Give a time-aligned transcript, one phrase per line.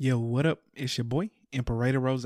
[0.00, 0.60] Yo, what up?
[0.76, 2.24] It's your boy, Imperator Rose.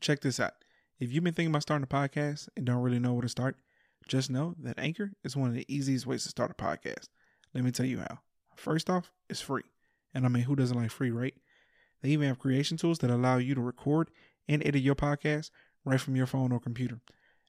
[0.00, 0.54] Check this out.
[0.98, 3.54] If you've been thinking about starting a podcast and don't really know where to start,
[4.08, 7.06] just know that Anchor is one of the easiest ways to start a podcast.
[7.54, 8.18] Let me tell you how.
[8.56, 9.62] First off, it's free.
[10.12, 11.34] And I mean, who doesn't like free, right?
[12.02, 14.10] They even have creation tools that allow you to record
[14.48, 15.52] and edit your podcast
[15.84, 17.00] right from your phone or computer.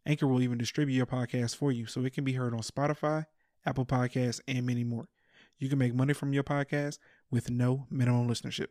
[0.05, 3.25] Anchor will even distribute your podcast for you so it can be heard on Spotify,
[3.65, 5.07] Apple Podcasts, and many more.
[5.57, 6.99] You can make money from your podcast
[7.31, 8.67] with no minimum listenership.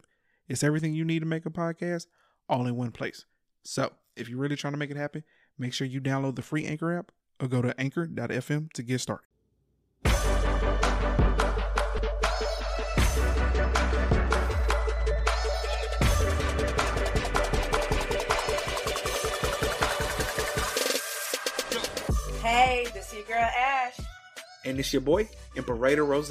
[0.49, 2.07] It's everything you need to make a podcast
[2.49, 3.25] all in one place.
[3.63, 5.25] So, if you're really trying to make it happen,
[5.59, 9.27] make sure you download the free Anchor app or go to anchor.fm to get started.
[22.43, 23.99] Hey, this is your girl Ash.
[24.67, 26.31] And it's your boy, Imperator Rose.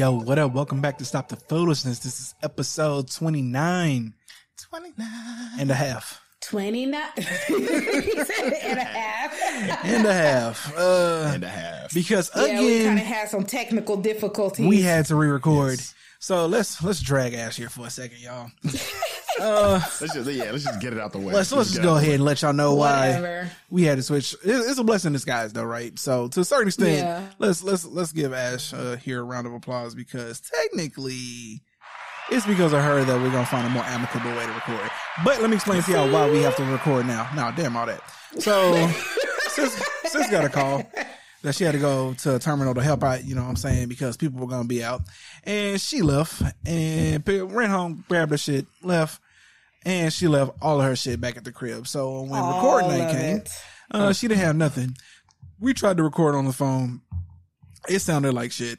[0.00, 0.54] Yo, what up?
[0.54, 1.98] Welcome back to Stop the Foolishness.
[1.98, 4.14] This is episode 29.
[4.56, 5.08] 29.
[5.58, 6.22] And a half.
[6.40, 7.24] 29 and
[8.78, 9.84] a half.
[9.84, 10.74] and a half.
[10.74, 11.92] Uh, and a half.
[11.92, 14.66] Because yeah, again, we kind of had some technical difficulties.
[14.66, 15.72] We had to re-record.
[15.80, 15.94] Yes.
[16.22, 18.50] So let's let's drag ass here for a second, y'all.
[19.38, 21.32] Uh, let's just yeah, let's just get it out the way.
[21.32, 23.44] Let's let's, just go ahead and let y'all know Whatever.
[23.44, 24.36] why we had to switch.
[24.44, 25.98] It's a blessing in disguise, though, right?
[25.98, 27.26] So to a certain extent, yeah.
[27.38, 31.62] let's let's let's give Ash uh, here a round of applause because technically.
[32.30, 34.90] It's because of her that we're gonna find a more amicable way to record.
[35.24, 37.30] But let me explain to y'all why we have to record now.
[37.34, 38.02] Now, damn all that.
[38.38, 38.74] So,
[39.48, 40.84] sis, sis got a call
[41.42, 43.56] that she had to go to a terminal to help out, you know what I'm
[43.56, 45.02] saying, because people were going to be out.
[45.44, 49.20] And she left and ran home, grabbed her shit, left,
[49.84, 51.86] and she left all of her shit back at the crib.
[51.86, 53.42] So when all recording night came,
[53.90, 54.96] uh, she didn't have nothing.
[55.58, 57.00] We tried to record on the phone.
[57.88, 58.78] It sounded like shit.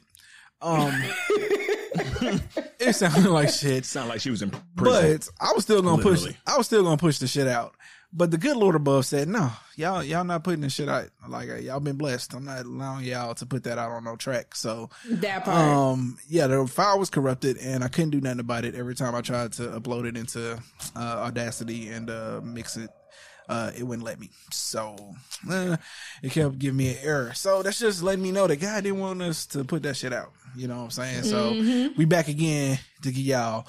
[0.60, 0.92] Um,
[2.78, 3.84] it sounded like shit.
[3.84, 5.18] Sounded like she was in prison.
[5.18, 6.32] But I was still gonna Literally.
[6.32, 6.36] push.
[6.46, 7.74] I was still gonna push the shit out.
[8.14, 11.08] But the good Lord above said, "No, y'all, y'all not putting the shit out.
[11.26, 12.34] Like y'all been blessed.
[12.34, 16.18] I'm not allowing y'all to put that out on no track." So that part, um,
[16.28, 18.74] yeah, the file was corrupted, and I couldn't do nothing about it.
[18.74, 20.62] Every time I tried to upload it into
[20.94, 22.90] uh, Audacity and uh, mix it,
[23.48, 24.30] uh, it wouldn't let me.
[24.50, 25.14] So
[25.50, 25.78] uh,
[26.22, 27.32] it kept giving me an error.
[27.34, 30.12] So that's just letting me know that God didn't want us to put that shit
[30.12, 30.32] out.
[30.54, 31.22] You know what I'm saying?
[31.24, 31.98] So mm-hmm.
[31.98, 33.66] we back again to give y'all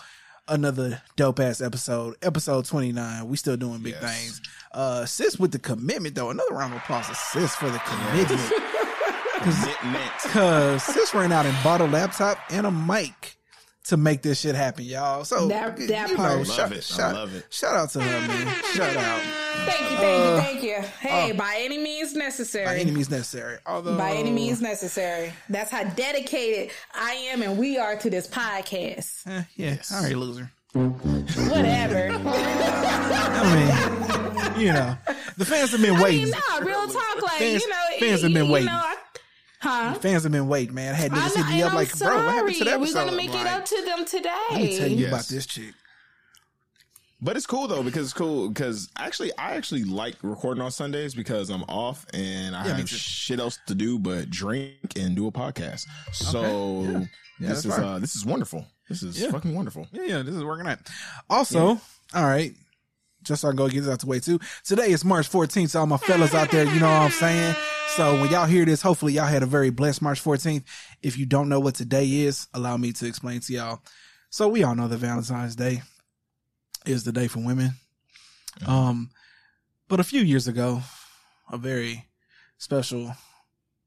[0.48, 3.28] another dope ass episode, episode 29.
[3.28, 4.02] We still doing big yes.
[4.02, 4.42] things.
[4.72, 6.30] Uh, sis with the commitment though.
[6.30, 8.42] Another round of applause to sis for the commitment.
[9.42, 10.12] commitment.
[10.20, 13.38] Cause sis ran out and bought a laptop and a mic
[13.86, 15.26] to make this shit happen, y'all.
[15.26, 16.84] So that, that you part, know, shout, it.
[16.84, 17.46] Shout, I love it.
[17.50, 18.64] Shout out to her, man.
[18.74, 19.22] shout out.
[19.66, 20.82] Thank you, thank uh, you, thank you.
[21.00, 22.66] Hey, uh, by any means necessary.
[22.66, 23.58] By any means necessary.
[23.66, 25.34] Although by any means necessary.
[25.50, 29.28] That's how dedicated I am and we are to this podcast.
[29.28, 29.92] Eh, yes.
[29.94, 30.50] All right, loser.
[30.74, 32.10] Whatever.
[33.36, 34.98] I mean, you know,
[35.38, 36.34] the fans have been waiting.
[36.34, 38.68] I mean, nah, real talk, like fans, you know, fans have been waiting.
[38.68, 38.94] Know,
[39.64, 39.94] Huh?
[39.94, 40.94] Fans have been waiting, man.
[40.94, 42.18] I had niggas hit me up like, sorry.
[42.18, 44.30] bro, what happened to that We're gonna make it up to them today.
[44.52, 45.08] Let me tell you yes.
[45.08, 45.74] about this chick.
[47.22, 51.16] But it's cool though because it's cool because actually I actually like recording on Sundays
[51.16, 55.28] because I'm off and I yeah, have shit else to do but drink and do
[55.28, 55.88] a podcast.
[56.12, 56.92] So okay.
[56.92, 57.06] yeah.
[57.40, 58.66] Yeah, this is uh, this is wonderful.
[58.90, 59.88] This is fucking wonderful.
[59.92, 60.80] Yeah, yeah, this is working out.
[61.30, 61.80] Also,
[62.14, 62.54] all right,
[63.24, 64.40] just so I can go get this out the way too.
[64.64, 67.56] Today is March 14th, so all my fellas out there, you know what I'm saying?
[67.96, 70.64] So when y'all hear this, hopefully y'all had a very blessed March 14th.
[71.02, 73.82] If you don't know what today is, allow me to explain to y'all.
[74.30, 75.82] So we all know that Valentine's Day
[76.86, 77.74] is the day for women.
[78.62, 78.72] Mm-hmm.
[78.72, 79.10] Um,
[79.88, 80.82] but a few years ago,
[81.52, 82.06] a very
[82.58, 83.16] special,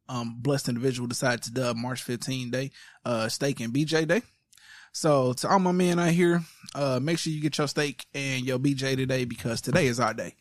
[0.09, 2.71] um, blessed individual decided to dub March 15 Day,
[3.05, 4.23] uh, Steak and BJ Day.
[4.97, 6.43] So to all my men out here,
[6.75, 10.15] uh, make sure you get your steak and your BJ today because today is our
[10.15, 10.35] day.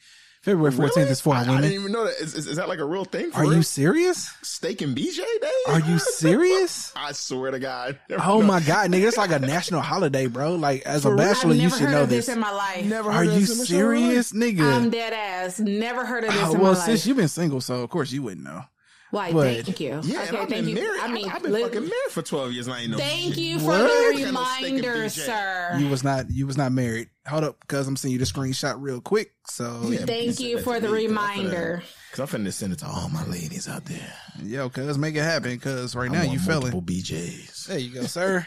[0.44, 1.10] February 14th really?
[1.10, 1.57] is for I, women.
[1.57, 2.13] I didn't even know that.
[2.22, 3.31] Is, is, is that like a real thing?
[3.34, 3.56] Are real?
[3.56, 4.31] you serious?
[4.44, 5.52] Steak and BJ Day?
[5.68, 6.94] Are you serious?
[6.96, 8.00] I swear to God.
[8.18, 9.10] Oh my God, nigga.
[9.10, 10.56] It's like a national holiday, bro.
[10.56, 12.28] Like, as for a bachelor, you should know this.
[12.28, 12.36] this.
[12.36, 12.86] in my life.
[12.86, 14.74] Never Are you serious, nigga?
[14.74, 15.60] I'm dead ass.
[15.60, 18.46] Never heard of this uh, Well, since you've been single, so of course you wouldn't
[18.46, 18.63] know.
[19.15, 19.31] Why?
[19.31, 20.01] But, thank you.
[20.03, 20.75] Yeah, okay, I've been you.
[20.75, 21.01] married.
[21.01, 22.67] I mean, I've been li- fucking married for twelve years.
[22.67, 22.97] And I ain't know.
[22.97, 23.88] Thank you for what?
[23.88, 25.77] the reminder, sir.
[25.79, 26.29] You was not.
[26.29, 27.07] You was not married.
[27.25, 29.31] Hold up, because I'm seeing you the screenshot real quick.
[29.47, 31.81] So yeah, thank you for the reminder.
[32.12, 34.13] Because I'm finna send it to all my ladies out there.
[34.44, 35.51] Yo, cuz make it happen.
[35.51, 37.67] Because right I now you feeling BJ's.
[37.67, 38.45] There you go, sir.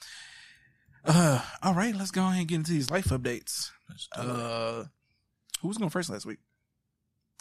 [1.03, 3.71] Uh, all right, let's go ahead and get into these life updates.
[4.15, 4.85] Uh,
[5.61, 6.39] who was going first last week?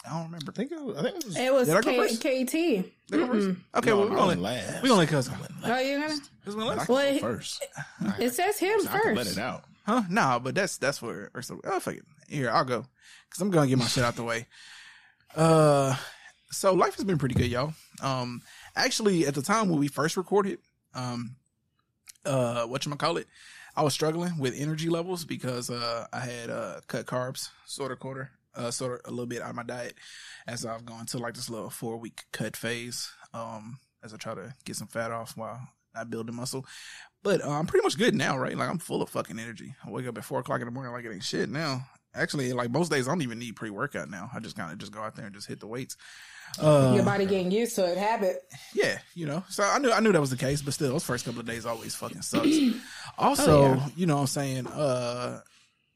[0.05, 0.51] I don't remember.
[0.51, 2.53] I think it was, I think it was, it was K- KT.
[3.13, 4.81] Okay, no, well, we only last.
[4.81, 5.35] We only cousin.
[5.63, 6.17] Oh, you gonna?
[6.43, 6.89] This one last.
[6.89, 7.65] Well, first.
[8.19, 9.15] It says him so first.
[9.15, 9.63] let it out.
[9.85, 10.03] Huh?
[10.09, 11.29] Nah, but that's that's where.
[11.35, 12.05] Or so, oh, fuck it.
[12.27, 12.85] Here, I'll go
[13.29, 14.47] because I'm gonna get my shit out the way.
[15.35, 15.95] Uh,
[16.49, 17.73] so life has been pretty good, y'all.
[18.01, 18.41] Um,
[18.75, 20.57] actually, at the time when we first recorded,
[20.95, 21.35] um,
[22.25, 23.27] uh, what you call it,
[23.75, 27.99] I was struggling with energy levels because uh I had uh cut carbs sort of
[27.99, 29.95] quarter uh, sort of a little bit out of my diet
[30.47, 33.11] as I've gone to like this little four week cut phase.
[33.33, 35.59] Um, as I try to get some fat off while
[35.95, 36.65] I build the muscle.
[37.23, 38.57] But uh, I'm pretty much good now, right?
[38.57, 39.75] Like I'm full of fucking energy.
[39.85, 41.85] I wake up at four o'clock in the morning like it ain't shit now.
[42.13, 44.29] Actually, like most days, I don't even need pre workout now.
[44.33, 45.95] I just kind of just go out there and just hit the weights.
[46.59, 48.43] Uh, Your body getting used to it, habit.
[48.73, 49.45] Yeah, you know.
[49.47, 51.45] So I knew I knew that was the case, but still, those first couple of
[51.45, 52.49] days always fucking sucks.
[53.17, 53.87] also, oh, yeah.
[53.95, 55.39] you know, what I'm saying, uh,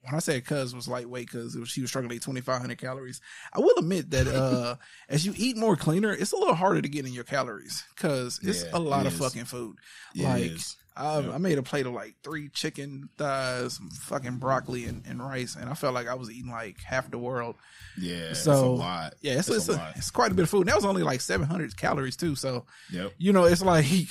[0.06, 3.22] when I said cuz was lightweight because she was struggling to eat 2,500 calories.
[3.54, 4.76] I will admit that uh,
[5.10, 8.40] as you eat more cleaner, it's a little harder to get in your calories because
[8.44, 9.20] it's yeah, a lot it of is.
[9.20, 9.78] fucking food.
[10.14, 10.52] Yeah, like
[10.98, 11.18] I.
[11.34, 15.70] I, made a plate of like three chicken thighs, fucking broccoli and, and, rice, and
[15.70, 17.56] I felt like I was eating like half the world.
[18.00, 18.78] Yeah, so
[19.22, 20.62] Yeah, it's it's, a, a it's, quite a bit of food.
[20.62, 22.36] And that was only like 700 calories too.
[22.36, 23.12] So, yep.
[23.18, 24.08] you know, it's like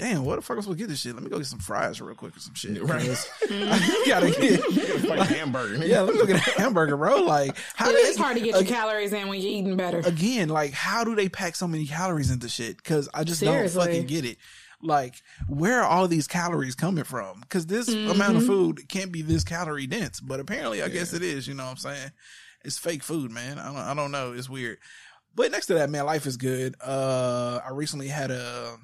[0.00, 1.14] damn, what the fuck am I supposed to get this shit?
[1.14, 2.82] Let me go get some fries real quick or some shit.
[2.82, 3.04] Right.
[3.50, 5.78] you gotta get like hamburger.
[5.78, 5.88] Man.
[5.88, 7.22] Yeah, let me go get a hamburger, bro.
[7.22, 9.98] Like, how it is hard to get your calories in when you're eating better.
[9.98, 12.78] Again, like, how do they pack so many calories into shit?
[12.78, 13.78] Because I just Seriously.
[13.78, 14.38] don't fucking get it.
[14.82, 15.16] Like,
[15.46, 17.40] where are all these calories coming from?
[17.40, 18.10] Because this mm-hmm.
[18.10, 20.94] amount of food can't be this calorie dense, but apparently, I yeah.
[20.94, 21.46] guess it is.
[21.46, 22.10] You know what I'm saying?
[22.64, 23.58] It's fake food, man.
[23.58, 24.32] I don't, I don't know.
[24.32, 24.78] It's weird.
[25.34, 26.74] But next to that, man, life is good.
[26.82, 28.78] Uh, I recently had a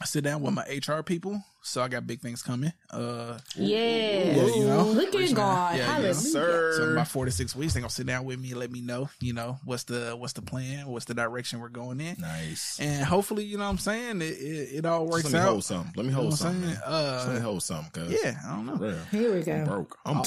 [0.00, 2.70] I sit down with my HR people, so I got big things coming.
[2.90, 6.12] Uh, yeah, yeah you know, look at God, yeah, yeah.
[6.12, 6.74] sir.
[6.76, 8.82] So about four to six weeks, they gonna sit down with me and let me
[8.82, 12.16] know, you know, what's the what's the plan, what's the direction we're going in.
[12.20, 15.38] Nice, and hopefully, you know, what I'm saying it, it, it all works let me
[15.38, 15.48] out.
[15.48, 15.92] Hold something.
[15.96, 16.76] Let me hold you know something.
[16.84, 17.90] Uh, let me hold something.
[18.02, 18.98] Cause yeah, I don't know.
[19.10, 19.52] Here we go.
[19.52, 19.98] I'm broke.
[20.04, 20.22] I'm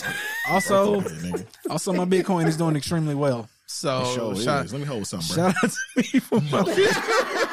[0.49, 3.47] also, broke also, my Bitcoin is doing extremely well.
[3.67, 5.35] So sure shout, let me hold something.
[5.35, 5.51] Bro.
[5.51, 7.45] Shout out to me for my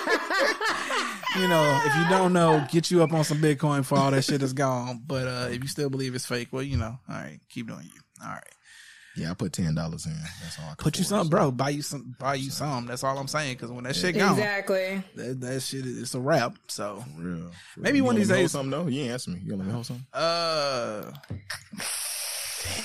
[1.39, 4.25] you know, if you don't know, get you up on some Bitcoin for all that
[4.25, 5.03] shit is gone.
[5.07, 7.85] But uh, if you still believe it's fake, well, you know, all right, keep doing
[7.85, 8.01] you.
[8.23, 8.43] All right.
[9.17, 10.13] Yeah, I put ten dollars in.
[10.43, 10.71] That's all.
[10.71, 11.51] I put you some, bro.
[11.51, 12.15] Buy you some.
[12.19, 12.87] Buy you some.
[12.87, 13.55] That's all I'm saying.
[13.55, 16.55] Because when that shit gone, exactly, that, that shit is a wrap.
[16.69, 17.51] So for real.
[17.73, 18.53] For maybe one of these days.
[18.53, 18.87] Something though.
[18.89, 19.41] You ain't asking me.
[19.43, 20.07] You gonna let me hold something?
[20.13, 21.13] Uh.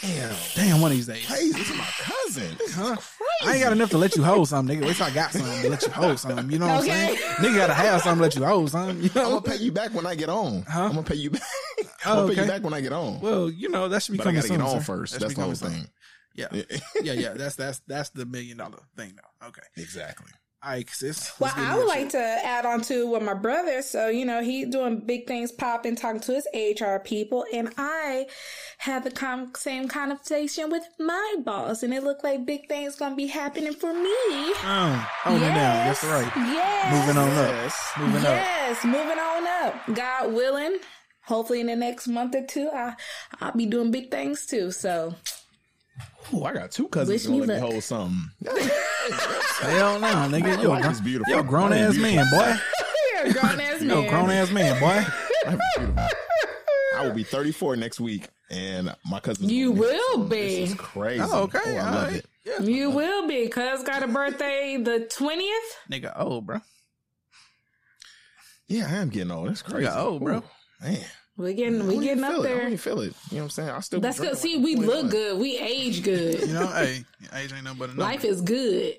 [0.01, 0.35] Damn.
[0.55, 1.25] Damn, one of these days.
[1.25, 2.57] Hey, this is my cousin.
[2.71, 2.97] Huh?
[3.43, 4.85] I ain't got enough to let you hold something, nigga.
[4.85, 6.49] Wait till I got something to let you hold something.
[6.51, 7.09] You know what okay.
[7.09, 7.35] I'm saying?
[7.37, 9.01] Nigga gotta have something to let you hold something.
[9.03, 9.23] You know?
[9.23, 10.63] I'm gonna pay you back when I get on.
[10.63, 10.83] Huh?
[10.83, 11.41] I'm gonna pay you back.
[12.05, 13.19] Oh, I'm gonna pay you back when I get on.
[13.21, 14.85] Well, you know, that should be but coming I gotta soon, get on sir.
[14.85, 15.19] first.
[15.19, 15.87] That's the whole thing.
[16.35, 16.47] Yeah.
[17.03, 17.33] yeah, yeah.
[17.33, 19.47] That's that's that's the million dollar thing now.
[19.47, 19.61] Okay.
[19.77, 20.31] Exactly.
[20.63, 21.33] All right, sis.
[21.39, 23.81] Well, I would like to add on to what my brother.
[23.81, 28.27] So, you know, he's doing big things, popping, talking to his HR people, and I
[28.77, 33.15] had the com- same conversation with my boss, and it looked like big things gonna
[33.15, 34.03] be happening for me.
[34.05, 35.55] Oh, oh holding yes.
[35.55, 35.87] down.
[35.87, 36.31] That's right.
[36.53, 37.07] Yes.
[37.07, 37.49] Moving on up.
[37.49, 37.91] Yes.
[37.97, 38.25] Moving yes.
[38.25, 38.35] up.
[38.35, 39.95] Yes, moving on up.
[39.95, 40.77] God willing,
[41.23, 42.93] hopefully in the next month or two, I
[43.39, 44.69] I'll be doing big things too.
[44.69, 45.15] So
[46.33, 48.31] Oh, I got two cousins gonna let me hold something.
[49.61, 50.61] Hell no, nigga.
[50.61, 51.31] You're a beautiful.
[51.33, 52.55] You're a grown ass man, boy.
[53.15, 53.89] You're a grown ass man.
[53.89, 55.05] You're a grown ass man, boy.
[56.97, 59.49] I will be 34 next week, and my cousin.
[59.49, 60.61] You will be.
[60.61, 61.23] This is crazy.
[61.25, 61.59] Oh, okay.
[61.65, 62.15] Oh, I love right.
[62.17, 62.25] it.
[62.45, 62.61] Yeah.
[62.61, 63.47] You will be.
[63.47, 65.91] Cuz got a birthday the 20th.
[65.91, 66.59] Nigga old, bro.
[68.67, 69.49] Yeah, I am getting old.
[69.49, 69.87] That's crazy.
[69.87, 70.37] Nigga old, bro.
[70.37, 70.43] Ooh,
[70.81, 71.05] man.
[71.41, 72.61] We getting we getting up there.
[72.61, 73.13] I don't feel it.
[73.29, 73.69] You know what I'm saying?
[73.69, 73.99] I still.
[73.99, 74.37] That's good.
[74.37, 75.39] See, we look good.
[75.39, 76.41] We age good.
[76.41, 78.03] you know, hey, age ain't no but a number.
[78.03, 78.97] Life is good.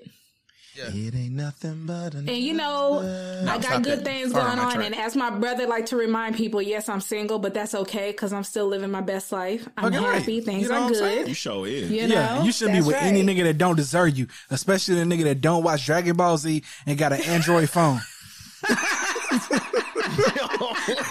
[0.75, 0.85] Yeah.
[0.87, 3.01] It ain't nothing but a And you know,
[3.43, 4.05] no, I got good that.
[4.05, 4.81] things Far going on.
[4.81, 8.33] And as my brother like to remind people, yes, I'm single, but that's okay because
[8.33, 9.67] I'm still living my best life.
[9.77, 10.37] I'm okay, happy.
[10.37, 10.45] Right.
[10.45, 11.27] Things you know are good.
[11.27, 11.91] You show is.
[11.91, 12.15] You know?
[12.15, 13.03] Yeah, you should be with right.
[13.03, 16.63] any nigga that don't deserve you, especially the nigga that don't watch Dragon Ball Z
[16.87, 17.99] and got an Android phone.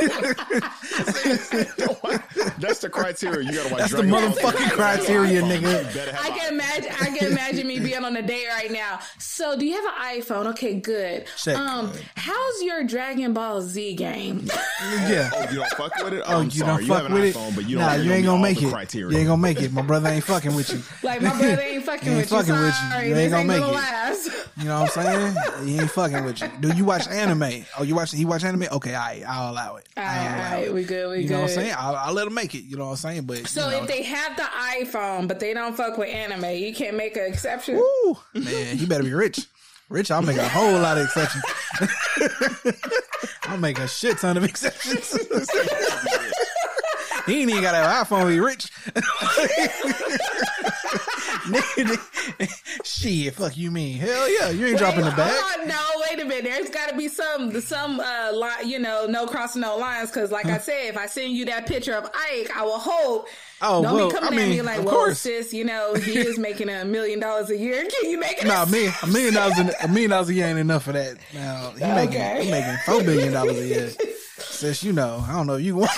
[1.79, 2.23] don't want
[2.59, 3.49] that's the criteria.
[3.49, 3.81] You gotta watch.
[3.81, 6.15] That's the motherfucking criteria, nigga.
[6.19, 6.93] I can imagine.
[7.01, 9.01] I can imagine me being on a date right now.
[9.19, 10.47] So, do you have an iPhone?
[10.51, 11.27] Okay, good.
[11.37, 11.57] Check.
[11.57, 14.47] Um, how's your Dragon Ball Z game?
[14.81, 15.31] yeah.
[15.35, 16.23] Oh, you don't fuck with it.
[16.27, 16.87] Oh, I'm you sorry.
[16.87, 17.55] don't fuck you with iPhone, it.
[17.55, 17.87] But you don't.
[17.87, 18.71] Nah, you ain't gonna make it.
[18.71, 19.13] Criteria.
[19.13, 19.73] You ain't gonna make it.
[19.73, 20.83] My brother ain't fucking with you.
[21.03, 22.61] Like my brother ain't fucking ain't with fucking you.
[22.61, 23.09] With you.
[23.09, 23.67] you ain't gonna make it.
[23.67, 24.49] Last.
[24.57, 25.37] You know what I'm saying?
[25.67, 26.49] He ain't fucking with you.
[26.61, 27.65] Do you watch anime?
[27.79, 28.13] Oh, you watch?
[28.13, 28.67] He watch anime?
[28.73, 29.89] Okay, I, right, I'll allow it.
[29.97, 31.11] All right, we good.
[31.11, 31.25] We good.
[31.25, 31.75] you know what I'm saying?
[31.79, 32.65] I'll, I'll, let them make it.
[32.65, 33.23] You know what I'm saying?
[33.23, 36.57] But so you know, if they have the iPhone, but they don't fuck with anime,
[36.57, 37.77] you can't make an exception.
[37.77, 39.47] Woo, man, you better be rich.
[39.89, 41.45] Rich, I'll make a whole lot of exceptions.
[43.43, 45.13] I'll make a shit ton of exceptions.
[47.27, 48.71] he ain't even got an iPhone be rich.
[52.85, 53.99] Shit, fuck you mean?
[53.99, 55.33] Hell yeah, you ain't wait, dropping the bag.
[55.35, 56.45] Oh, no, wait a minute.
[56.45, 60.11] There's got to be some some uh line, you know, no crossing no lines.
[60.11, 60.47] Because like?
[60.47, 63.29] I said, if I send you that picture of Ike, I will hope.
[63.61, 65.21] Oh, don't well, be coming I mean, at me like, well, course.
[65.21, 67.87] sis, you know, he is making a million dollars a year.
[68.01, 68.47] Can you make it?
[68.47, 71.17] Nah, me, a million dollars, a million dollars a year ain't enough for that.
[71.33, 71.95] Now he okay.
[71.95, 73.91] making he making four billion dollars a year.
[74.39, 75.57] Sis, you know, I don't know.
[75.57, 75.91] You want.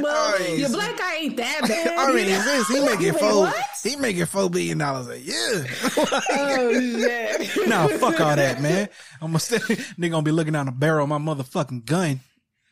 [0.00, 1.98] Well, oh, your black guy ain't that bad.
[1.98, 3.52] I mean, this he making four.
[3.82, 5.66] He making four billion dollars a year.
[5.96, 7.66] oh shit!
[7.68, 8.88] nah, fuck all that, man.
[9.20, 9.58] I'm gonna stay.
[9.58, 12.20] Nigga gonna be looking down the barrel of my motherfucking gun.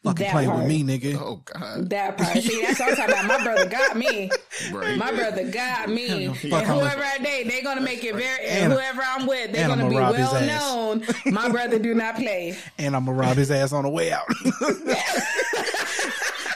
[0.03, 0.61] Fucking that play part.
[0.61, 1.21] with me, nigga.
[1.21, 1.91] Oh god.
[1.91, 2.39] That part.
[2.39, 3.27] See, that's what I'm talking about.
[3.27, 4.31] My brother got me.
[4.73, 4.97] Right.
[4.97, 6.25] My brother got me.
[6.25, 8.47] And whoever I date, they gonna make it very.
[8.47, 11.05] And, whoever I'm with, they're gonna be well known.
[11.27, 12.57] My brother do not play.
[12.79, 14.25] And I'm gonna rob his ass on the way out.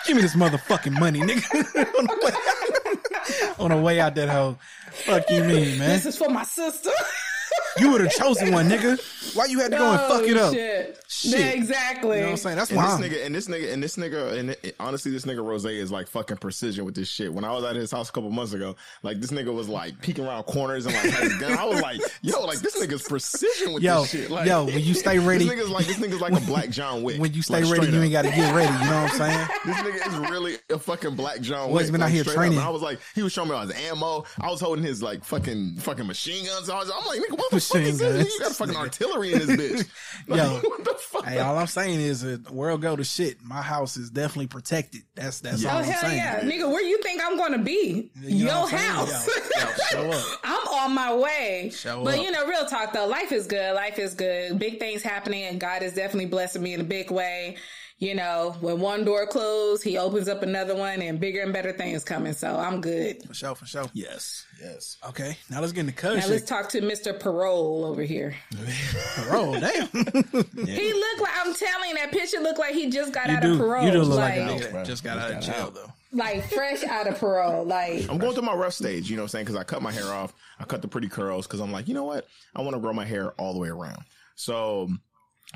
[0.07, 1.45] Give me this motherfucking money, nigga.
[1.99, 4.59] on, the way, on the way out that hoe.
[4.91, 5.89] Fuck you mean, man.
[5.89, 6.91] This is for my sister.
[7.79, 8.99] You would have chosen one, nigga.
[9.35, 10.53] Why you had to go and fuck it up?
[10.55, 11.01] Shit.
[11.09, 11.41] Shit.
[11.41, 12.17] Yeah, exactly.
[12.17, 12.57] You know what I'm saying?
[12.57, 13.01] That's why.
[13.01, 15.91] This nigga, and this nigga, and this nigga, and it, honestly, this nigga Rose is
[15.91, 17.33] like fucking precision with this shit.
[17.33, 20.01] When I was at his house a couple months ago, like this nigga was like
[20.01, 21.53] peeking around corners and like had his gun.
[21.53, 24.31] I was like, yo, like this nigga's precision with yo, this shit.
[24.31, 27.03] Like, yo, when you stay ready, this nigga's like this nigga's like a black John
[27.03, 27.21] Wick.
[27.21, 28.73] When you stay like, ready, you ain't got to get ready.
[28.73, 29.49] You know what I'm saying?
[29.67, 31.83] this nigga is really a fucking black John Wick.
[31.83, 32.59] He's been out here training.
[32.59, 34.25] I was like, he was showing me all his ammo.
[34.41, 36.69] I was holding his like fucking fucking machine guns.
[36.69, 38.13] I was, I'm like, nigga, what the machine fuck is guns.
[38.13, 38.35] this?
[38.35, 39.89] You got fucking artillery in this bitch.
[40.27, 41.25] Like, yo, what the fuck?
[41.27, 43.43] Hey, all I'm saying is, uh, the world go to shit.
[43.43, 45.03] My house is definitely protected.
[45.15, 45.71] That's that's yeah.
[45.71, 46.17] all oh, I'm hell saying.
[46.17, 48.11] yeah, nigga, where you think I'm gonna be?
[48.23, 49.27] You Your house.
[49.27, 50.41] Yo, yo, show up.
[50.45, 51.71] I'm on my way.
[51.75, 52.25] Show but up.
[52.25, 53.75] you know, real talk though, life is good.
[53.75, 54.59] Life is good.
[54.59, 57.57] Big things happening, and God is definitely blessing me in a big way
[58.05, 61.73] you know, when one door closed, he opens up another one and bigger and better
[61.73, 62.35] things coming.
[62.35, 63.25] So I'm good.
[63.27, 63.87] For sure, for sure.
[63.95, 64.99] Yes, yes.
[65.09, 66.19] Okay, now let's get into cuz.
[66.19, 67.19] Now let's talk to Mr.
[67.19, 68.37] Parole over here.
[69.17, 69.89] parole, damn.
[69.93, 70.75] yeah.
[70.75, 73.53] He looked like, I'm telling that picture looked like he just got you out do,
[73.53, 73.85] of parole.
[73.85, 75.75] You do look like, like a just got just out of jail, out.
[75.75, 77.65] though like fresh out of parole.
[77.65, 79.45] Like I'm going through my rough stage, you know what I'm saying?
[79.47, 80.33] Because I cut my hair off.
[80.59, 82.27] I cut the pretty curls because I'm like, you know what?
[82.55, 84.05] I want to grow my hair all the way around.
[84.37, 84.89] So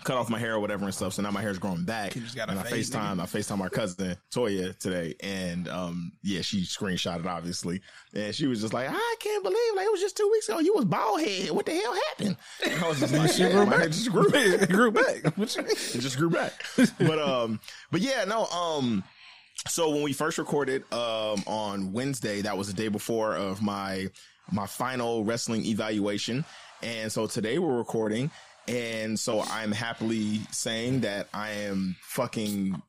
[0.05, 1.14] cut off my hair or whatever and stuff.
[1.14, 2.14] So now my hair's growing back.
[2.14, 3.21] You just got and I FaceTime, nigga.
[3.21, 5.14] I FaceTime my cousin Toya today.
[5.21, 7.81] And, um, yeah, she screenshotted obviously.
[8.14, 10.59] And she was just like, I can't believe like it was just two weeks ago.
[10.61, 11.50] You was bald head.
[11.50, 12.37] What the hell happened?
[12.64, 14.62] And I was just like, yeah, my hair just grew back.
[14.62, 15.17] it grew back.
[15.38, 16.64] it just grew back.
[16.99, 19.05] But, um, but yeah, no, um,
[19.67, 24.09] so when we first recorded um, on Wednesday, that was the day before of my
[24.50, 26.45] my final wrestling evaluation,
[26.83, 28.31] and so today we're recording,
[28.68, 32.80] and so I'm happily saying that I am fucking,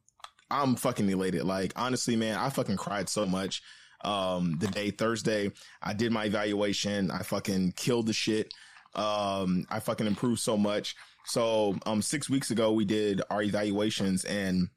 [0.52, 1.44] I'm fucking elated.
[1.44, 3.62] Like honestly, man, I fucking cried so much.
[4.02, 7.12] Um, the day Thursday, I did my evaluation.
[7.12, 8.54] I fucking killed the shit.
[8.96, 10.96] Um, I fucking improved so much.
[11.26, 14.70] So, um, six weeks ago, we did our evaluations and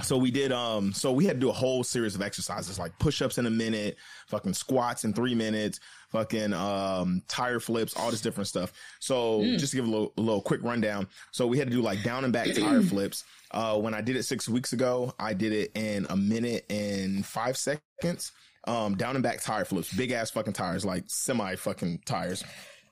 [0.00, 2.98] so we did um so we had to do a whole series of exercises like
[2.98, 3.96] push-ups in a minute
[4.26, 5.80] fucking squats in three minutes
[6.10, 8.72] fucking um tire flips all this different stuff.
[9.00, 9.58] So mm.
[9.58, 12.02] just to give a little, a little quick rundown so we had to do like
[12.02, 13.24] down and back tire flips.
[13.50, 17.24] Uh when i did it six weeks ago i did it in a minute and
[17.26, 18.32] five seconds.
[18.66, 22.42] Um down and back tire flips big ass fucking tires like semi fucking tires.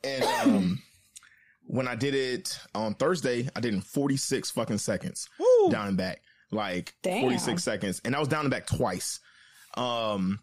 [0.05, 0.83] And um
[1.67, 5.31] when i did it on thursday i did in 46 fucking seconds.
[5.39, 5.71] Woo.
[5.71, 7.23] down and back like Damn.
[7.23, 8.01] 46 seconds.
[8.05, 9.21] And I was down and back twice.
[9.77, 10.41] Um,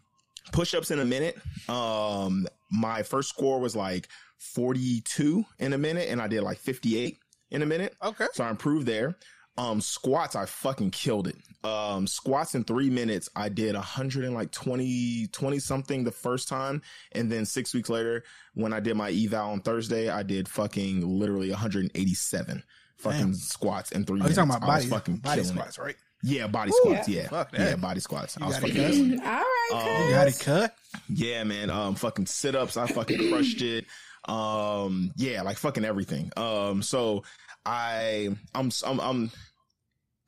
[0.52, 1.36] push ups in a minute.
[1.68, 7.18] Um, my first score was like 42 in a minute, and I did like 58
[7.50, 7.94] in a minute.
[8.02, 8.26] Okay.
[8.32, 9.16] So I improved there.
[9.56, 11.36] Um, squats, I fucking killed it.
[11.64, 16.46] Um, squats in three minutes, I did 100 and like 20, 20 something the first
[16.46, 16.80] time.
[17.10, 18.22] And then six weeks later,
[18.54, 22.62] when I did my eval on Thursday, I did fucking literally 187
[22.98, 23.34] fucking Damn.
[23.34, 24.36] squats in three oh, minutes.
[24.36, 25.82] talking about body, fucking body squats, it.
[25.82, 25.96] right?
[26.22, 27.08] Yeah, body Ooh, squats.
[27.08, 28.36] Yeah, yeah, yeah, body squats.
[28.38, 29.20] You I was fucking.
[29.24, 30.74] All right, um, you got it cut.
[31.08, 31.70] Yeah, man.
[31.70, 32.76] Um, fucking sit ups.
[32.76, 33.86] I fucking crushed it.
[34.28, 36.32] Um, yeah, like fucking everything.
[36.36, 37.22] Um, so
[37.64, 39.30] I, I'm, I'm, I'm.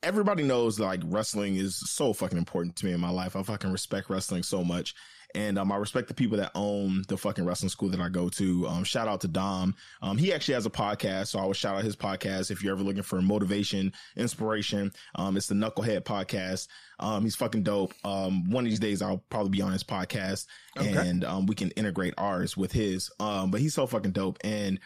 [0.01, 3.35] Everybody knows like wrestling is so fucking important to me in my life.
[3.35, 4.95] I fucking respect wrestling so much.
[5.35, 8.29] And um, I respect the people that own the fucking wrestling school that I go
[8.29, 8.67] to.
[8.67, 9.75] Um, shout out to Dom.
[10.01, 12.73] Um, he actually has a podcast, so I would shout out his podcast if you're
[12.73, 14.91] ever looking for motivation, inspiration.
[15.15, 16.67] Um, it's the Knucklehead Podcast.
[16.99, 17.93] Um, he's fucking dope.
[18.03, 20.45] Um, one of these days I'll probably be on his podcast,
[20.77, 21.09] okay.
[21.09, 23.11] and um, we can integrate ours with his.
[23.19, 24.79] Um, but he's so fucking dope, and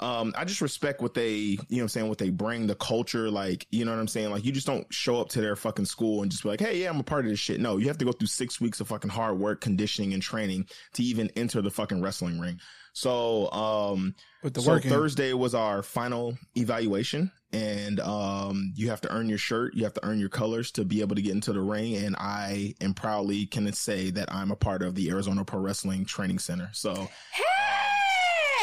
[0.00, 3.30] um, I just respect what they, you know I'm saying, what they bring, the culture,
[3.30, 4.30] like, you know what I'm saying?
[4.30, 6.82] Like, you just don't show up to their fucking school and just be like, hey,
[6.82, 7.60] yeah, I'm a part of this shit.
[7.60, 10.66] No, you have to go through six weeks of fucking hard work, conditioning, and training
[10.94, 12.60] to even enter the fucking wrestling ring.
[12.92, 14.90] So, um, With the so working.
[14.90, 19.74] Thursday was our final evaluation and, um, you have to earn your shirt.
[19.74, 21.96] You have to earn your colors to be able to get into the ring.
[21.96, 26.04] And I am proudly can say that I'm a part of the Arizona Pro Wrestling
[26.04, 26.70] Training Center.
[26.72, 27.69] So, hey!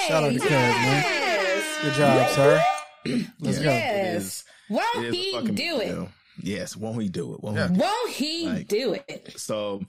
[0.08, 1.64] Shout out to Cuz, man.
[1.82, 2.64] Good job, sir.
[3.42, 4.44] Let's yes.
[4.70, 4.76] go.
[4.76, 6.10] Won't he do it?
[6.42, 7.44] Yes, won't he do it?
[7.44, 7.68] Won't, yeah.
[7.68, 9.34] he, won't he like, do it?
[9.36, 9.82] So,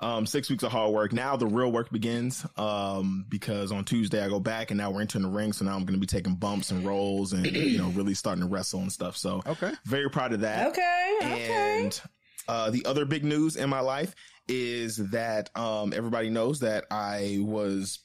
[0.00, 1.14] um, six weeks of hard work.
[1.14, 2.44] Now the real work begins.
[2.58, 5.54] Um, because on Tuesday I go back and now we're entering the ring.
[5.54, 8.42] So now I'm going to be taking bumps and rolls and, you know, really starting
[8.42, 9.16] to wrestle and stuff.
[9.16, 9.72] So, okay.
[9.86, 10.68] Very proud of that.
[10.68, 11.18] Okay.
[11.22, 12.00] And, okay.
[12.48, 14.14] uh, the other big news in my life
[14.46, 18.00] is that, um, everybody knows that I was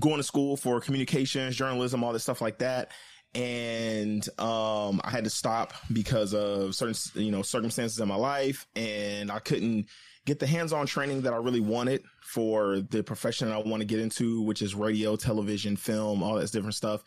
[0.00, 2.90] going to school for communications, journalism, all this stuff like that.
[3.34, 8.66] And, um, I had to stop because of certain, you know, circumstances in my life
[8.76, 9.86] and I couldn't
[10.26, 14.00] get the hands-on training that I really wanted for the profession I want to get
[14.00, 17.02] into, which is radio, television, film, all that different stuff.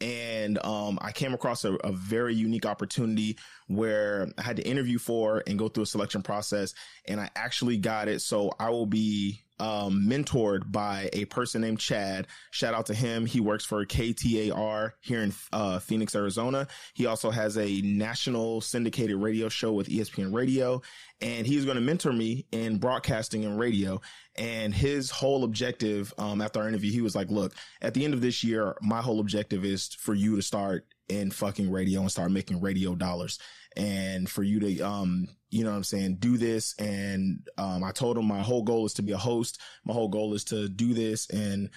[0.00, 4.98] And, um, I came across a, a very unique opportunity where I had to interview
[4.98, 6.74] for and go through a selection process
[7.06, 8.20] and I actually got it.
[8.20, 12.26] So I will be um, mentored by a person named Chad.
[12.50, 13.26] Shout out to him.
[13.26, 16.66] He works for KTAR here in uh, Phoenix, Arizona.
[16.94, 20.82] He also has a national syndicated radio show with ESPN Radio,
[21.20, 24.00] and he's going to mentor me in broadcasting and radio.
[24.36, 28.14] And his whole objective um, after our interview, he was like, "Look, at the end
[28.14, 32.10] of this year, my whole objective is for you to start in fucking radio and
[32.10, 33.38] start making radio dollars."
[33.76, 36.76] and for you to, um, you know what I'm saying, do this.
[36.78, 39.60] And, um, I told him my whole goal is to be a host.
[39.84, 41.70] My whole goal is to do this and,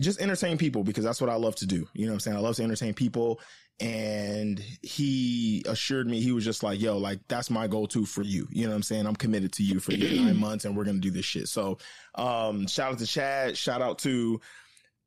[0.00, 1.88] just entertain people because that's what I love to do.
[1.92, 2.36] You know what I'm saying?
[2.36, 3.40] I love to entertain people.
[3.80, 8.22] And he assured me, he was just like, yo, like, that's my go to for
[8.22, 8.48] you.
[8.50, 9.06] You know what I'm saying?
[9.06, 11.48] I'm committed to you for nine months and we're going to do this shit.
[11.48, 11.78] So,
[12.16, 13.56] um, shout out to Chad.
[13.56, 14.40] Shout out to,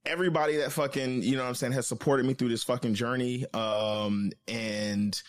[0.05, 3.45] everybody that fucking, you know what I'm saying, has supported me through this fucking journey.
[3.53, 5.21] Um, and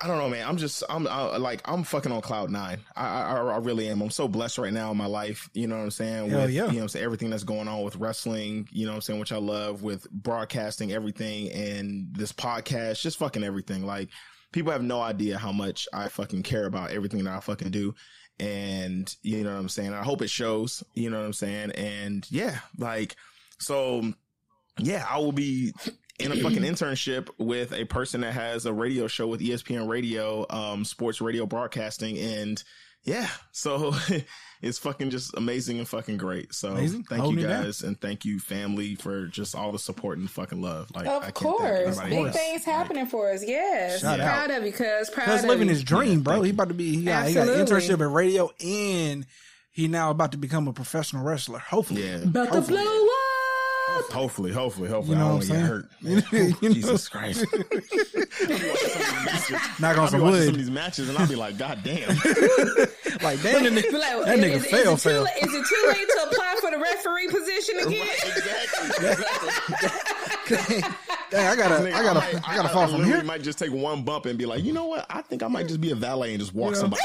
[0.00, 0.46] I don't know, man.
[0.46, 2.80] I'm just, I'm I, like, I'm fucking on cloud nine.
[2.94, 4.02] I, I, I, really am.
[4.02, 5.48] I'm so blessed right now in my life.
[5.54, 6.30] You know what I'm saying?
[6.30, 6.66] Hell with, yeah.
[6.66, 7.04] You know what I'm saying?
[7.04, 9.20] Everything that's going on with wrestling, you know what I'm saying?
[9.20, 13.86] Which I love with broadcasting everything and this podcast, just fucking everything.
[13.86, 14.10] Like,
[14.52, 17.94] people have no idea how much I fucking care about everything that I fucking do.
[18.38, 19.94] And you know what I'm saying?
[19.94, 21.70] I hope it shows, you know what I'm saying?
[21.70, 23.16] And yeah, like,
[23.58, 24.12] so
[24.78, 25.72] yeah, I will be
[26.18, 30.46] in a fucking internship with a person that has a radio show with ESPN Radio,
[30.50, 32.18] um, sports radio broadcasting.
[32.18, 32.62] And
[33.04, 33.94] yeah, so
[34.62, 36.54] it's fucking just amazing and fucking great.
[36.54, 37.04] So amazing.
[37.04, 40.62] thank Holding you guys and thank you family for just all the support and fucking
[40.62, 40.90] love.
[40.94, 43.44] Like, of course, big things happening like, for us.
[43.46, 44.50] Yes, proud out.
[44.50, 45.26] of you, cuz proud.
[45.26, 46.42] Cuz living his dream, bro.
[46.42, 46.96] He about to be.
[46.96, 49.26] He got, he got an internship at radio and
[49.70, 51.58] he now about to become a professional wrestler.
[51.58, 52.22] Hopefully, yeah.
[52.22, 52.78] About hopefully.
[52.78, 53.15] to blow up.
[54.10, 55.16] Hopefully, hopefully, hopefully.
[55.16, 55.86] You know I don't want to get hurt.
[56.74, 57.44] Jesus Christ.
[59.80, 60.44] Knock on some wood.
[60.44, 62.08] Some of these matches, and I'll be like, God damn.
[62.08, 65.22] like, damn, that nigga, like, that nigga is, fail, is fail.
[65.22, 68.06] Late, is it too late to apply for the referee position again?
[68.24, 68.88] exactly.
[70.48, 70.82] exactly.
[71.30, 73.22] Dang, I gotta, I gotta, I, might, I gotta I, fall I from here.
[73.24, 75.06] Might just take one bump and be like, you know what?
[75.10, 76.90] I think I might just be a valet and just walk you know?
[76.90, 77.02] somebody.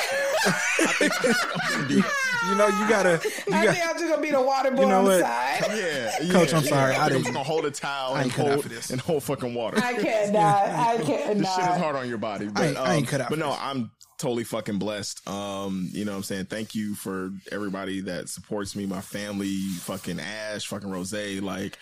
[1.92, 3.22] you know, you gotta.
[3.48, 5.20] You I got, think I'm just gonna be the water boy you know on the
[5.22, 5.64] side.
[5.70, 6.54] Yeah, yeah coach.
[6.54, 6.81] I'm sorry.
[6.82, 7.28] I didn't.
[7.28, 9.78] I'm gonna hold a towel and hold and hold fucking water.
[9.84, 10.70] I cannot.
[10.70, 11.38] I cannot.
[11.42, 12.48] This shit is hard on your body.
[12.48, 13.30] But, I ain't, um, I ain't cut out.
[13.30, 13.92] But no, I'm
[14.22, 15.28] totally fucking blessed.
[15.28, 16.46] Um, you know what I'm saying?
[16.46, 21.14] Thank you for everybody that supports me, my family, fucking Ash, fucking Rose.
[21.14, 21.78] Like,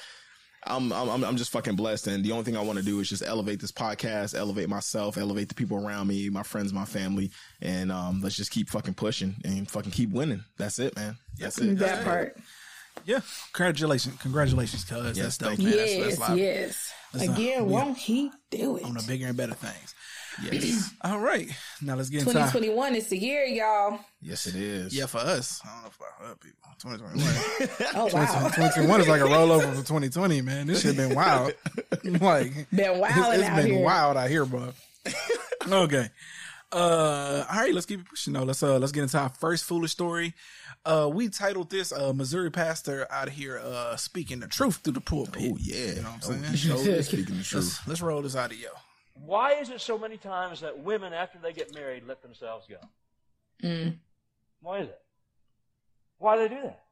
[0.65, 2.07] I'm, I'm, I'm just fucking blessed.
[2.07, 5.17] And the only thing I want to do is just elevate this podcast, elevate myself,
[5.17, 7.31] elevate the people around me, my friends, my family.
[7.61, 10.43] And, um, let's just keep fucking pushing and fucking keep winning.
[10.57, 11.17] That's it, man.
[11.37, 11.77] That's it.
[11.77, 12.27] That That's part.
[12.37, 12.43] It.
[13.05, 13.19] Yeah.
[13.53, 14.21] Congratulations.
[14.21, 15.17] Congratulations, cuz.
[15.17, 15.73] Yes, that's dope, man.
[15.73, 16.93] Yes, that's, that's yes.
[17.13, 18.83] Again, won't he do it?
[18.83, 19.95] On the bigger and better things.
[20.43, 20.93] Yes.
[21.01, 21.49] All right.
[21.81, 23.99] Now let's get into 2021 is the year, y'all.
[24.21, 24.95] Yes, it is.
[24.95, 25.61] Yeah, for us.
[25.65, 26.57] I don't know about other people.
[26.79, 27.91] 2021.
[27.95, 28.49] oh, wow.
[28.49, 30.67] 2021 is like a rollover from 2020, man.
[30.67, 31.53] This shit been wild.
[32.03, 33.83] like, been wild it's, it's been here.
[33.83, 34.69] wild out here, bro.
[35.69, 36.09] okay.
[36.71, 38.43] Uh, all right, let's keep it pushing though.
[38.43, 40.35] Let's uh, let's get into our first foolish story.
[40.85, 45.01] Uh, we titled this uh, Missouri pastor out here uh speaking the truth through the
[45.01, 45.51] pulpit.
[45.53, 46.97] Oh yeah, you know what I'm oh, saying?
[46.97, 47.53] Oh, speaking the truth.
[47.53, 48.69] Let's, let's roll this audio.
[49.25, 52.77] Why is it so many times that women, after they get married, let themselves go?
[53.61, 53.97] Mm.
[54.61, 54.99] Why is it?
[56.17, 56.83] Why do they do that?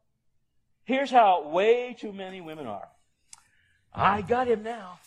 [0.83, 2.87] Here's how way too many women are.
[3.93, 4.99] I got him now.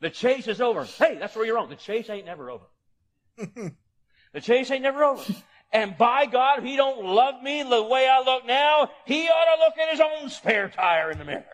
[0.00, 0.84] The chase is over.
[0.84, 1.68] Hey, that's where you're wrong.
[1.68, 2.64] The chase ain't never over.
[3.36, 5.22] the chase ain't never over.
[5.72, 9.56] And by God, if he don't love me the way I look now, he ought
[9.56, 11.44] to look at his own spare tire in the mirror.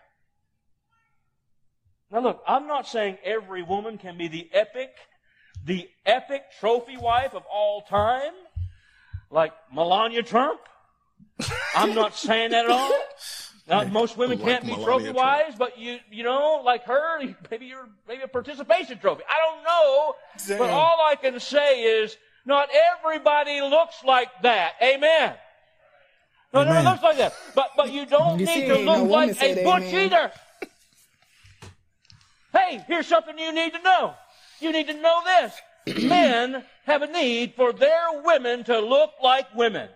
[2.11, 4.89] Now look, I'm not saying every woman can be the epic,
[5.63, 8.33] the epic trophy wife of all time,
[9.29, 10.59] like Melania Trump.
[11.75, 12.93] I'm not saying that at all.
[13.67, 17.67] Now, most women like can't be trophy wives, but you, you know, like her, maybe
[17.67, 19.21] you're maybe a participation trophy.
[19.29, 20.13] I don't know,
[20.47, 20.57] Damn.
[20.57, 24.73] but all I can say is, not everybody looks like that.
[24.81, 25.35] Amen.
[26.53, 26.83] No, Amen.
[26.83, 27.33] no, looks like that.
[27.55, 30.05] But but you don't you need to look no like a butch amen.
[30.05, 30.31] either.
[32.51, 34.13] Hey, here's something you need to know.
[34.59, 36.03] You need to know this.
[36.03, 39.89] Men have a need for their women to look like women.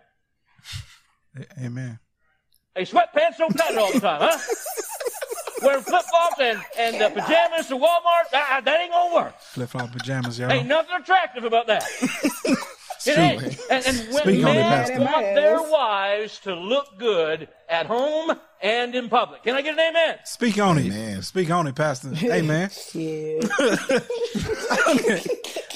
[1.64, 2.00] Amen.
[2.76, 4.38] Hey, sweatpants don't cut it all the time, huh?
[5.64, 9.40] Wearing flip flops and, and uh, pajamas to Walmart, that, that ain't gonna work.
[9.40, 10.52] Flip flop pajamas, y'all.
[10.52, 11.84] Ain't nothing attractive about that.
[13.08, 13.44] It ain't.
[13.70, 19.10] And, and when Speak men want their wives to look good at home and in
[19.10, 19.44] public.
[19.44, 20.20] Can I get an amen?
[20.26, 20.90] Speak on it.
[20.90, 21.22] Man.
[21.22, 22.14] Speak on it, Pastor.
[22.24, 22.70] Amen.
[22.94, 23.40] yeah.
[24.90, 25.22] okay.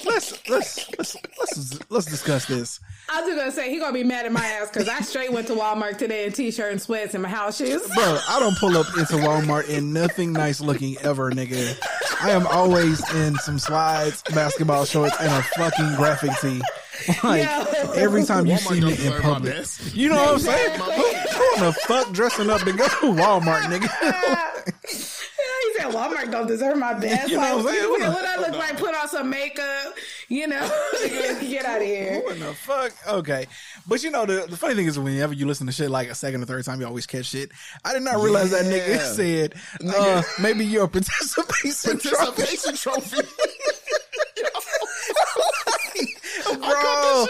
[0.06, 2.80] Let's let's let's let's let's discuss this.
[3.10, 5.34] I was just gonna say he gonna be mad at my ass because I straight
[5.34, 7.86] went to Walmart today in t-shirt and sweats and my house shoes.
[7.94, 11.78] Bro, I don't pull up into Walmart in nothing nice looking ever, nigga.
[12.22, 16.62] I am always in some slides, basketball shorts, and a fucking graphic tee.
[17.24, 17.92] Like Yo.
[17.94, 20.80] every time you Walmart see me in public, you know what I'm saying?
[20.80, 23.90] Who the fuck dressing up to go to Walmart, nigga?
[24.88, 27.30] he said Walmart don't deserve my best.
[27.30, 27.90] You know what I'm saying?
[27.90, 28.78] What, what I look like?
[28.78, 29.94] Put on some makeup,
[30.28, 30.70] You know,
[31.42, 32.22] get out of here.
[32.24, 32.94] What the fuck?
[33.08, 33.48] Okay,
[33.88, 36.16] but you know the, the funny thing is whenever you listen to shit like a
[36.16, 37.52] second or third time, you always catch shit.
[37.84, 38.64] I did not realize yeah.
[38.64, 39.54] that nigga said
[39.88, 43.18] uh, maybe your participation, participation trophy.
[43.18, 43.77] trophy.
[46.56, 47.26] Bro,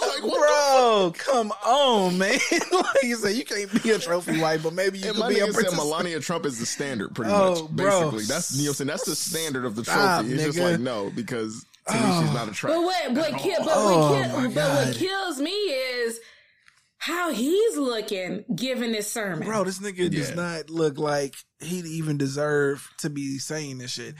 [0.00, 2.38] like, bro, come on, man.
[2.72, 5.40] like you said, you can't be a trophy wife, but maybe you and can be
[5.40, 7.70] a said Melania Trump is the standard, pretty oh, much.
[7.70, 8.10] Bro.
[8.10, 10.00] Basically, that's you know, saying that's the standard of the trophy.
[10.00, 10.46] Stop, it's nigga.
[10.46, 12.20] just like no, because to oh.
[12.20, 12.50] me, she's not oh.
[12.50, 12.74] a trophy.
[12.74, 16.20] But what, what, ki- but, oh, what, ki- but what oh kills me is
[16.98, 19.46] how he's looking given this sermon.
[19.46, 20.08] Bro, this nigga yeah.
[20.08, 24.14] does not look like he'd even deserve to be saying this shit.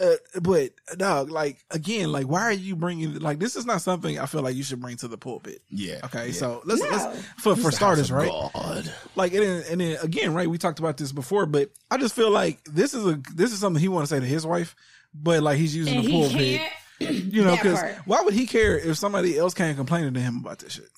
[0.00, 4.18] Uh, but dog, like again, like why are you bringing like this is not something
[4.18, 5.60] I feel like you should bring to the pulpit.
[5.70, 6.00] Yeah.
[6.04, 6.28] Okay.
[6.28, 6.32] Yeah.
[6.32, 6.88] So let's no.
[6.88, 8.30] let's for for starters, right?
[8.30, 8.92] God.
[9.16, 10.48] Like and then, and then again, right?
[10.48, 13.58] We talked about this before, but I just feel like this is a this is
[13.58, 14.76] something he want to say to his wife,
[15.12, 16.60] but like he's using and the pulpit.
[17.00, 20.58] You know, because why would he care if somebody else can't complain to him about
[20.58, 20.88] this shit?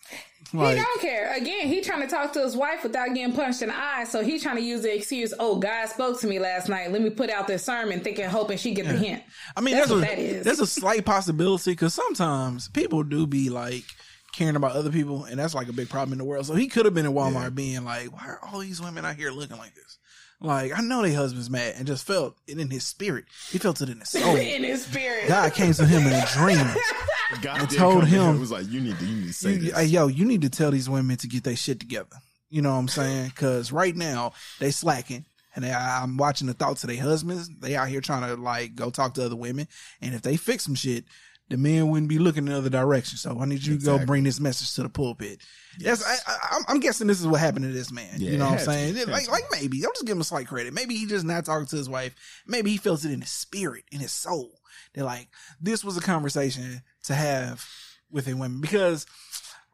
[0.52, 1.32] Like, he don't care.
[1.36, 4.04] Again, he trying to talk to his wife without getting punched in the eye.
[4.04, 6.90] So he trying to use the excuse, "Oh, God spoke to me last night.
[6.90, 8.92] Let me put out this sermon, thinking, hoping she get yeah.
[8.92, 9.22] the hint."
[9.56, 10.44] I mean, that's what a, that is.
[10.44, 13.84] There's a slight possibility because sometimes people do be like
[14.32, 16.46] caring about other people, and that's like a big problem in the world.
[16.46, 17.50] So he could have been in Walmart yeah.
[17.50, 19.98] being like, "Why are all these women out here looking like this?"
[20.40, 23.26] Like I know their husband's mad, and just felt it in his spirit.
[23.50, 24.36] He felt it in his soul.
[24.36, 26.66] in his spirit, God came to him in a dream.
[27.42, 29.72] God and told him, "It was like you need to, you need to say you,
[29.72, 29.90] this.
[29.90, 32.16] yo, you need to tell these women to get their shit together."
[32.48, 33.28] You know what I'm saying?
[33.28, 37.48] Because right now they slacking, and they, I'm watching the thoughts of their husbands.
[37.60, 39.68] They out here trying to like go talk to other women,
[40.00, 41.04] and if they fix some shit,
[41.50, 43.18] the men wouldn't be looking in other direction.
[43.18, 43.98] So I need you exactly.
[43.98, 45.40] to go bring this message to the pulpit.
[45.78, 48.14] Yes, I, i'm guessing this is what happened to this man.
[48.16, 49.08] Yeah, you know what I'm saying?
[49.08, 50.74] Like, like maybe I'm just giving him a slight credit.
[50.74, 52.14] Maybe he just not talking to his wife.
[52.46, 54.60] Maybe he feels it in his spirit, in his soul.
[54.94, 55.28] They're like,
[55.60, 57.66] this was a conversation to have
[58.10, 59.06] with a women because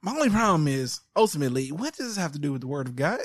[0.02, 2.96] my only problem is ultimately, what does this have to do with the word of
[2.96, 3.20] God?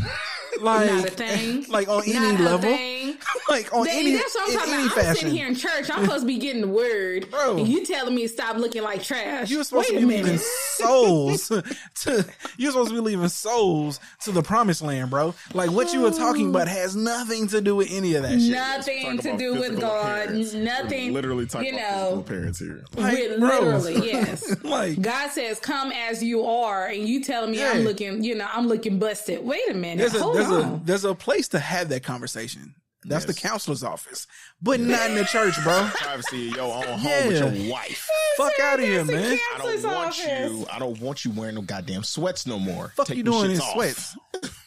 [0.60, 1.64] like not a thing.
[1.68, 2.70] Like on any level.
[3.48, 5.06] like on they, any That's what I'm talking about.
[5.06, 5.90] I'm sitting here in church.
[5.90, 7.30] I'm supposed to be getting the word.
[7.30, 7.58] Bro.
[7.58, 9.50] And you telling me to stop looking like trash.
[9.50, 11.48] You're supposed Wait to be leaving souls
[12.02, 12.26] to
[12.56, 15.34] you're supposed to be leaving souls to the promised land, bro.
[15.54, 18.50] Like what you were talking about has nothing to do with any of that shit.
[18.50, 20.28] Nothing to do with God.
[20.28, 20.54] Appearance.
[20.54, 21.08] Nothing.
[21.08, 22.84] We're literally talking you know, about parents here.
[22.96, 24.62] Like, literally, yes.
[24.62, 27.72] like God says, "Come as you are," and you telling me yeah.
[27.72, 29.44] I'm looking, you know, I'm looking busted.
[29.44, 29.81] Wait a minute.
[29.82, 30.74] There's a, Hold there's on.
[30.74, 32.74] a there's a place to have that conversation.
[33.04, 33.34] That's yes.
[33.34, 34.28] the counselor's office,
[34.60, 35.88] but not in the church, bro.
[35.94, 37.26] Privacy of your own home yeah.
[37.26, 38.08] with your wife.
[38.36, 39.38] Fuck out of here, man.
[39.54, 40.52] I don't want office.
[40.52, 40.66] you.
[40.72, 42.92] I don't want you wearing no goddamn sweats no more.
[42.96, 43.72] Fuck Take you doing in off.
[43.72, 44.16] sweats?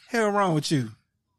[0.10, 0.92] Hell wrong with you?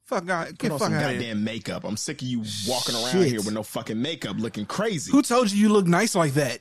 [0.06, 1.84] Fuck God, get Put on some goddamn makeup.
[1.84, 3.26] I'm sick of you walking around Shit.
[3.26, 5.10] here with no fucking makeup, looking crazy.
[5.10, 6.60] Who told you you look nice like that?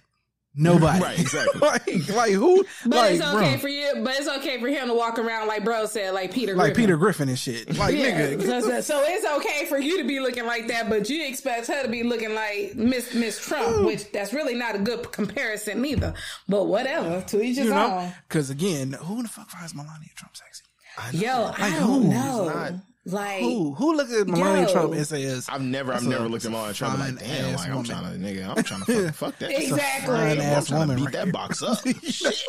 [0.57, 1.01] Nobody.
[1.01, 1.59] right, exactly.
[1.61, 2.65] like, like who?
[2.85, 3.57] But like, it's okay bro.
[3.57, 3.91] for you.
[4.03, 6.83] But it's okay for him to walk around like bro said, like Peter, like Griffin.
[6.83, 7.77] Peter Griffin and shit.
[7.77, 8.35] Like yeah.
[8.35, 8.61] nigga.
[8.61, 11.83] So, so, it's okay for you to be looking like that, but you expect her
[11.83, 16.13] to be looking like Miss Miss Trump, which that's really not a good comparison neither.
[16.47, 18.13] But whatever, to each his own.
[18.27, 20.63] Because again, who in the fuck finds Melania Trump sexy?
[20.97, 22.79] I Yo, like, I don't know.
[23.07, 23.75] Like who?
[23.75, 26.73] Who look at Melania yo, Trump and says, "I've never, I've never looked at Melania
[26.73, 30.15] Trump like, damn, like I'm trying to, nigga, I'm trying to fuck, fuck that, exactly,
[30.15, 31.77] fine ass I'm woman, beat right that box up.
[32.03, 32.43] shit.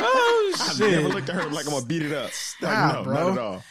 [0.00, 0.60] oh shit!
[0.70, 2.30] I've never looked at her like I'm gonna beat it up.
[2.30, 3.34] Stop, no, bro.
[3.34, 3.62] not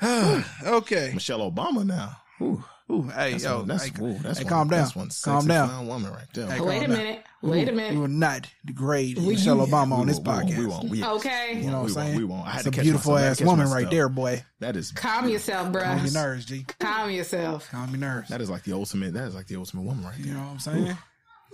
[0.00, 0.74] at all.
[0.78, 2.16] okay, Michelle Obama now.
[2.40, 2.64] Ooh.
[2.92, 4.88] Ooh, hey, that's yo, one, that's, hey, ooh, that's hey, one, calm down.
[4.90, 5.86] One calm down.
[5.86, 6.46] woman right there.
[6.46, 6.90] Hey, wait a down.
[6.90, 7.24] minute.
[7.40, 7.94] Wait a minute.
[7.94, 10.58] We will not degrade we, Michelle yeah, Obama on this podcast.
[10.58, 10.90] We won't.
[10.90, 11.02] We.
[11.02, 11.54] Okay.
[11.56, 12.16] You know what I'm saying?
[12.18, 12.46] We won't.
[12.46, 14.44] I had it's a beautiful ass woman right there, boy.
[14.60, 14.92] That is.
[14.92, 15.82] Calm yourself, bro.
[15.82, 16.66] Calm your nerves, G.
[16.78, 17.70] Calm yourself.
[17.70, 18.28] Calm your nerves.
[18.28, 19.14] That is like the ultimate.
[19.14, 20.26] That is like the ultimate woman right there.
[20.26, 20.98] You know what I'm saying?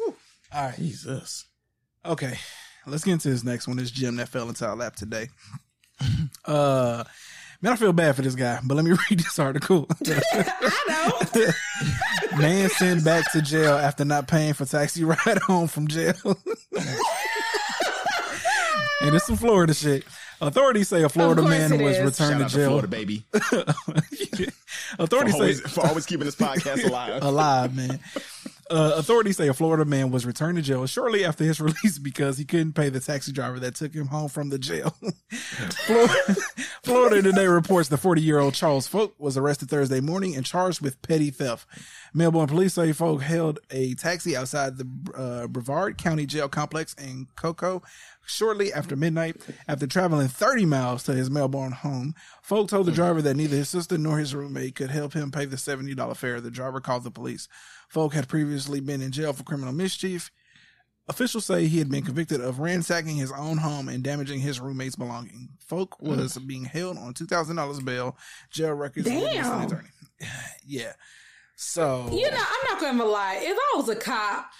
[0.00, 0.14] Ooh.
[0.52, 0.76] All right.
[0.76, 1.44] Jesus.
[2.04, 2.36] Okay.
[2.84, 3.76] Let's get into this next one.
[3.76, 5.28] This gem that fell into our lap today.
[6.44, 7.04] uh
[7.60, 9.86] Man, I feel bad for this guy, but let me read this article.
[10.06, 10.44] I
[11.34, 12.38] know.
[12.38, 16.14] Man sent back to jail after not paying for taxi ride home from jail.
[19.02, 20.04] and it's some Florida shit.
[20.40, 22.04] Authorities say a Florida man was is.
[22.04, 22.68] returned Shout to jail.
[22.68, 23.24] Florida, baby.
[25.00, 27.24] Authorities for always, say for always keeping this podcast alive.
[27.24, 27.98] alive, man.
[28.70, 32.38] Uh, authorities say a Florida man was returned to jail shortly after his release because
[32.38, 34.94] he couldn't pay the taxi driver that took him home from the jail.
[35.30, 36.36] Florida,
[36.82, 40.80] Florida Today reports the 40 year old Charles Folk was arrested Thursday morning and charged
[40.80, 41.66] with petty theft.
[42.12, 47.26] Melbourne police say Folk held a taxi outside the uh, Brevard County Jail complex in
[47.36, 47.82] Cocoa
[48.26, 49.36] shortly after midnight.
[49.66, 53.68] After traveling 30 miles to his Melbourne home, Folk told the driver that neither his
[53.68, 56.40] sister nor his roommate could help him pay the $70 fare.
[56.40, 57.48] The driver called the police.
[57.88, 60.30] Folk had previously been in jail for criminal mischief.
[61.08, 64.94] Officials say he had been convicted of ransacking his own home and damaging his roommate's
[64.94, 65.48] belongings.
[65.66, 66.46] Folk was mm.
[66.46, 68.16] being held on two thousand dollars bail.
[68.50, 69.06] Jail records.
[69.06, 69.88] Damn.
[70.66, 70.92] yeah.
[71.56, 73.38] So you know, I'm not gonna lie.
[73.40, 74.50] If I was a cop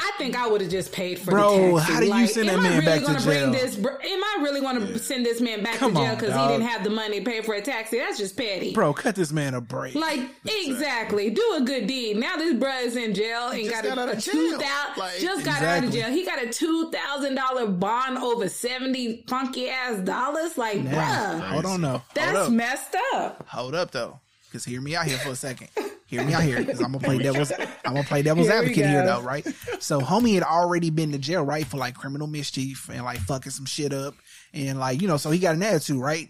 [0.00, 1.92] I think I would have just paid for Bro, the taxi.
[1.92, 3.52] how do you like, send that man really back to jail?
[3.52, 4.96] This, am I really going to yeah.
[4.96, 7.40] send this man back Come to jail because he didn't have the money to pay
[7.42, 7.98] for a taxi?
[7.98, 8.72] That's just petty.
[8.72, 9.94] Bro, cut this man a break.
[9.94, 11.30] Like, exactly.
[11.30, 12.16] Do a good deed.
[12.16, 14.98] Now this bro is in jail and got, got, a, a two thousand.
[14.98, 15.68] Like, just got exactly.
[15.68, 16.10] out of jail.
[16.10, 20.58] He got a two thousand dollar bond over seventy funky ass dollars.
[20.58, 23.46] Like, bruh, hold on, no, that's messed up.
[23.48, 24.20] Hold up, though,
[24.52, 25.68] because hear me out here for a second.
[26.06, 27.50] Hear me out here, because I'm gonna play devil's.
[27.52, 29.46] I'm gonna play devil's here advocate here, though, right?
[29.80, 33.50] So, homie had already been to jail, right, for like criminal mischief and like fucking
[33.50, 34.14] some shit up,
[34.52, 36.28] and like you know, so he got an attitude, right?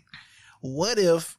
[0.61, 1.37] What if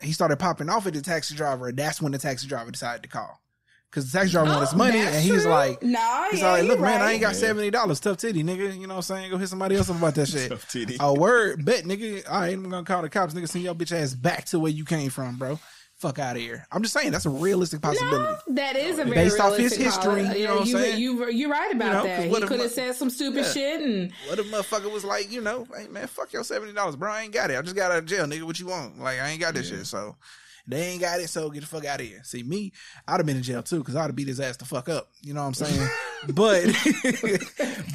[0.00, 3.02] he started popping off at the taxi driver, and that's when the taxi driver decided
[3.02, 3.42] to call?
[3.90, 5.52] Because the taxi driver oh, his money, and he's true.
[5.52, 7.08] like, "Nah, he's yeah, like, look, man, right.
[7.08, 8.00] I ain't got seventy dollars.
[8.00, 8.74] Tough titty, nigga.
[8.74, 9.30] You know what I'm saying?
[9.30, 10.48] Go hit somebody else up about that shit.
[10.48, 10.96] Tough titty.
[11.00, 12.24] A word, bet, nigga.
[12.30, 13.46] I ain't gonna call the cops, nigga.
[13.46, 15.58] Send your bitch ass back to where you came from, bro
[16.04, 16.66] fuck out of here.
[16.70, 18.36] I'm just saying that's a realistic possibility.
[18.46, 20.22] No, that is a very based off his history.
[20.38, 21.00] You know what I'm you, saying?
[21.00, 22.42] You, you, are right about you know, that.
[22.42, 23.52] He could have said some stupid yeah.
[23.52, 26.96] shit and what if motherfucker was like, you know, hey man, fuck your seventy dollars,
[26.96, 27.10] bro.
[27.10, 27.58] I ain't got it.
[27.58, 28.42] I just got out of jail, nigga.
[28.42, 29.00] What you want?
[29.00, 29.78] Like I ain't got this yeah.
[29.78, 29.86] shit.
[29.86, 30.16] So
[30.66, 32.20] they ain't got it, so get the fuck out of here.
[32.24, 32.72] See me,
[33.06, 35.08] I'd have been in jail too because I'd have beat his ass the fuck up.
[35.22, 35.88] You know what I'm saying?
[36.32, 36.64] but,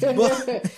[0.00, 0.72] but,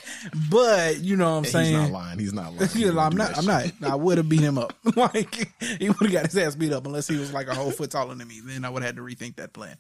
[0.51, 1.67] but you know what I'm saying?
[1.67, 2.19] He's not lying.
[2.19, 2.71] He's not lying.
[2.71, 3.37] He's I'm not.
[3.37, 3.71] I'm not.
[3.83, 4.75] I would have beat him up.
[4.97, 7.71] like he would have got his ass beat up unless he was like a whole
[7.71, 8.41] foot taller than me.
[8.43, 9.77] Then I would have had to rethink that plan.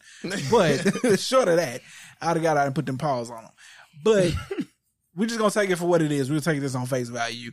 [0.50, 1.80] But short of that,
[2.20, 3.50] I'd have got out and put them paws on him.
[4.04, 4.34] But
[5.16, 6.30] we're just gonna take it for what it is.
[6.30, 7.52] We'll take this on face value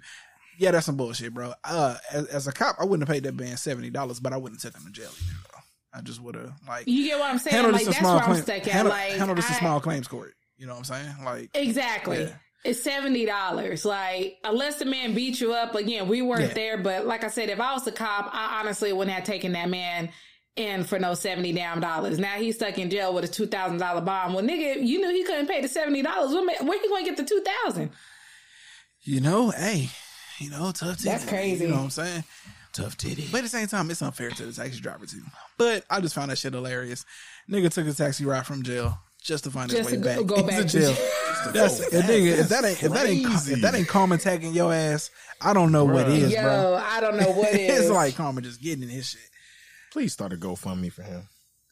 [0.60, 1.54] yeah, that's some bullshit, bro.
[1.64, 4.38] Uh, as, as, a cop, I wouldn't have paid that man seventy dollars, but I
[4.38, 5.40] wouldn't have took him to jail either.
[5.54, 5.98] Though.
[5.98, 7.56] I just would have like you get what I'm saying.
[7.56, 10.34] Handle like, this a small claim, handle, like, handle this I, a small claims court.
[10.58, 11.16] You know what I'm saying?
[11.24, 12.24] Like exactly.
[12.24, 12.36] Yeah.
[12.66, 13.86] It's seventy dollars.
[13.86, 16.54] Like unless the man beat you up again, we weren't yeah.
[16.54, 16.78] there.
[16.78, 19.70] But like I said, if I was a cop, I honestly wouldn't have taken that
[19.70, 20.10] man
[20.58, 22.20] in for no seventy damn dollars.
[22.20, 24.34] Now he's stuck in jail with a two thousand dollar bond.
[24.34, 26.34] Well, nigga, you knew he couldn't pay the seventy dollars.
[26.34, 27.92] Where he going to get the two thousand?
[29.02, 29.90] You know, hey,
[30.40, 31.10] you know, tough titty.
[31.10, 31.66] That's crazy.
[31.66, 32.24] You know what I'm saying?
[32.74, 33.28] Tough titty.
[33.32, 35.22] But at the same time, it's unfair to the taxi driver too.
[35.58, 37.06] But I just found that shit hilarious.
[37.50, 40.44] Nigga took a taxi ride from jail just to find just his way back go,
[40.44, 40.96] back to jail.
[41.52, 44.74] that's, a nigga, if that ain't if that ain't if that ain't karma tagging your
[44.74, 45.10] ass,
[45.42, 45.96] I don't know bro.
[45.96, 46.82] what is, Yo, bro.
[46.84, 47.82] I don't know what is.
[47.82, 49.22] it's like karma just getting in his shit.
[49.92, 51.24] Please start a GoFundMe for him.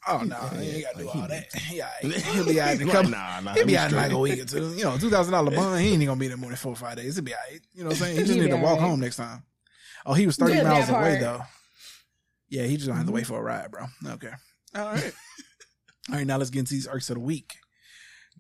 [0.10, 1.48] Oh no, nah, he ain't gotta do all that.
[1.72, 3.12] Yeah, he'll be out in a couple.
[3.12, 4.74] Nah, nah, he'll be out in like a week or two.
[4.74, 5.82] You know, two thousand dollar bond.
[5.82, 7.16] He ain't gonna be there more than four or five days.
[7.16, 7.62] He'll be alright.
[7.74, 8.18] You know what I'm saying?
[8.18, 9.44] He just need to walk home next time.
[10.06, 11.42] Oh, he was thirty Good miles away though.
[12.50, 13.86] Yeah, he just gonna have to wait for a ride, bro.
[14.06, 14.32] Okay.
[14.76, 15.14] All right.
[16.10, 16.28] all right.
[16.28, 17.56] Now let's get into these arcs of the week.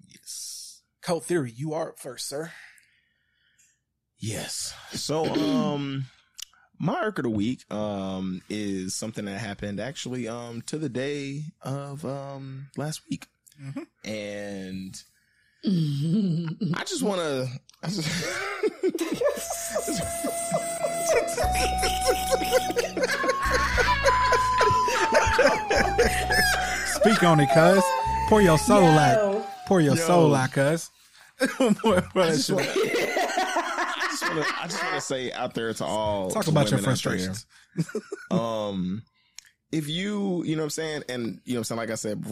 [0.08, 0.82] Yes.
[1.02, 1.52] Cult theory.
[1.54, 2.52] You are up first, sir.
[4.18, 4.74] Yes.
[4.94, 6.06] So, um
[6.80, 11.44] my arc of the week um is something that happened actually um to the day
[11.62, 13.28] of um last week
[13.62, 13.84] mm-hmm.
[14.10, 15.04] and
[16.78, 17.48] i just want to
[17.90, 18.02] just...
[26.96, 27.84] speak on it cuz
[28.30, 28.98] pour your soul Yo.
[28.98, 30.08] out pour your Yo.
[30.08, 30.92] soul out cuz
[31.60, 32.97] wanna,
[34.32, 37.46] I just want to say out there to all talk about your frustrations.
[38.32, 39.04] um,
[39.72, 41.96] if you, you know what I'm saying, and you know what I'm saying, like I
[41.96, 42.24] said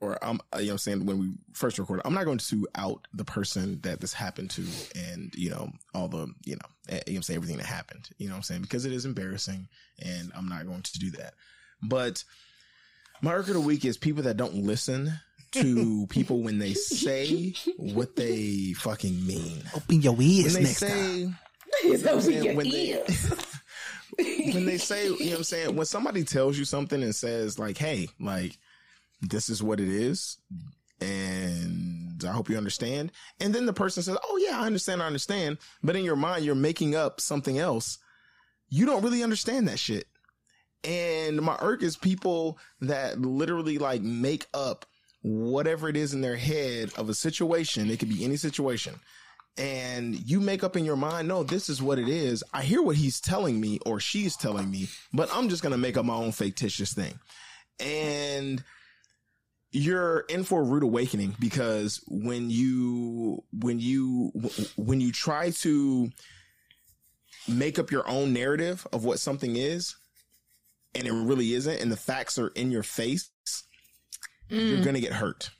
[0.00, 2.66] or I'm, you know what I'm saying, when we first recorded, I'm not going to
[2.74, 4.64] out the person that this happened to
[4.96, 7.66] and, you know, all the, you know, eh, you know what I'm saying, everything that
[7.66, 9.68] happened, you know what I'm saying, because it is embarrassing
[9.98, 11.34] and I'm not going to do that.
[11.82, 12.24] But
[13.20, 15.12] my record of the week is people that don't listen
[15.52, 19.62] to people when they say what they fucking mean.
[19.74, 21.38] Open your ears When next say, time.
[21.84, 23.34] Open when ears.
[24.16, 25.76] They, when they say, you know what I'm saying?
[25.76, 28.58] When somebody tells you something and says like, hey, like,
[29.22, 30.38] this is what it is.
[31.00, 33.12] And I hope you understand.
[33.40, 35.02] And then the person says, Oh yeah, I understand.
[35.02, 35.58] I understand.
[35.82, 37.98] But in your mind, you're making up something else.
[38.68, 40.06] You don't really understand that shit.
[40.84, 44.86] And my irk is people that literally like make up
[45.22, 47.90] whatever it is in their head of a situation.
[47.90, 48.94] It could be any situation.
[49.58, 52.42] And you make up in your mind, no, this is what it is.
[52.54, 55.78] I hear what he's telling me or she's telling me, but I'm just going to
[55.78, 57.18] make up my own fictitious thing.
[57.78, 58.62] And
[59.70, 64.32] you're in for a rude awakening because when you, when you,
[64.76, 66.10] when you try to
[67.46, 69.96] make up your own narrative of what something is,
[70.94, 73.30] and it really isn't, and the facts are in your face,
[74.50, 74.68] mm.
[74.68, 75.50] you're gonna get hurt.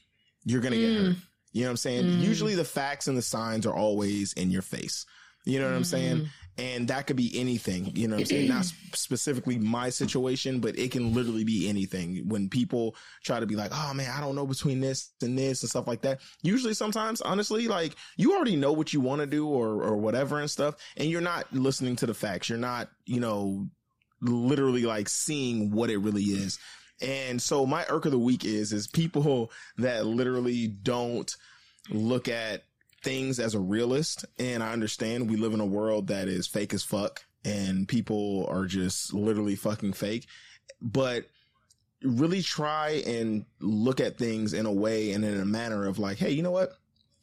[0.45, 0.80] You're gonna mm.
[0.80, 1.16] get hurt.
[1.53, 2.05] You know what I'm saying?
[2.05, 2.20] Mm.
[2.20, 5.05] Usually the facts and the signs are always in your face.
[5.45, 5.78] You know what mm.
[5.78, 6.16] I'm saying?
[6.18, 6.28] Mm.
[6.59, 8.49] And that could be anything, you know what I'm saying?
[8.49, 12.28] Not specifically my situation, but it can literally be anything.
[12.28, 15.62] When people try to be like, oh man, I don't know between this and this
[15.62, 16.20] and stuff like that.
[16.43, 20.38] Usually sometimes, honestly, like you already know what you want to do or, or whatever
[20.38, 20.74] and stuff.
[20.99, 22.51] And you're not listening to the facts.
[22.51, 23.68] You're not, you know,
[24.20, 26.59] literally like seeing what it really is.
[27.01, 31.35] And so my irk of the week is, is people that literally don't
[31.89, 32.65] look at
[33.03, 34.25] things as a realist.
[34.39, 38.47] And I understand we live in a world that is fake as fuck and people
[38.51, 40.27] are just literally fucking fake.
[40.83, 41.25] But
[42.03, 46.19] really try and look at things in a way and in a manner of like,
[46.19, 46.73] hey, you know what?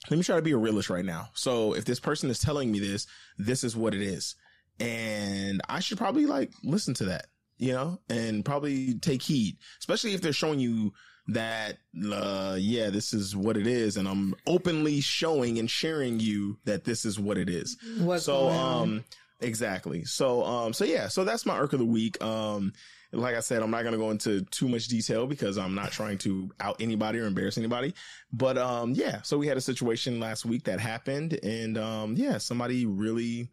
[0.09, 1.29] Let me try to be a realist right now.
[1.33, 3.07] So if this person is telling me this,
[3.37, 4.35] this is what it is.
[4.79, 10.13] And I should probably like listen to that, you know, and probably take heed, especially
[10.13, 10.93] if they're showing you
[11.29, 11.77] that
[12.09, 16.85] uh yeah this is what it is and i'm openly showing and sharing you that
[16.85, 17.77] this is what it is.
[17.99, 19.03] What's so um
[19.41, 20.05] exactly.
[20.05, 22.23] So um so yeah so that's my irk of the week.
[22.23, 22.71] Um
[23.11, 25.91] like I said, I'm not going to go into too much detail because I'm not
[25.91, 27.93] trying to out anybody or embarrass anybody.
[28.33, 32.37] But, um, yeah, so we had a situation last week that happened and, um, yeah,
[32.37, 33.49] somebody really,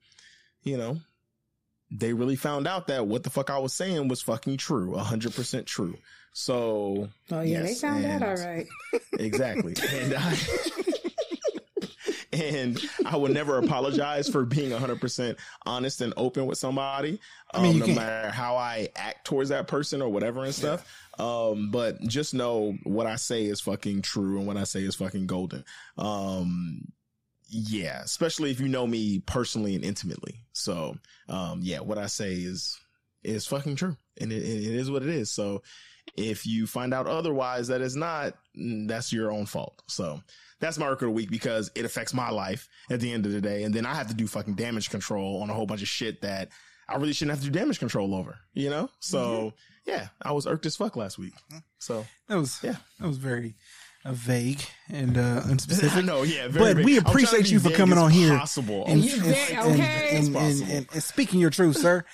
[0.63, 0.99] you know,
[1.97, 5.35] they really found out that what the fuck I was saying was fucking true, hundred
[5.35, 5.97] percent true.
[6.33, 8.67] So, oh yeah, yes, they found out all right.
[9.19, 10.37] Exactly, and I
[12.33, 17.21] and I would never apologize for being hundred percent honest and open with somebody.
[17.53, 20.85] I mean, um, no matter how I act towards that person or whatever and stuff.
[21.19, 21.25] Yeah.
[21.25, 24.97] Um, but just know what I say is fucking true and what I say is
[24.97, 25.65] fucking golden.
[25.97, 26.89] Um,
[27.55, 30.41] yeah, especially if you know me personally and intimately.
[30.53, 30.97] So,
[31.29, 32.77] um, yeah, what I say is
[33.23, 35.31] is fucking true, and it, it is what it is.
[35.31, 35.63] So,
[36.17, 39.83] if you find out otherwise that is not, mm, that's your own fault.
[39.87, 40.21] So,
[40.59, 43.33] that's my record of the week because it affects my life at the end of
[43.33, 45.83] the day, and then I have to do fucking damage control on a whole bunch
[45.83, 46.49] of shit that
[46.89, 48.37] I really shouldn't have to do damage control over.
[48.53, 49.19] You know, so.
[49.19, 49.49] Mm-hmm.
[49.87, 51.35] Yeah, I was irked as fuck last week.
[51.79, 53.55] So that was yeah, that was very
[54.13, 56.05] vague and uh, unspecific.
[56.07, 56.85] no, yeah, but vague.
[56.85, 58.37] we appreciate you for coming on here.
[58.37, 58.85] Possible.
[58.87, 60.09] And, and, okay.
[60.13, 62.05] and, and, and, speaking your truth, sir.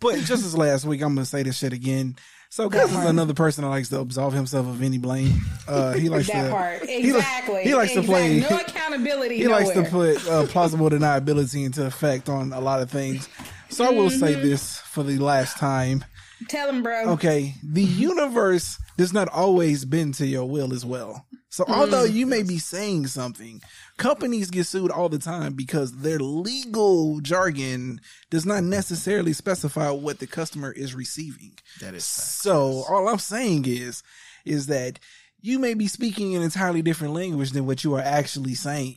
[0.00, 2.16] But just as last week, I'm gonna say this shit again.
[2.48, 5.40] So, guys is another person that likes to absolve himself of any blame.
[5.66, 7.62] Uh, he likes that to, part exactly.
[7.62, 8.40] He, he likes exactly.
[8.40, 9.36] to play no accountability.
[9.36, 9.64] He nowhere.
[9.64, 13.28] likes to put uh, plausible deniability into effect on a lot of things.
[13.68, 14.20] So, I will mm-hmm.
[14.20, 16.04] say this for the last time.
[16.48, 17.10] Tell him, bro.
[17.12, 21.25] Okay, the universe does not always bend to your will as well.
[21.48, 22.12] So although mm.
[22.12, 23.62] you may be saying something,
[23.96, 30.18] companies get sued all the time because their legal jargon does not necessarily specify what
[30.18, 31.52] the customer is receiving.
[31.80, 32.84] That is so.
[32.88, 34.02] All I'm saying is,
[34.44, 34.98] is that
[35.40, 38.96] you may be speaking an entirely different language than what you are actually saying.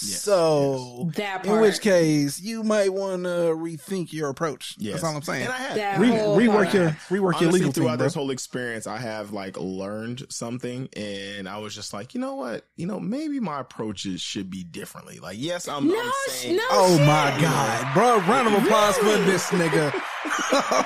[0.00, 1.16] Yes, so yes.
[1.16, 1.56] that part.
[1.56, 4.74] in which case you might want to rethink your approach.
[4.78, 4.94] Yes.
[4.94, 5.42] That's all I'm saying.
[5.42, 6.74] And I have Re- rework part.
[6.74, 8.86] your rework Honestly, your legal throughout thing, this whole experience.
[8.86, 12.98] I have like learned something, and I was just like, you know what, you know,
[12.98, 15.18] maybe my approaches should be differently.
[15.18, 17.06] Like, yes, I'm, no, I'm saying, no oh shit.
[17.06, 19.92] my god, bro, round of applause for this nigga.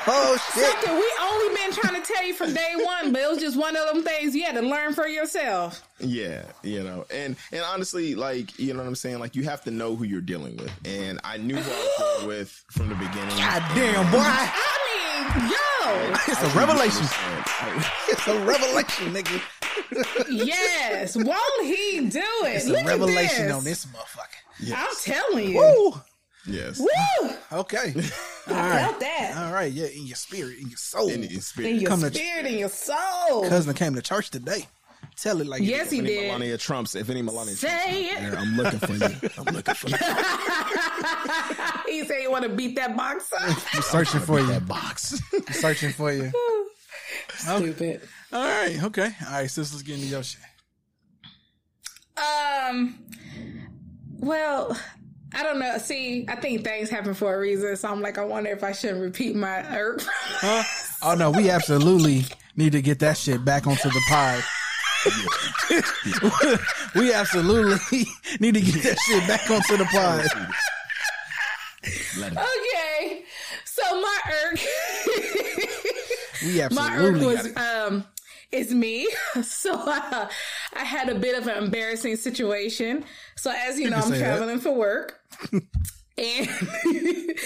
[0.08, 3.28] oh shit, Second, we only been trying to tell you from day one, but it
[3.28, 5.82] was just one of them things you had to learn for yourself.
[5.98, 9.62] Yeah, you know, and and honestly, like you know what I'm saying, like you have
[9.64, 12.88] to know who you're dealing with, and I knew who I was dealing with from
[12.88, 13.36] the beginning.
[13.36, 14.18] God damn, boy!
[14.20, 17.06] I mean, yo, it's a revelation.
[18.08, 19.40] it's a revelation, nigga.
[20.30, 22.56] yes, won't he do it?
[22.56, 23.54] It's Look a revelation this.
[23.54, 24.42] on this motherfucker.
[24.60, 25.08] Yes.
[25.08, 25.58] I'm telling you.
[25.58, 26.00] Woo!
[26.46, 26.78] Yes.
[26.78, 27.30] Woo!
[27.52, 27.94] Okay.
[28.46, 28.80] I right.
[28.80, 29.34] felt that.
[29.36, 29.72] All right.
[29.72, 31.08] Yeah, in your spirit, in your soul.
[31.08, 31.70] In your spirit.
[31.70, 33.48] In your Come spirit, to, in your soul.
[33.48, 34.66] Cousin came to church today.
[35.16, 36.26] Tell it like yes, he did.
[36.26, 36.94] Melania Trumps.
[36.94, 38.38] If any Melania Say Trumps, it.
[38.38, 39.30] I'm looking for you.
[39.38, 39.96] I'm looking for you.
[41.86, 43.56] he said you want to beat that box up.
[43.74, 44.46] I'm searching for you.
[44.46, 45.18] That box.
[45.32, 46.30] I'm searching for you.
[47.34, 47.82] Stupid.
[47.82, 48.00] Okay.
[48.32, 48.82] All right.
[48.84, 49.10] Okay.
[49.26, 49.50] All right.
[49.50, 50.40] So let's get into your shit.
[52.18, 52.98] Um.
[54.18, 54.78] Well,
[55.36, 55.76] I don't know.
[55.76, 57.76] See, I think things happen for a reason.
[57.76, 60.00] So I'm like, I wonder if I shouldn't repeat my irk.
[60.04, 60.62] huh?
[61.02, 62.24] Oh no, we absolutely
[62.56, 64.42] need to get that shit back onto the pod.
[66.94, 68.06] we absolutely
[68.40, 70.26] need to get that shit back onto the pod.
[72.18, 73.24] Okay,
[73.66, 74.58] so my irk,
[76.44, 78.04] we absolutely my irk was um,
[78.56, 79.08] it's me.
[79.42, 80.28] So uh,
[80.74, 83.04] I had a bit of an embarrassing situation.
[83.36, 84.62] So as you, you know, I'm traveling that.
[84.62, 85.20] for work.
[86.18, 86.48] and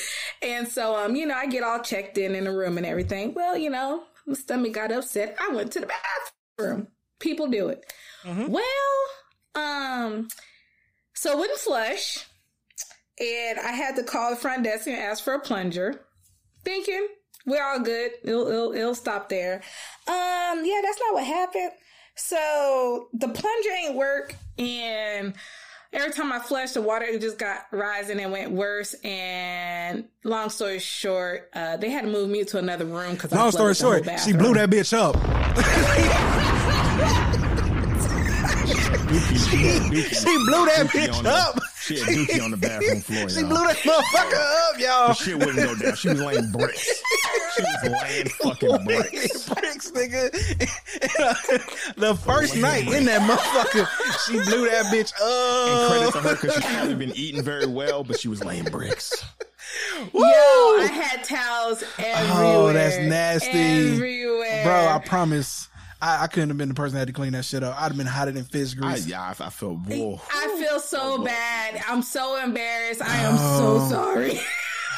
[0.43, 3.35] and so um you know I get all checked in in the room and everything.
[3.35, 5.37] Well, you know, my stomach got upset.
[5.41, 6.89] I went to the bathroom
[7.21, 7.93] people do it.
[8.25, 8.51] Mm-hmm.
[8.51, 8.65] Well,
[9.55, 10.29] Um,
[11.15, 12.25] so wouldn't flush,
[13.19, 16.03] and I had to call the front desk and ask for a plunger,
[16.65, 17.07] thinking
[17.51, 18.13] we're all good.
[18.25, 19.63] It'll it'll, it'll stop there.
[20.07, 21.73] Um, yeah, that's not what happened.
[22.15, 25.35] So the plunger ain't work, and
[25.93, 28.95] every time I flushed, the water it just got rising and went worse.
[29.05, 33.51] And long story short, uh, they had to move me to another room because long
[33.53, 35.17] story short, she blew that bitch up.
[39.11, 41.59] she, she blew that bitch up.
[41.91, 43.29] She had Dookie on the bathroom floor.
[43.31, 45.09] She blew that motherfucker up, y'all.
[45.09, 45.97] The shit wouldn't go down.
[45.97, 47.03] She was laying bricks.
[47.57, 49.49] She was laying fucking bricks.
[49.49, 50.31] bricks, nigga.
[51.97, 53.89] the first night in that motherfucker,
[54.27, 55.69] she blew that bitch up.
[55.69, 58.65] And credit to her because she hadn't been eating very well, but she was laying
[58.65, 59.25] bricks.
[60.13, 60.21] Woo!
[60.21, 62.45] Yo, I had towels everywhere.
[62.45, 63.51] Oh, that's nasty.
[63.51, 64.65] Everywhere.
[64.65, 65.69] Bro, I promise
[66.03, 67.81] I, I, couldn't have been the person that had to clean that shit up.
[67.81, 69.07] I'd have been hotter than fish grease.
[69.07, 69.77] I, yeah, I, I feel.
[69.77, 70.21] Whoa.
[70.33, 71.83] I feel so bad.
[71.89, 73.03] I'm so embarrassed.
[73.03, 73.89] I am oh.
[73.89, 74.41] so sorry.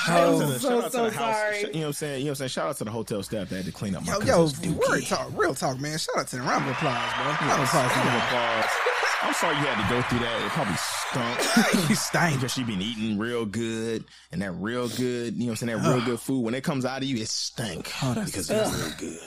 [0.07, 1.61] I'm so, so, so sorry.
[1.61, 2.19] You know what I'm saying?
[2.19, 2.49] You know what I'm saying?
[2.49, 5.01] Shout out to the hotel staff that had to clean up my Yo, yo real
[5.03, 5.99] talk, real talk, man.
[5.99, 7.25] Shout out to the round of applause, bro.
[7.25, 7.97] Round of applause.
[7.97, 8.71] Round of applause.
[9.23, 10.43] I'm sorry you had to go through that.
[10.45, 11.87] It probably stunk.
[11.89, 12.35] he stank.
[12.35, 15.83] Because she been eating real good and that real good, you know what I'm saying?
[15.83, 16.41] That real good food.
[16.41, 17.93] When it comes out of you, it stank.
[18.03, 19.19] Oh, because it's real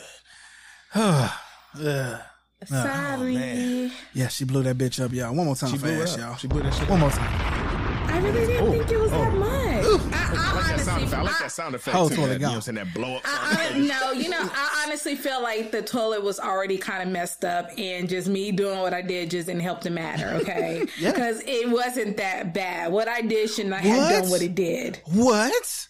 [0.93, 1.29] good.
[1.79, 2.21] Ugh.
[2.65, 3.37] Sorry.
[3.37, 5.35] Oh, yeah, she blew that bitch up, y'all.
[5.35, 6.35] One more time she fast, y'all.
[6.35, 7.65] She blew that shit One more time.
[8.07, 9.17] I really didn't oh, think it was oh.
[9.17, 10.13] that much.
[10.13, 11.13] I, I, like honestly, effect.
[11.13, 11.97] I like that sound effect.
[11.97, 12.75] Oh, too, that, you know what I'm saying?
[12.75, 13.21] That blow up.
[13.25, 17.43] I, no, you know, I honestly feel like the toilet was already kind of messed
[17.43, 20.27] up, and just me doing what I did just didn't help the matter.
[20.41, 21.53] Okay, because yeah.
[21.53, 22.91] it wasn't that bad.
[22.91, 25.01] What I did shouldn't have done what it did.
[25.05, 25.87] What?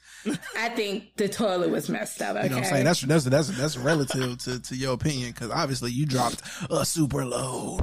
[0.58, 2.36] I think the toilet was messed up.
[2.36, 2.44] Okay?
[2.44, 2.86] You know what I'm saying?
[2.86, 7.26] That's that's that's that's relative to, to your opinion because obviously you dropped a super
[7.26, 7.82] load.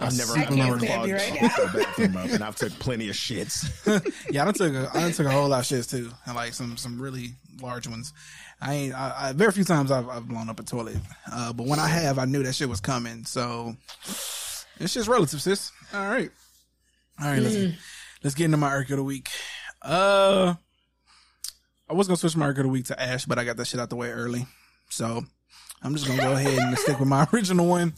[0.00, 3.66] I've never had a clogged right and I've took plenty of shits.
[4.30, 6.76] yeah, I took a, I took a whole lot of shits too, and like some
[6.76, 8.12] some really large ones.
[8.60, 10.96] I ain't I, I, very few times I've, I've blown up a toilet,
[11.32, 13.24] uh, but when I have, I knew that shit was coming.
[13.24, 13.74] So
[14.78, 15.72] it's just relative, sis.
[15.92, 16.30] All right,
[17.20, 17.42] all right.
[17.42, 17.76] Mm
[18.22, 19.28] let's get into my arc of the week.
[19.82, 20.54] Uh,
[21.88, 23.66] I was gonna switch my arc of the week to Ash, but I got that
[23.66, 24.46] shit out the way early,
[24.88, 25.22] so
[25.82, 27.94] I'm just gonna go ahead and stick with my original one.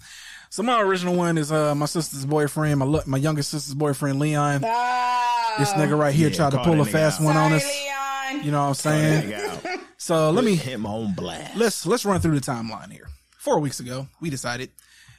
[0.51, 4.63] So my original one is uh my sister's boyfriend, my my youngest sister's boyfriend Leon.
[4.65, 7.25] Oh, this nigga right here yeah, tried to pull a fast out.
[7.25, 7.65] one Sorry, on us.
[7.65, 8.45] Leon.
[8.45, 9.81] You know what I'm saying?
[9.97, 11.57] so let me him on blast.
[11.57, 13.09] Let's let's run through the timeline here.
[13.39, 14.71] Four weeks ago, we decided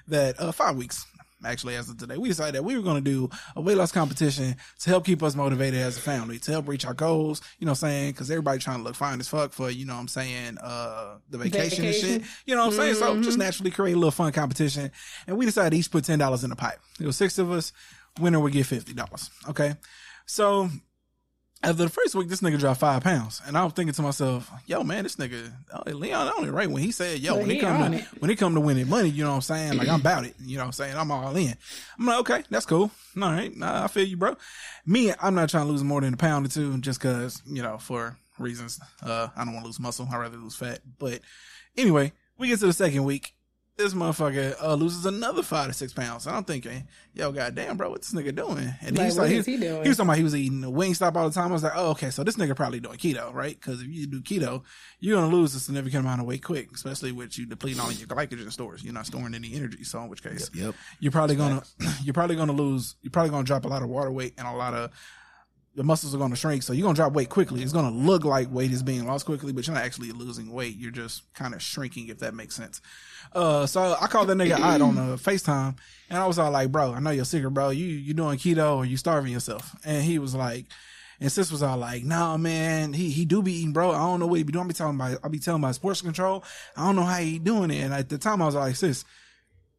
[0.07, 1.05] that uh five weeks
[1.45, 3.91] actually as of today, we decided that we were going to do a weight loss
[3.91, 7.65] competition to help keep us motivated as a family, to help reach our goals, you
[7.65, 8.13] know what I'm saying?
[8.13, 11.17] Cause everybody trying to look fine as fuck for, you know what I'm saying, uh,
[11.29, 12.09] the vacation, vacation.
[12.09, 12.31] and shit.
[12.45, 12.95] You know what I'm saying?
[12.95, 13.21] Mm-hmm.
[13.21, 14.91] So just naturally create a little fun competition.
[15.27, 16.79] And we decided each put $10 in the pipe.
[16.99, 17.73] It was six of us.
[18.19, 19.49] Winner would get $50.
[19.49, 19.75] Okay.
[20.25, 20.69] So
[21.63, 24.51] after the first week, this nigga dropped five pounds, and I was thinking to myself,
[24.65, 27.61] "Yo, man, this nigga oh, Leon only right when he said, yo, when he, he
[27.61, 29.77] come to, when he come to winning money, you know what I'm saying?
[29.77, 30.97] Like I'm about it, you know what I'm saying?
[30.97, 31.55] I'm all in.
[31.97, 32.91] I'm like, okay, that's cool.
[33.21, 34.35] All right, nah, I feel you, bro.
[34.85, 37.63] Me, I'm not trying to lose more than a pound or two, just cause you
[37.63, 38.79] know for reasons.
[39.01, 40.07] Uh, I don't want to lose muscle.
[40.11, 40.79] I'd rather lose fat.
[40.99, 41.21] But
[41.77, 43.33] anyway, we get to the second week,
[43.77, 46.27] this motherfucker uh, loses another five to six pounds.
[46.27, 48.71] And I'm thinking, yo, goddamn, bro, what this nigga doing?
[48.81, 49.81] And like, he's like, he, he, doing?
[49.81, 51.49] he was talking about he was eating a Wingstop all the time.
[51.49, 53.59] I was like, oh, okay, so this nigga probably doing keto, right?
[53.59, 54.63] Because if you do keto,
[54.99, 58.07] you're gonna lose a significant amount of weight quick, especially with you depleting all your
[58.07, 58.83] glycogen stores.
[58.83, 59.83] You're not storing any energy.
[59.83, 60.75] So in which case, yep, yep.
[60.99, 61.63] you're probably gonna
[62.03, 62.95] you're probably gonna lose.
[63.01, 64.91] You're probably gonna drop a lot of water weight and a lot of
[65.75, 66.61] the muscles are going to shrink.
[66.63, 67.63] So you're going to drop weight quickly.
[67.63, 70.51] It's going to look like weight is being lost quickly, but you're not actually losing
[70.51, 70.77] weight.
[70.77, 72.79] You're just kind of shrinking, if that makes sense.
[73.33, 75.75] Uh, so I called that nigga out on a FaceTime
[76.09, 77.69] and I was all like, bro, I know you're secret, bro.
[77.69, 79.75] You, you doing keto or you starving yourself?
[79.83, 80.65] And he was like,
[81.19, 83.91] and sis was all like, nah, man, he, he do be eating, bro.
[83.91, 84.65] I don't know what he be doing.
[84.65, 86.43] I be talking about, I be telling about sports control.
[86.75, 87.81] I don't know how he doing it.
[87.81, 89.05] And at the time I was like, sis,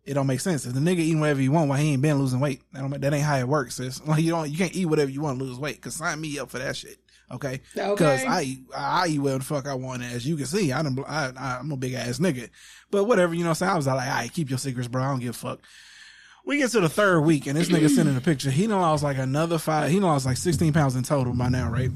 [0.05, 0.66] it don't make sense.
[0.66, 2.62] If the nigga eating whatever you want, why he ain't been losing weight?
[2.72, 4.02] That, don't, that ain't how it works, sis.
[4.07, 5.80] Like you don't, you can't eat whatever you want to lose weight.
[5.80, 6.98] Cause sign me up for that shit.
[7.30, 7.61] Okay.
[7.74, 8.26] Because okay.
[8.26, 10.02] I eat, I eat whatever the fuck I want.
[10.02, 12.50] As you can see, I don't, I, I'm a big ass nigga.
[12.90, 13.72] But whatever, you know what I'm saying?
[13.72, 15.02] I was like, all right, keep your secrets, bro.
[15.02, 15.61] I don't give a fuck.
[16.44, 18.50] We get to the third week and this nigga sending a picture.
[18.50, 21.48] He I was like another five, he I was like 16 pounds in total by
[21.48, 21.90] now, right?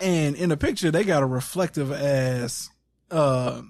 [0.00, 2.70] And in the picture, they got a reflective ass,
[3.10, 3.62] uh,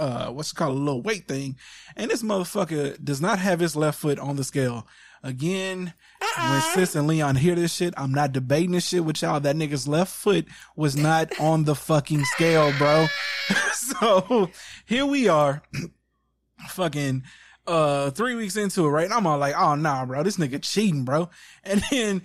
[0.00, 1.56] uh, what's it called, a little weight thing.
[1.96, 4.86] And this motherfucker does not have his left foot on the scale.
[5.22, 5.92] Again,
[6.22, 6.50] uh-uh.
[6.50, 9.40] when Sis and Leon hear this shit, I'm not debating this shit with y'all.
[9.40, 13.06] That nigga's left foot was not on the fucking scale, bro.
[13.72, 14.50] so
[14.86, 15.62] here we are.
[16.68, 17.22] Fucking
[17.66, 19.06] uh three weeks into it, right?
[19.06, 21.30] And I'm all like, oh nah, bro, this nigga cheating, bro.
[21.64, 22.22] And then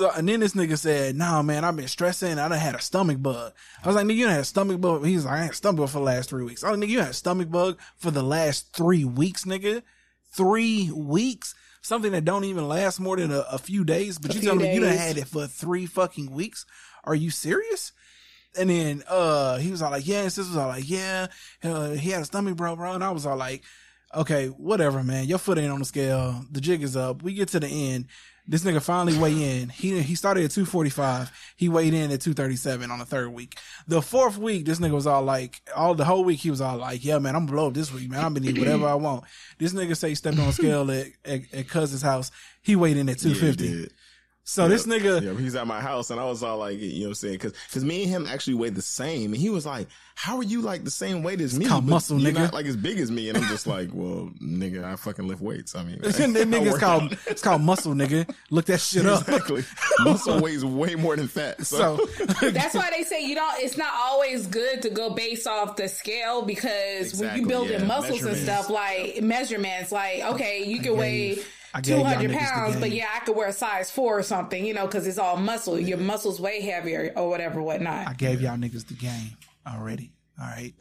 [0.00, 2.38] uh, and then this nigga said, nah, man, I've been stressing.
[2.38, 3.52] I done had a stomach bug.
[3.82, 5.04] I was like, nigga, you had a stomach bug.
[5.04, 6.64] He's like, I had a stomach bug for the last three weeks.
[6.64, 9.82] I Oh, nigga, you had a stomach bug for the last three weeks, nigga.
[10.32, 11.54] Three weeks?
[11.82, 14.56] Something that don't even last more than a, a few days, but a you tell
[14.56, 16.66] me you done had it for three fucking weeks.
[17.04, 17.92] Are you serious?
[18.58, 21.28] And then, uh, he was all like, yeah, and sis was all like, yeah,
[21.62, 22.92] uh, he had a stomach bug, bro.
[22.92, 23.62] And I was all like,
[24.14, 25.26] okay, whatever, man.
[25.26, 26.44] Your foot ain't on the scale.
[26.50, 27.22] The jig is up.
[27.22, 28.06] We get to the end.
[28.46, 29.68] This nigga finally weigh in.
[29.68, 31.30] He he started at 245.
[31.56, 33.58] He weighed in at 237 on the third week.
[33.86, 36.78] The fourth week, this nigga was all like, all the whole week he was all
[36.78, 38.24] like, yeah, man, I'm blow up this week, man.
[38.24, 39.24] I'm gonna eat whatever I want.
[39.58, 42.30] This nigga say he stepped on a scale at, at, at cousin's house.
[42.62, 43.64] He weighed in at 250.
[43.66, 43.86] Yeah,
[44.44, 44.70] so yep.
[44.70, 47.08] this nigga, yeah, he's at my house, and I was all like, you know, what
[47.08, 49.86] I'm saying, because because me and him actually weigh the same, and he was like,
[50.14, 51.66] "How are you like the same weight as me?
[51.66, 52.44] Called muscle, you're nigga.
[52.44, 55.40] Not like as big as me." And I'm just like, "Well, nigga, I fucking lift
[55.42, 55.76] weights.
[55.76, 58.28] I mean, that nigga's called it's called muscle, nigga.
[58.50, 59.28] Look that shit up.
[60.00, 61.64] Muscle weighs way more than fat.
[61.64, 61.98] So,
[62.40, 63.60] so that's why they say you don't.
[63.60, 67.80] It's not always good to go based off the scale because exactly, when you building
[67.80, 67.86] yeah.
[67.86, 71.38] muscles and stuff like measurements, like okay, you can weigh
[71.82, 75.06] 200 pounds, but yeah, I could wear a size four or something, you know, because
[75.06, 75.78] it's all muscle.
[75.78, 78.08] Your muscles way heavier or whatever, whatnot.
[78.08, 80.12] I gave y'all niggas the game already.
[80.40, 80.72] All right.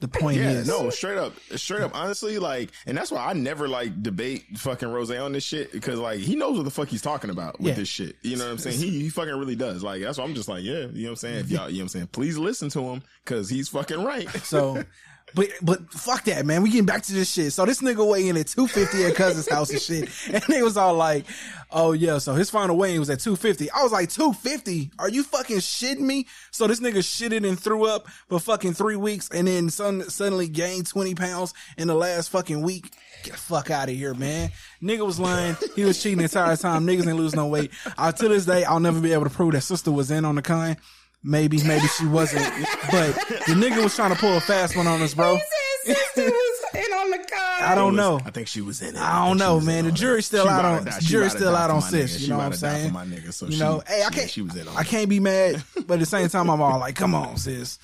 [0.00, 1.94] The point yeah, is, no, straight up, straight up.
[1.94, 5.98] Honestly, like, and that's why I never like debate fucking Rose on this shit because
[5.98, 7.74] like he knows what the fuck he's talking about with yeah.
[7.74, 8.16] this shit.
[8.22, 8.78] You know what I'm saying?
[8.86, 9.82] He he fucking really does.
[9.82, 11.38] Like that's why I'm just like, yeah, you know what I'm saying?
[11.40, 12.06] If y'all, you know what I'm saying?
[12.08, 14.30] Please listen to him because he's fucking right.
[14.44, 14.82] So
[15.36, 16.62] but but fuck that, man.
[16.62, 17.52] We getting back to this shit.
[17.52, 20.08] So this nigga weigh in at 250 at cousin's house and shit.
[20.32, 21.26] And they was all like,
[21.70, 23.70] oh yeah, so his final weighing was at 250.
[23.70, 24.90] I was like, 250?
[24.98, 26.26] Are you fucking shitting me?
[26.50, 30.48] So this nigga shitted and threw up for fucking three weeks and then son- suddenly
[30.48, 32.92] gained 20 pounds in the last fucking week.
[33.22, 34.50] Get the fuck out of here, man.
[34.82, 35.56] Nigga was lying.
[35.74, 36.86] He was cheating the entire time.
[36.86, 37.70] Niggas ain't lose no weight.
[37.98, 40.34] Uh, to this day, I'll never be able to prove that sister was in on
[40.36, 40.76] the kind.
[41.22, 42.44] Maybe, maybe she wasn't.
[42.90, 43.14] but
[43.46, 45.34] the nigga was trying to pull a fast one on us, bro.
[45.34, 47.58] He said sister was in on the car.
[47.60, 48.20] I don't know.
[48.24, 49.00] I think she was in it.
[49.00, 49.84] I don't know, man.
[49.84, 52.20] The jury's still out on the jury's still out on sis.
[52.20, 52.92] You know what I'm saying?
[52.92, 54.30] My nigga, so you know, hey, I can't.
[54.30, 56.96] She was in I can't be mad, but at the same time, I'm all like,
[56.96, 57.78] come on, sis.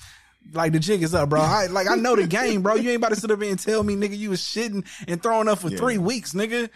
[0.51, 1.41] Like the jig is up, bro.
[1.41, 2.75] I like I know the game, bro.
[2.75, 5.47] You ain't about to sit up and tell me, nigga, you was shitting and throwing
[5.47, 5.77] up for yeah.
[5.77, 6.69] three weeks, nigga.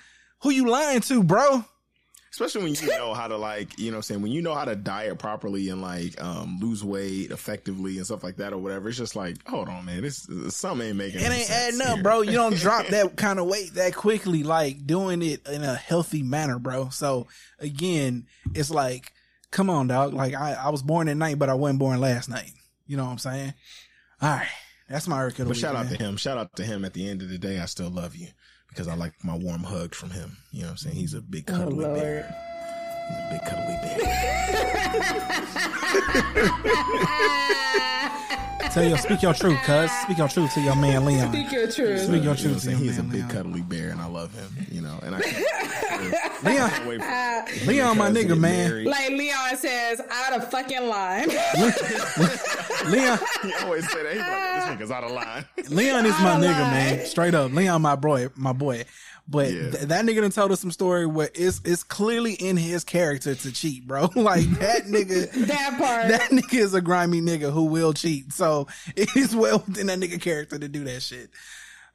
[0.44, 1.66] Who you lying to, bro?
[2.40, 4.22] Especially when you know how to like you know what I'm saying?
[4.22, 8.24] When you know how to diet properly and like um lose weight effectively and stuff
[8.24, 11.32] like that or whatever it's just like hold on man this something ain't making it
[11.32, 12.22] ain't adding up bro.
[12.22, 16.22] You don't drop that kind of weight that quickly like doing it in a healthy
[16.22, 16.90] manner bro.
[16.90, 17.26] So
[17.60, 19.14] again it's like
[19.50, 20.14] come on dog.
[20.14, 22.52] Like i, I was born at night but i wasn't born last night.
[22.86, 23.54] You know what i'm saying?
[24.22, 24.48] All right.
[24.88, 26.16] That's my irk but week, shout out to him.
[26.16, 26.86] Shout out to him.
[26.86, 28.28] At the end of the day i still love you
[28.78, 30.38] because I like my warm hug from him.
[30.52, 30.96] You know what I'm saying?
[30.96, 32.57] He's a big oh, cuddly oh, bear.
[33.08, 33.98] He's a big cuddly bear.
[38.72, 39.90] Tell you, speak your truth, cuz.
[40.04, 41.32] Speak your truth to your man Leon.
[41.32, 42.02] Speak your truth.
[42.02, 43.30] Speak your truth you know to He's a big Leon.
[43.30, 44.50] cuddly bear, and I love him.
[44.70, 45.20] You know, and I
[46.44, 48.84] Leon, uh, Leon, my nigga, man.
[48.84, 51.30] Like Leon says, out of fucking line.
[51.30, 54.12] Leon, he always say that.
[54.12, 55.46] He's like, this nigga's out of line.
[55.70, 56.72] Leon is my nigga, line.
[56.72, 57.06] man.
[57.06, 58.84] Straight up, Leon, my boy, my boy.
[59.30, 59.72] But yeah.
[59.72, 63.36] th- that nigga done told us some story where it's it's clearly in his character
[63.36, 64.10] to cheat, bro.
[64.16, 68.32] like that nigga, that part, that nigga is a grimy nigga who will cheat.
[68.32, 71.30] So it is well within that nigga character to do that shit.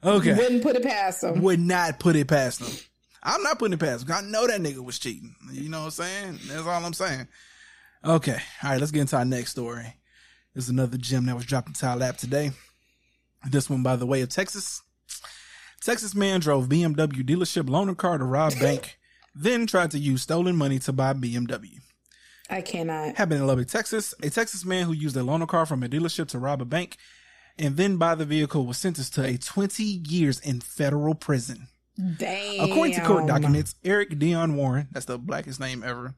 [0.03, 1.41] Okay, wouldn't put it past him.
[1.41, 2.77] Would not put it past him.
[3.23, 4.11] I'm not putting it past him.
[4.11, 5.33] I know that nigga was cheating.
[5.51, 6.39] You know what I'm saying?
[6.47, 7.27] That's all I'm saying.
[8.05, 8.79] Okay, all right.
[8.79, 9.95] Let's get into our next story.
[10.53, 12.51] There's another gem that was dropped into our lap today.
[13.49, 14.83] This one by the way of Texas.
[15.83, 18.97] Texas man drove BMW dealership loaner car to rob bank,
[19.35, 21.79] then tried to use stolen money to buy BMW.
[22.49, 23.15] I cannot.
[23.15, 24.13] Happened in Lubbock, Texas.
[24.21, 26.97] A Texas man who used a loaner car from a dealership to rob a bank
[27.57, 31.67] and then buy the vehicle was sentenced to a 20 years in federal prison.
[32.17, 32.71] Damn.
[32.71, 36.15] According to court documents, Eric Dion Warren, that's the blackest name ever,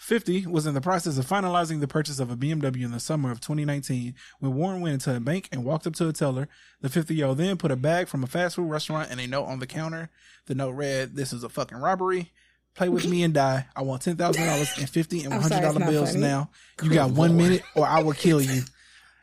[0.00, 3.30] 50 was in the process of finalizing the purchase of a BMW in the summer
[3.30, 6.48] of 2019 when Warren went into a bank and walked up to a teller.
[6.80, 9.26] The 50 year old then put a bag from a fast food restaurant and a
[9.26, 10.08] note on the counter.
[10.46, 12.32] The note read, This is a fucking robbery.
[12.74, 13.66] Play with me and die.
[13.76, 16.20] I want $10,000 and 50 and $100 bills funny.
[16.22, 16.50] now.
[16.82, 18.62] You got one minute or I will kill you.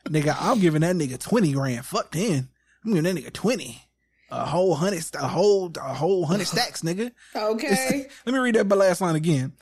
[0.07, 1.85] nigga, I'm giving that nigga 20 grand.
[1.87, 2.47] Fuck 10.
[2.85, 3.81] I'm giving that nigga 20
[4.29, 7.11] a whole hundred, a whole, a whole hundred stacks, nigga.
[7.35, 8.07] Okay.
[8.25, 9.53] Let me read that last line again.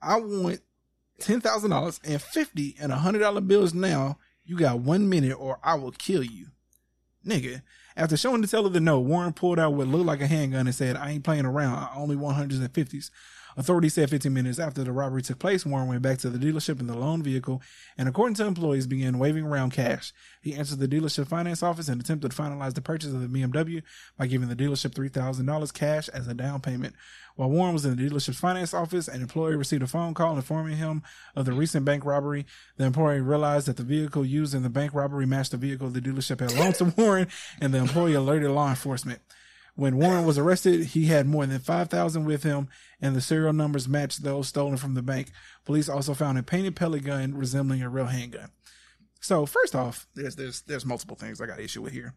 [0.00, 0.60] I want
[1.20, 4.18] ten thousand dollars and fifty and a hundred dollar bills now.
[4.44, 6.48] You got one minute or I will kill you.
[7.26, 7.62] nigga.
[7.96, 10.74] After showing the teller the note, Warren pulled out what looked like a handgun and
[10.74, 11.74] said, I ain't playing around.
[11.76, 13.10] I only want hundreds and fifties.
[13.58, 16.78] Authorities said 15 minutes after the robbery took place, Warren went back to the dealership
[16.78, 17.60] in the loan vehicle
[17.98, 20.12] and, according to employees, began waving around cash.
[20.40, 23.82] He entered the dealership finance office and attempted to finalize the purchase of the BMW
[24.16, 26.94] by giving the dealership $3,000 cash as a down payment.
[27.34, 30.76] While Warren was in the dealership's finance office, an employee received a phone call informing
[30.76, 31.02] him
[31.34, 32.46] of the recent bank robbery.
[32.76, 36.00] The employee realized that the vehicle used in the bank robbery matched the vehicle the
[36.00, 37.26] dealership had loaned to Warren,
[37.60, 39.20] and the employee alerted law enforcement.
[39.78, 42.66] When Warren was arrested, he had more than 5,000 with him,
[43.00, 45.30] and the serial numbers matched those stolen from the bank.
[45.64, 48.50] Police also found a painted pellet gun resembling a real handgun.
[49.20, 52.14] So first off, there's there's there's multiple things I got issue with here.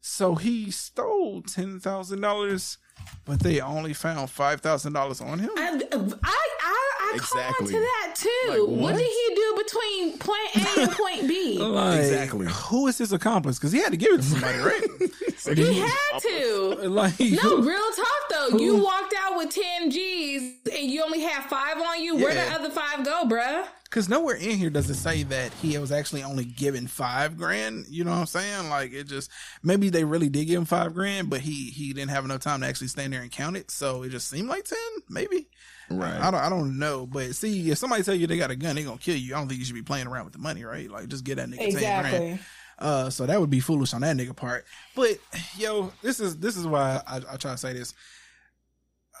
[0.00, 2.78] So he stole ten thousand dollars,
[3.24, 5.50] but they only found five thousand dollars on him.
[5.56, 5.82] I,
[6.22, 6.83] I
[7.16, 7.72] exactly.
[7.72, 8.48] to that too.
[8.48, 8.68] Like, what?
[8.68, 8.96] what?
[8.96, 11.58] did he do between point A and point B?
[11.60, 12.46] like, exactly.
[12.46, 13.58] Who is his accomplice?
[13.58, 14.82] Because he had to give it to somebody, right?
[15.56, 16.88] he, he had to.
[16.88, 18.50] Like, no, real talk though.
[18.50, 18.62] Who?
[18.62, 22.16] You walked out with ten G's and you only have five on you.
[22.16, 22.24] Yeah.
[22.24, 23.66] Where the other five go, bruh?
[23.84, 27.86] Because nowhere in here does it say that he was actually only given five grand.
[27.88, 28.68] You know what I'm saying?
[28.68, 29.30] Like it just
[29.62, 32.60] maybe they really did give him five grand, but he he didn't have enough time
[32.62, 33.70] to actually stand there and count it.
[33.70, 35.48] So it just seemed like ten, maybe.
[35.90, 36.20] Right.
[36.20, 38.76] I don't I don't know, but see, if somebody tell you they got a gun,
[38.76, 39.34] they gonna kill you.
[39.34, 40.90] I don't think you should be playing around with the money, right?
[40.90, 42.10] Like just get that nigga exactly.
[42.10, 42.40] 10 grand.
[42.78, 44.64] Uh, so that would be foolish on that nigga part.
[44.96, 45.18] But
[45.56, 47.94] yo, this is this is why I, I try to say this.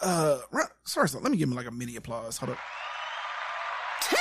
[0.02, 0.38] Uh,
[0.86, 2.38] first, let me give him like a mini applause.
[2.38, 2.58] Hold up.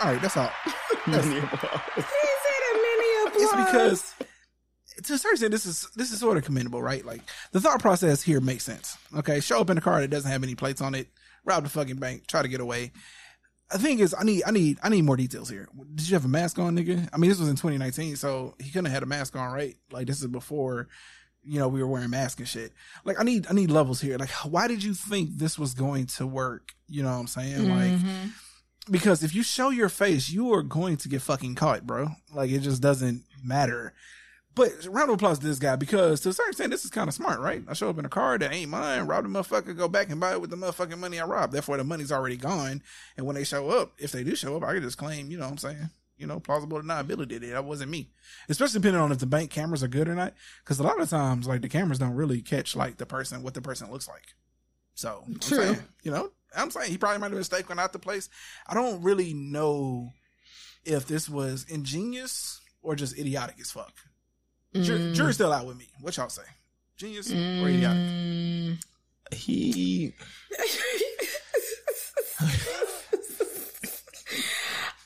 [0.00, 0.50] all right, that's all.
[1.06, 1.80] that's, mini applause.
[1.96, 3.42] He said a mini applause.
[3.42, 4.14] It's because
[5.02, 7.04] to a certain extent, this is this is sort of commendable, right?
[7.04, 7.22] Like
[7.52, 8.96] the thought process here makes sense.
[9.16, 11.08] Okay, show up in a car that doesn't have any plates on it
[11.44, 12.92] rob the fucking bank, try to get away.
[13.70, 15.68] The thing is, I need, I need, I need more details here.
[15.94, 17.08] Did you have a mask on, nigga?
[17.12, 19.76] I mean, this was in 2019, so he couldn't have had a mask on, right?
[19.92, 20.88] Like this is before,
[21.44, 22.72] you know, we were wearing masks and shit.
[23.04, 24.18] Like I need, I need levels here.
[24.18, 26.72] Like, why did you think this was going to work?
[26.88, 27.66] You know what I'm saying?
[27.66, 28.18] Mm-hmm.
[28.22, 28.32] Like,
[28.90, 32.08] because if you show your face, you are going to get fucking caught, bro.
[32.32, 33.94] Like it just doesn't matter.
[34.54, 37.08] But round of applause to this guy because to a certain extent, this is kind
[37.08, 37.62] of smart, right?
[37.68, 40.20] I show up in a car that ain't mine, rob the motherfucker, go back and
[40.20, 41.52] buy it with the motherfucking money I robbed.
[41.52, 42.82] Therefore, the money's already gone.
[43.16, 45.38] And when they show up, if they do show up, I can just claim, you
[45.38, 45.90] know what I'm saying?
[46.16, 48.10] You know, plausible deniability that that wasn't me.
[48.48, 50.34] Especially depending on if the bank cameras are good or not.
[50.64, 53.54] Because a lot of times, like, the cameras don't really catch, like, the person, what
[53.54, 54.34] the person looks like.
[54.94, 55.58] So, True.
[55.58, 58.28] Saying, you know, I'm saying he probably might have mistaken out the place.
[58.66, 60.10] I don't really know
[60.84, 63.94] if this was ingenious or just idiotic as fuck.
[64.74, 65.14] Mm.
[65.14, 65.88] Jury's still out with me.
[66.00, 66.42] What y'all say?
[66.96, 67.62] Genius mm.
[67.62, 68.78] or idiotic?
[69.32, 70.14] He.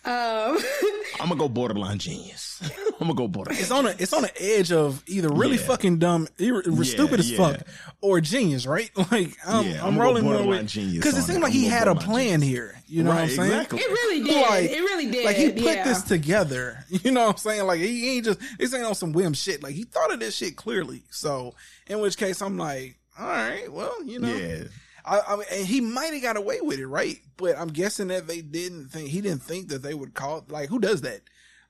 [0.07, 0.59] um,
[1.21, 2.61] I'm gonna go borderline genius.
[3.01, 3.61] I'm gonna go borderline.
[3.61, 5.63] It's on a it's on the edge of either really yeah.
[5.63, 7.39] fucking dumb, yeah, stupid as yeah.
[7.39, 7.67] fuck,
[8.03, 8.91] or genius, right?
[9.11, 11.89] Like I'm, yeah, I'm, I'm rolling more with genius because it seemed like he had
[11.89, 12.49] a plan genius.
[12.49, 12.83] here.
[12.87, 13.53] You know right, what I'm saying?
[13.53, 13.79] Exactly.
[13.81, 14.51] It really did.
[14.51, 15.25] Like, it really did.
[15.25, 16.85] Like he put this together.
[16.89, 17.67] You know what I'm saying?
[17.67, 19.63] Like he ain't just this ain't on some whim shit.
[19.63, 21.03] Like he thought of this shit clearly.
[21.11, 21.55] So
[21.87, 24.35] in which case I'm like, all right, well, you know.
[24.35, 24.65] Yeah.
[25.05, 27.21] I, I mean, and he might have got away with it, right?
[27.37, 30.45] But I'm guessing that they didn't think he didn't think that they would call.
[30.49, 31.21] Like, who does that?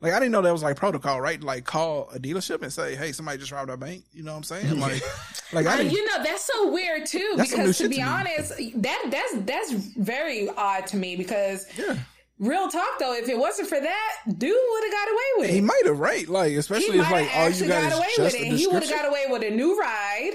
[0.00, 1.42] Like, I didn't know that was like protocol, right?
[1.42, 4.38] Like, call a dealership and say, "Hey, somebody just robbed our bank." You know what
[4.38, 4.78] I'm saying?
[4.78, 5.02] Like,
[5.52, 7.34] like I you know that's so weird too.
[7.36, 11.96] Because to be to honest, that that's that's very odd to me because yeah.
[12.40, 15.54] Real talk though, if it wasn't for that, dude would have got away with it.
[15.54, 16.28] He might have, right?
[16.28, 18.52] Like, especially if like all you got, got away with it.
[18.52, 20.32] He would have got away with a new ride.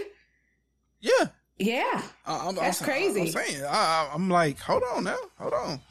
[1.01, 1.27] Yeah,
[1.59, 3.21] yeah, I'm, that's I'm, crazy.
[3.21, 5.81] I'm saying, I, am like, hold on now, hold on.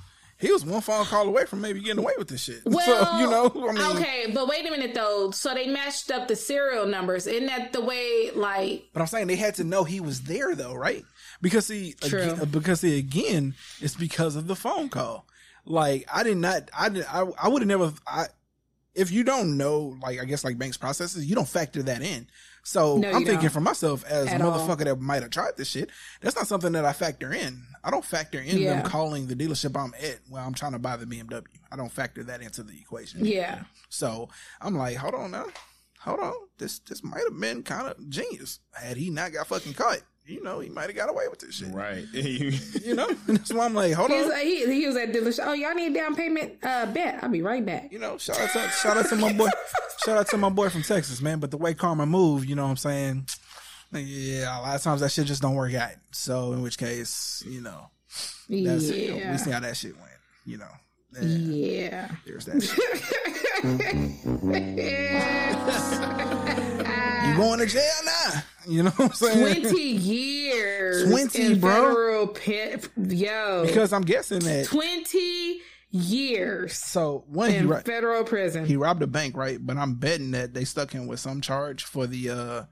[0.40, 2.62] He was one phone call away from maybe getting away with this shit.
[2.64, 5.32] Well, so, you know, I mean, okay, but wait a minute though.
[5.32, 7.26] So they matched up the serial numbers.
[7.26, 8.30] Isn't that the way?
[8.32, 11.04] Like, but I'm saying they had to know he was there though, right?
[11.42, 15.26] Because see, again, uh, because see, again, it's because of the phone call.
[15.64, 18.26] Like, I did not, I did, I, I would have never, I,
[18.94, 22.26] if you don't know, like, I guess like banks processes, you don't factor that in.
[22.68, 23.50] So no, I'm thinking don't.
[23.50, 24.76] for myself as At a motherfucker all.
[24.76, 25.88] that might have tried this shit,
[26.20, 27.62] that's not something that I factor in.
[27.82, 28.82] I don't factor in yeah.
[28.82, 31.44] them calling the dealership I'm at while I'm trying to buy the BMW.
[31.72, 33.24] I don't factor that into the equation.
[33.24, 33.62] Yeah.
[33.88, 34.28] So
[34.60, 35.46] I'm like, hold on now.
[36.00, 36.34] Hold on.
[36.58, 40.42] This this might have been kind of genius had he not got fucking caught you
[40.42, 41.72] know, he might have got away with this shit.
[41.72, 42.04] Right.
[42.12, 43.08] you know?
[43.26, 44.38] that's why I'm like, hold on.
[44.40, 45.44] He, he, was at dealership.
[45.44, 46.58] Oh, y'all need down payment?
[46.62, 47.22] Uh, bet.
[47.22, 47.92] I'll be right back.
[47.92, 49.48] You know, shout out to, shout out to my boy.
[50.04, 51.40] shout out to my boy from Texas, man.
[51.40, 53.26] But the way karma move, you know what I'm saying?
[53.92, 55.92] Yeah, a lot of times that shit just don't work out.
[56.10, 57.88] So in which case, you know,
[58.48, 59.14] that's yeah.
[59.14, 59.32] it.
[59.32, 60.10] We see how that shit went,
[60.44, 60.70] you know.
[61.20, 62.10] Yeah.
[62.26, 62.78] There's that shit.
[63.64, 63.78] you
[67.38, 68.42] going to jail now.
[68.66, 69.62] You know what I'm saying?
[69.62, 71.10] 20 years.
[71.10, 72.26] 20, bro.
[72.28, 73.64] Pit, yo.
[73.66, 75.60] Because I'm guessing that 20
[75.90, 76.76] years.
[76.76, 78.66] So one in he federal prison.
[78.66, 79.58] He robbed a bank, right?
[79.64, 82.62] But I'm betting that they stuck him with some charge for the uh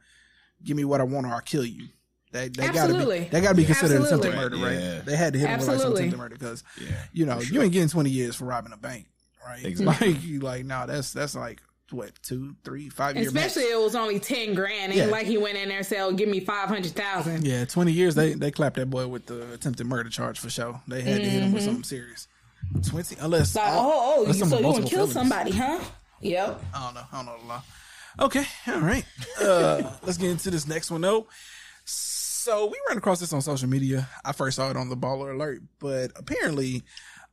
[0.62, 1.88] give me what I want or I'll kill you.
[2.32, 4.28] They, they gotta be they gotta be considered Absolutely.
[4.28, 4.78] attempted murder, right?
[4.78, 5.00] Yeah.
[5.00, 5.58] They had to hit him Absolutely.
[5.58, 7.54] with like some attempted murder because yeah, you know sure.
[7.54, 9.06] you ain't getting twenty years for robbing a bank,
[9.46, 9.64] right?
[9.64, 10.08] Exactly.
[10.12, 13.28] Like you like no, that's that's like what two, three, five years.
[13.28, 13.74] Especially max.
[13.74, 14.92] it was only ten grand.
[14.92, 15.06] Ain't yeah.
[15.06, 17.44] like he went in there and said, oh, "Give me five hundred thousand.
[17.44, 18.14] Yeah, twenty years.
[18.14, 20.80] They they clapped that boy with the attempted murder charge for sure.
[20.88, 21.22] They had mm-hmm.
[21.22, 21.68] to hit him with mm-hmm.
[21.68, 22.28] something serious.
[22.88, 25.78] Twenty, unless like, oh oh, so you want to kill somebody, huh?
[26.20, 26.62] Yep.
[26.74, 27.02] I don't know.
[27.12, 27.62] I don't know the law.
[28.18, 29.04] Okay, all right.
[29.40, 31.26] Uh, let's get into this next one though.
[31.84, 34.08] So we ran across this on social media.
[34.24, 36.84] I first saw it on the Baller Alert, but apparently,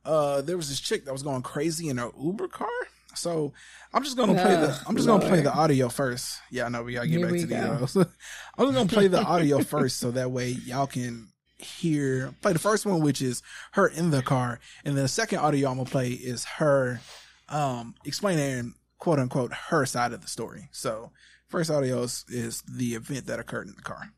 [0.04, 2.68] uh, there was this chick that was going crazy in her Uber car.
[3.14, 3.52] So
[3.92, 6.38] I'm just gonna play the I'm just gonna play the audio first.
[6.50, 7.96] Yeah, I know we gotta get Here back to the these.
[8.58, 12.58] I'm just gonna play the audio first so that way y'all can hear play the
[12.58, 13.42] first one, which is
[13.72, 17.00] her in the car, and the second audio I'm gonna play is her
[17.48, 20.68] um explaining quote unquote her side of the story.
[20.72, 21.10] So
[21.48, 24.10] first audio is, is the event that occurred in the car.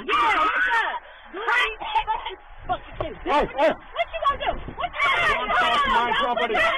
[1.32, 2.34] Hey, hey.
[2.66, 3.54] What you gonna do?
[3.56, 4.62] What you gonna do?
[4.70, 6.54] Don't touch my property.
[6.54, 6.70] Don't.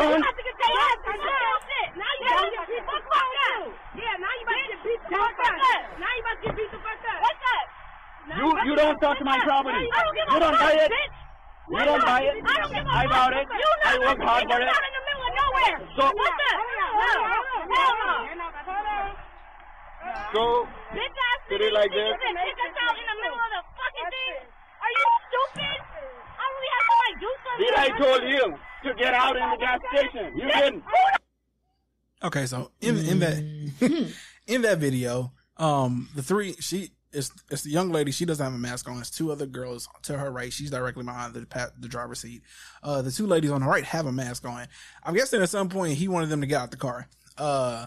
[0.00, 1.00] You have to get your ass
[1.96, 3.68] Now you about to get beat the fuck up.
[3.96, 5.56] Yeah, now you about to get beat the fuck up.
[6.00, 7.20] Now you about to get beat the fuck up.
[7.20, 7.64] What's that?
[8.30, 9.84] You you don't touch my property.
[9.84, 10.92] You don't buy it.
[11.70, 12.36] You don't buy it.
[12.44, 13.46] I don't give a I bought it.
[13.84, 14.68] I work hard for it.
[14.68, 15.76] In the middle of nowhere.
[15.96, 16.56] So what's that?
[17.70, 18.30] Hell no.
[20.30, 20.66] So,
[21.50, 22.14] did it like this?
[22.22, 24.46] Kick us out in the middle of the fucking thing.
[24.80, 26.09] Are you stupid?
[26.60, 27.66] I really have to like do something.
[27.66, 28.44] Did I told you
[28.84, 30.36] to get out in the gas station?
[30.36, 30.84] You didn't.
[32.22, 34.12] Okay, so in in that
[34.46, 38.12] in that video, um, the three she it's it's the young lady.
[38.12, 38.98] She doesn't have a mask on.
[38.98, 40.52] It's two other girls to her right.
[40.52, 42.42] She's directly behind the the driver's seat.
[42.82, 44.66] Uh, the two ladies on the right have a mask on.
[45.02, 47.08] I'm guessing at some point he wanted them to get out the car.
[47.36, 47.86] Uh,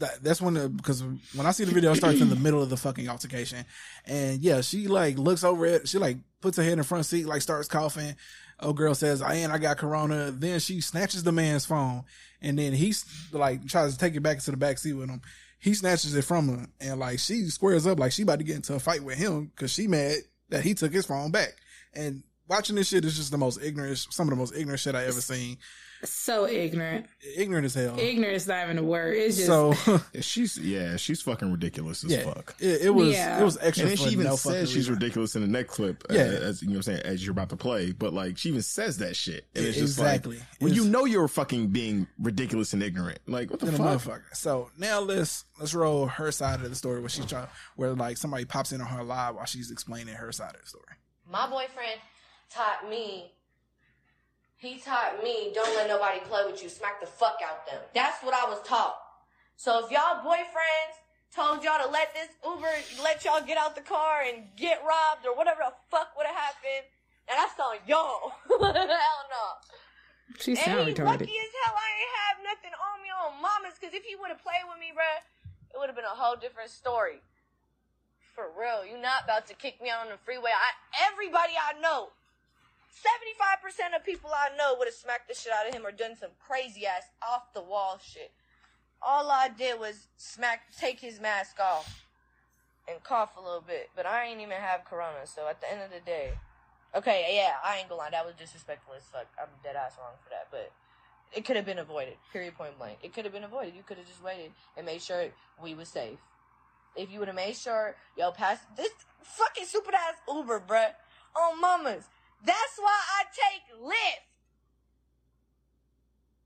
[0.00, 2.62] that, that's when the because when I see the video, it starts in the middle
[2.62, 3.64] of the fucking altercation,
[4.06, 5.88] and yeah, she like looks over it.
[5.88, 8.16] She like puts her head in the front seat, like starts coughing.
[8.58, 12.04] Oh, girl says, "I ain't, I got corona." Then she snatches the man's phone,
[12.40, 15.20] and then he's like tries to take it back into the back seat with him.
[15.58, 18.56] He snatches it from her, and like she squares up, like she about to get
[18.56, 20.16] into a fight with him because she mad
[20.48, 21.54] that he took his phone back.
[21.92, 24.94] And watching this shit is just the most ignorant, some of the most ignorant shit
[24.94, 25.58] I ever seen
[26.04, 27.06] so ignorant.
[27.36, 27.98] Ignorant as hell.
[27.98, 29.16] Ignorant is not even a word.
[29.16, 29.74] It's just so
[30.20, 32.56] she's yeah, she's fucking ridiculous as yeah, fuck.
[32.58, 33.40] It, it was yeah.
[33.40, 33.88] it was extra.
[33.88, 36.04] And then she even no says she's ridiculous in the next clip.
[36.10, 38.12] Uh, yeah, uh, as you know, what I'm saying as you're about to play, but
[38.12, 41.28] like she even says that shit, and it's just exactly like, when you know you're
[41.28, 43.18] fucking being ridiculous and ignorant.
[43.26, 44.22] Like what the fuck?
[44.34, 48.16] So now let's let's roll her side of the story where she's trying where like
[48.16, 50.84] somebody pops in on her live while she's explaining her side of the story.
[51.28, 52.00] My boyfriend
[52.50, 53.32] taught me
[54.60, 56.68] he taught me, don't let nobody play with you.
[56.68, 57.80] Smack the fuck out them.
[57.94, 59.00] That's what I was taught.
[59.56, 61.00] So if y'all boyfriends
[61.32, 62.68] told y'all to let this Uber
[63.02, 66.36] let y'all get out the car and get robbed or whatever the fuck would have
[66.36, 66.84] happened,
[67.24, 68.36] and that's on y'all.
[68.60, 69.44] hell no.
[70.36, 71.24] She sounded retarded.
[71.24, 74.28] lucky as hell I ain't have nothing on me on mamas, cause if he would
[74.28, 75.24] have played with me, bruh,
[75.72, 77.24] it would have been a whole different story.
[78.36, 80.52] For real, you not about to kick me out on the freeway.
[80.52, 80.68] I,
[81.08, 82.12] everybody I know
[82.90, 86.16] 75% of people I know would have smacked the shit out of him or done
[86.16, 88.32] some crazy ass off the wall shit.
[89.02, 92.04] All I did was smack, take his mask off
[92.88, 93.90] and cough a little bit.
[93.96, 96.32] But I ain't even have corona, so at the end of the day,
[96.94, 99.26] okay, yeah, I ain't gonna lie, that was disrespectful as fuck.
[99.40, 100.72] I'm dead ass wrong for that, but
[101.32, 102.14] it could have been avoided.
[102.32, 102.98] Period, point blank.
[103.02, 103.74] It could have been avoided.
[103.74, 105.26] You could have just waited and made sure
[105.62, 106.18] we was safe.
[106.96, 108.90] If you would have made sure, yo, pass this
[109.22, 110.90] fucking stupid ass Uber, bruh,
[111.36, 112.04] on mamas.
[112.44, 114.26] That's why I take Lyft.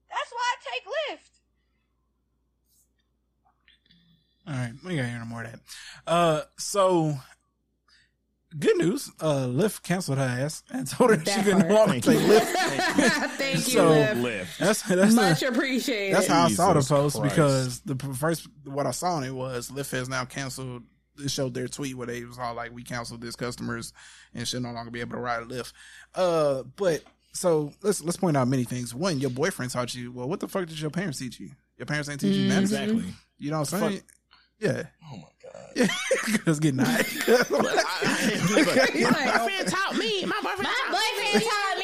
[0.09, 1.31] That's why I take Lyft.
[4.47, 5.61] All right, we gotta hear no more of that.
[6.07, 7.17] Uh, so
[8.59, 9.11] good news.
[9.21, 12.41] Uh, Lyft canceled her ass and told her that she couldn't no longer take Lyft.
[13.39, 14.59] Thank you, so, Lyft.
[14.59, 16.15] That's that's much the, appreciated.
[16.17, 17.35] That's how Jesus I saw the post Christ.
[17.35, 20.89] because the first what I saw on it was Lyft has now canceled it
[21.27, 23.93] showed their tweet where they was all like, "We canceled this customers
[24.35, 25.73] and should no longer be able to ride a Lyft."
[26.15, 27.03] Uh, but
[27.33, 28.95] so let's let's point out many things.
[28.95, 30.13] One, your boyfriend taught you.
[30.13, 31.51] Well, what the fuck did your parents teach you?
[31.77, 32.61] Your parents ain't teach you mm-hmm.
[32.61, 33.05] Exactly.
[33.39, 34.03] You know what I'm saying?
[34.61, 34.85] Yeah.
[35.13, 35.71] Oh my god.
[35.77, 35.87] Yeah.
[36.45, 37.03] Cause getting high.
[37.29, 37.59] my
[39.39, 40.25] boyfriend taught me.
[40.25, 41.84] My boyfriend, my boyfriend taught me.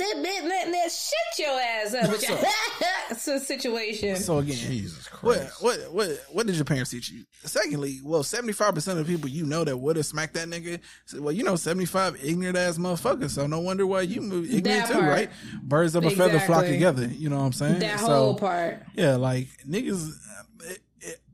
[0.00, 2.10] Shit your ass up.
[2.10, 2.24] But
[3.10, 4.16] it's a situation.
[4.16, 5.62] So again, Jesus Christ.
[5.62, 7.24] What, what, what, what did your parents teach you?
[7.44, 10.80] Secondly, well, 75% of the people you know that would have smacked that nigga,
[11.18, 13.30] well, you know, 75 ignorant ass motherfuckers.
[13.30, 15.30] So no wonder why you move ignorant too, right?
[15.62, 16.38] Birds of a exactly.
[16.38, 17.06] feather flock together.
[17.06, 17.78] You know what I'm saying?
[17.80, 18.82] That so, whole part.
[18.94, 20.12] Yeah, like niggas,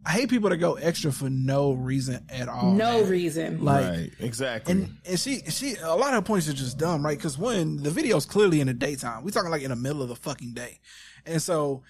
[0.06, 2.70] I hate people that go extra for no reason at all.
[2.70, 3.10] No man.
[3.10, 3.64] reason.
[3.64, 4.72] Like right, exactly.
[4.72, 7.18] And and she she a lot of her points are just dumb, right?
[7.18, 10.08] Because when the video's clearly in the daytime, We're talking like in the middle of
[10.08, 10.78] the fucking day,
[11.26, 11.82] and so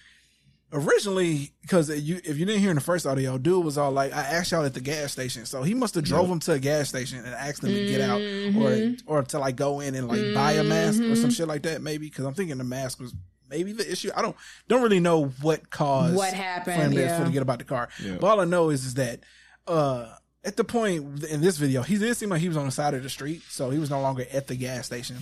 [0.73, 4.11] originally because you if you didn't hear in the first audio, dude was all like,
[4.13, 6.31] "I asked y'all at the gas station," so he must have drove yep.
[6.31, 9.11] him to a gas station and asked them to get out or mm-hmm.
[9.11, 10.33] or to like go in and like mm-hmm.
[10.33, 11.29] buy a mask or some mm-hmm.
[11.29, 12.09] shit like that, maybe.
[12.09, 13.13] Because I'm thinking the mask was
[13.49, 14.11] maybe the issue.
[14.15, 14.35] I don't
[14.67, 17.23] don't really know what caused what happened for him yeah.
[17.23, 17.89] to get about the car.
[18.03, 18.17] Yeah.
[18.19, 19.21] But all I know is is that
[19.67, 22.71] uh, at the point in this video, he did seem like he was on the
[22.71, 25.17] side of the street, so he was no longer at the gas station.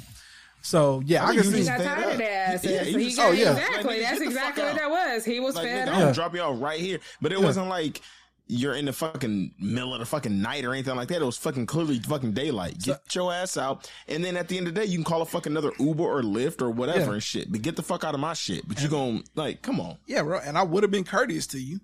[0.61, 1.59] So yeah, I, I can see.
[1.59, 2.63] He got tired of that.
[2.63, 3.83] Yeah, he, he got, oh yeah, exactly.
[3.83, 5.23] Like, That's exactly what that was.
[5.23, 5.95] He was like, fed up.
[5.95, 7.45] I'm drop you off right here, but it yeah.
[7.45, 8.01] wasn't like
[8.47, 11.21] you're in the fucking middle of the fucking night or anything like that.
[11.21, 12.79] It was fucking clearly fucking daylight.
[12.79, 13.89] Get so, your ass out.
[14.07, 16.03] And then at the end of the day, you can call a fucking another Uber
[16.03, 17.13] or Lyft or whatever yeah.
[17.13, 17.51] and shit.
[17.51, 18.67] But get the fuck out of my shit.
[18.67, 19.97] But you going like, come on.
[20.05, 20.39] Yeah, bro.
[20.39, 21.79] And I would have been courteous to you.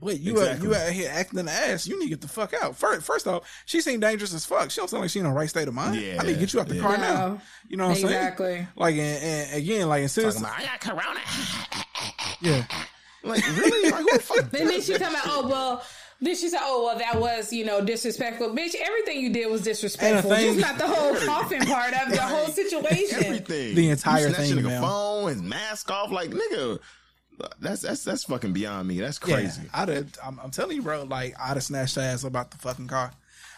[0.00, 0.68] Wait, uh, you exactly.
[0.68, 1.86] out, you out here acting an ass.
[1.86, 2.76] You need to get the fuck out.
[2.76, 4.70] First, first off, she seemed dangerous as fuck.
[4.70, 6.00] She don't sound like she in the right state of mind.
[6.00, 6.82] Yeah, I need to get you out the yeah.
[6.82, 7.40] car now.
[7.68, 8.12] You know what exactly.
[8.12, 8.62] I'm saying?
[8.62, 8.68] Exactly.
[8.76, 11.20] Like, and, and again, like, instead of, I got corona.
[12.40, 12.64] yeah.
[13.22, 13.90] Like, really?
[13.90, 14.50] Like, who the fuck?
[14.50, 15.82] then she come out, oh, well,
[16.20, 18.74] then she said, "Oh well, that was you know disrespectful, bitch.
[18.74, 20.30] Everything you did was disrespectful.
[20.30, 23.24] Just not the whole coughing part of the whole situation.
[23.24, 24.80] Everything, the entire thing, man.
[24.80, 26.78] Phone, his mask off, like nigga.
[27.60, 28.98] That's that's that's fucking beyond me.
[28.98, 29.62] That's crazy.
[29.64, 31.02] Yeah, I'd have, I'm, I'm telling you, bro.
[31.04, 33.12] Like I'd have snatched ass about the fucking car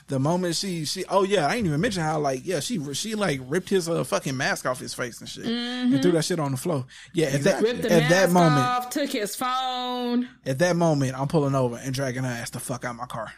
[0.08, 3.14] the moment she she oh yeah I didn't even mention how like yeah she she
[3.14, 5.92] like ripped his uh, fucking mask off his face and shit mm-hmm.
[5.94, 9.10] and threw that shit on the floor yeah at that at that moment off, took
[9.10, 12.96] his phone at that moment I'm pulling over and dragging her ass the fuck out
[12.96, 13.32] my car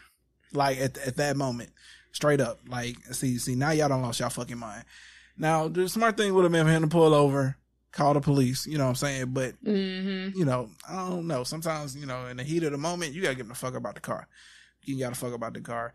[0.53, 1.71] like at at that moment
[2.11, 4.85] straight up like see see now y'all don't lost y'all fucking mind
[5.37, 7.57] now the smart thing would have been for him to pull over
[7.91, 9.25] call the police, you know what I'm saying?
[9.27, 10.37] But, mm-hmm.
[10.37, 11.43] you know, I don't know.
[11.43, 13.95] Sometimes, you know, in the heat of the moment, you gotta get the fuck about
[13.95, 14.27] the car.
[14.83, 15.93] You gotta fuck about the car.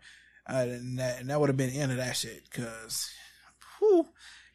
[0.49, 2.49] Uh, and that, and that would have been the end of that shit.
[2.51, 3.09] Cause,
[3.79, 4.07] whew,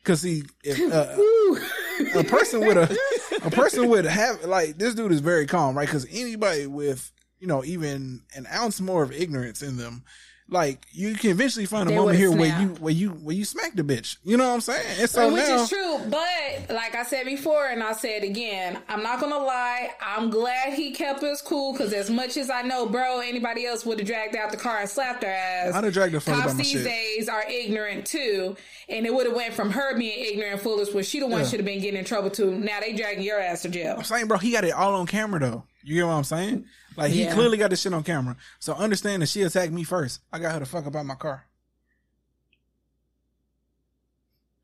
[0.05, 2.99] cause see, if uh, a person with a
[3.45, 5.86] a person would have like this dude is very calm, right?
[5.86, 10.05] Because anybody with you know even an ounce more of ignorance in them
[10.53, 13.44] like you can eventually find a they moment here where you where you where you
[13.44, 14.18] smack the bitch.
[14.22, 15.00] You know what I'm saying?
[15.00, 18.22] And so which now, is true, but like I said before, and I'll say it
[18.22, 19.90] again, I'm not gonna lie.
[20.00, 23.84] I'm glad he kept us cool because as much as I know, bro, anybody else
[23.86, 25.74] would have dragged out the car and slapped her ass.
[25.74, 26.84] I'd have dragged her Cops these shit.
[26.84, 28.57] days are ignorant too,
[28.88, 31.40] and it would have went from her being ignorant, and foolish, where she the one
[31.40, 31.46] yeah.
[31.46, 32.53] should have been getting in trouble too.
[32.53, 33.96] Now they dragging your ass to jail.
[33.98, 35.64] I'm saying, bro, he got it all on camera though.
[35.82, 36.66] You get what I'm saying?
[36.97, 37.34] Like he yeah.
[37.34, 38.36] clearly got this shit on camera.
[38.59, 40.20] So understand that she attacked me first.
[40.32, 41.47] I got her to fuck about my car.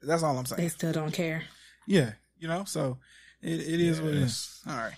[0.03, 0.63] That's all I'm saying.
[0.63, 1.43] They still don't care.
[1.87, 2.65] Yeah, you know.
[2.65, 2.99] So
[3.43, 4.61] it, it is what it is.
[4.67, 4.95] All right.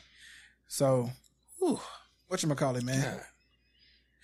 [0.68, 1.10] So,
[1.58, 3.02] what you call it, man?
[3.02, 3.20] God.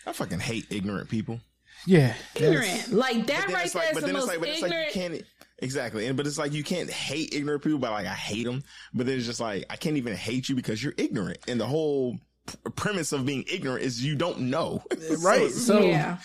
[0.06, 1.40] I fucking hate ignorant people.
[1.86, 5.12] Yeah, ignorant like that right there like, is the most like, ignorant.
[5.12, 5.24] Like
[5.58, 8.62] exactly, and but it's like you can't hate ignorant people, but like I hate them.
[8.94, 11.66] But then it's just like I can't even hate you because you're ignorant, and the
[11.66, 12.16] whole
[12.74, 14.82] premise of being ignorant is you don't know.
[15.22, 15.50] right.
[15.50, 16.18] so, so yeah.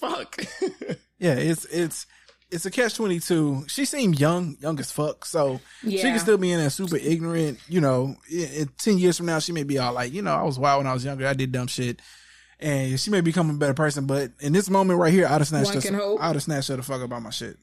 [0.00, 0.36] fuck.
[1.18, 2.06] yeah, it's it's
[2.50, 3.64] it's a catch twenty two.
[3.68, 5.24] She seemed young, young as fuck.
[5.24, 6.02] So yeah.
[6.02, 7.58] she can still be in a super ignorant.
[7.68, 10.34] You know, in, in, ten years from now, she may be all like, you know,
[10.34, 11.26] I was wild when I was younger.
[11.26, 12.00] I did dumb shit.
[12.60, 15.46] And she may become a better person, but in this moment right here, I'd have
[15.46, 16.16] snatched her.
[16.20, 17.56] I'd have snatched her the fuck about my shit.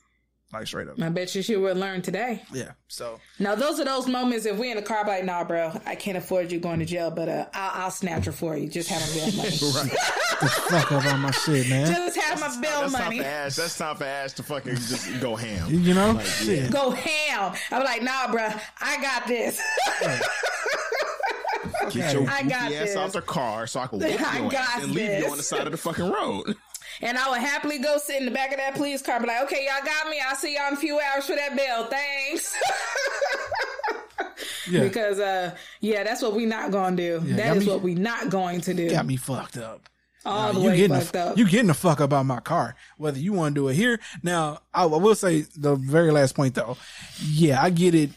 [0.56, 1.02] Like straight up.
[1.02, 2.42] I bet you she would learn today.
[2.54, 2.72] Yeah.
[2.88, 5.96] So now those are those moments if we in the car like, nah, bro, I
[5.96, 8.70] can't afford you going to jail, but uh, I'll, I'll snatch her for you.
[8.70, 9.50] Just have my bill money.
[9.50, 10.40] right.
[10.40, 11.88] the fuck up on my shit, man.
[11.88, 13.18] Just have my bill that's money.
[13.18, 13.56] Time for Ash.
[13.58, 15.68] That's time for Ash to fucking just go ham.
[15.70, 16.70] You know, like, yeah.
[16.70, 17.54] go ham.
[17.72, 18.48] I'm like, nah, bro,
[18.80, 19.62] I got this.
[21.90, 22.96] Get your I got ass this.
[22.96, 24.96] out the car so I can whoop I your ass and this.
[24.96, 26.56] leave you on the side of the fucking road.
[27.02, 29.44] And I would happily go sit in the back of that police car, be like,
[29.44, 30.22] okay, y'all got me.
[30.26, 31.86] I'll see y'all in a few hours for that bill.
[31.86, 32.56] Thanks.
[34.70, 34.82] yeah.
[34.82, 37.28] Because, uh, yeah, that's what we not going to do.
[37.28, 38.90] Yeah, that is me, what we not going to do.
[38.90, 39.90] Got me fucked up.
[40.26, 41.38] All now, the way fucked the, up.
[41.38, 44.00] You getting the fuck up out my car, whether you want to do it here.
[44.24, 46.78] Now, I will say the very last point though.
[47.22, 48.10] Yeah, I get it.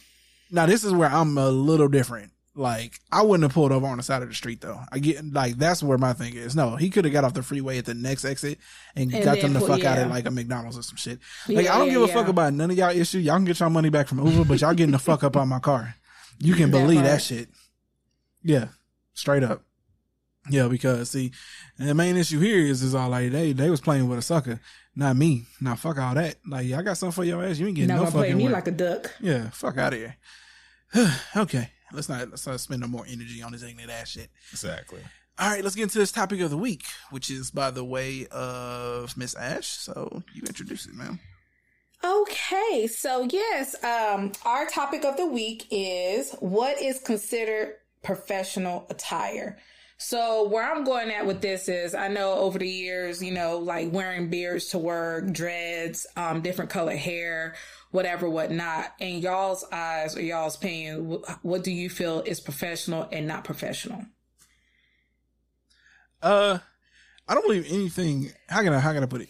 [0.51, 3.98] Now, this is where I'm a little different Like I wouldn't have pulled over on
[3.98, 4.80] the side of the street though.
[4.90, 6.56] I get like that's where my thing is.
[6.56, 8.59] No, he could have got off the freeway at the next exit
[8.96, 9.92] and, and got them the fuck yeah.
[9.92, 11.20] out of like a McDonald's or some shit.
[11.48, 13.18] Like yeah, I don't yeah, give a fuck about none of y'all issue.
[13.18, 15.48] Y'all can get y'all money back from Uber, but y'all getting the fuck up on
[15.48, 15.94] my car.
[16.40, 17.48] You can believe that, that shit.
[18.42, 18.68] Yeah,
[19.14, 19.62] straight up.
[20.50, 21.30] Yeah, because see,
[21.78, 24.61] the main issue here is is all like they they was playing with a sucker,
[24.96, 25.44] not me.
[25.61, 26.36] Now fuck all that.
[26.44, 27.59] Like I got something for your ass.
[27.59, 28.36] You ain't getting no fucking.
[28.36, 29.14] me like a duck.
[29.20, 30.16] Yeah, fuck out of here.
[31.36, 31.70] okay.
[31.93, 34.30] Let's not let's not spend no more energy on this ignorant ass shit.
[34.53, 35.01] Exactly.
[35.39, 38.26] All right, let's get into this topic of the week, which is by the way
[38.32, 39.68] of Miss Ash.
[39.68, 41.20] So you introduce it, ma'am.
[42.05, 49.59] Okay, so yes, um, our topic of the week is what is considered professional attire.
[50.01, 53.59] So where I'm going at with this is I know over the years, you know,
[53.59, 57.57] like wearing beards to work, dreads, um, different color hair,
[57.91, 58.93] whatever, whatnot.
[58.99, 64.05] In y'all's eyes or y'all's opinion, what do you feel is professional and not professional?
[66.22, 66.59] Uh,
[67.26, 68.32] I don't believe anything.
[68.49, 69.28] How can I how can I put it?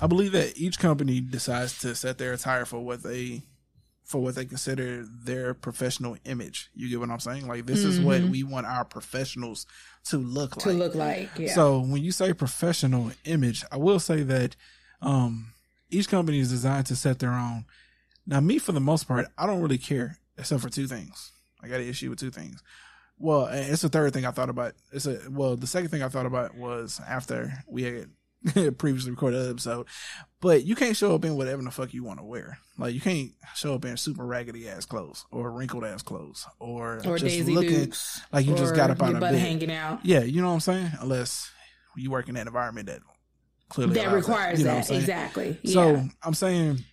[0.00, 3.42] I believe that each company decides to set their attire for what they
[4.04, 6.70] for what they consider their professional image.
[6.74, 7.48] You get what I'm saying?
[7.48, 7.88] Like this mm-hmm.
[7.88, 8.30] is what mm-hmm.
[8.30, 9.66] we want our professionals
[10.04, 10.64] to look like.
[10.64, 11.30] To look like.
[11.38, 11.54] Yeah.
[11.54, 14.56] So when you say professional image, I will say that
[15.00, 15.53] um
[15.94, 17.64] each company is designed to set their own.
[18.26, 21.32] Now, me for the most part, I don't really care except for two things.
[21.62, 22.62] I got an issue with two things.
[23.18, 24.74] Well, it's the third thing I thought about.
[24.92, 28.10] It's a well, the second thing I thought about was after we had
[28.78, 29.86] previously recorded an episode.
[30.40, 32.58] But you can't show up in whatever the fuck you want to wear.
[32.76, 36.96] Like you can't show up in super raggedy ass clothes or wrinkled ass clothes or,
[37.06, 40.04] or just Daisy looking Dukes, like you just got up out of bed, hanging out.
[40.04, 40.90] Yeah, you know what I'm saying.
[41.00, 41.50] Unless
[41.96, 43.00] you work in that environment that
[43.68, 45.00] clearly that requires that, you know that.
[45.00, 45.58] exactly.
[45.64, 46.04] So.
[46.22, 46.84] I'm saying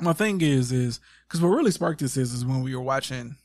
[0.00, 3.36] my thing is is because what really sparked this is is when we were watching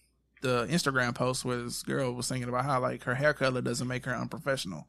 [0.41, 3.87] the Instagram post where this girl was thinking about how like her hair color doesn't
[3.87, 4.87] make her unprofessional.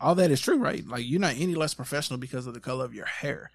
[0.00, 0.86] All that is true, right?
[0.86, 3.50] Like you're not any less professional because of the color of your hair.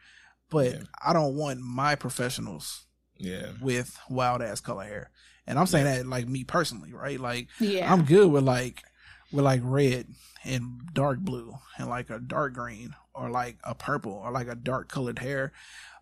[0.49, 0.83] But yeah.
[1.03, 2.85] I don't want my professionals
[3.17, 5.11] yeah with wild ass color hair.
[5.47, 5.97] And I'm saying yeah.
[5.97, 7.19] that like me personally, right?
[7.19, 7.91] Like yeah.
[7.91, 8.83] I'm good with like
[9.32, 10.07] with like red
[10.43, 14.55] and dark blue and like a dark green or like a purple or like a
[14.55, 15.51] dark colored hair,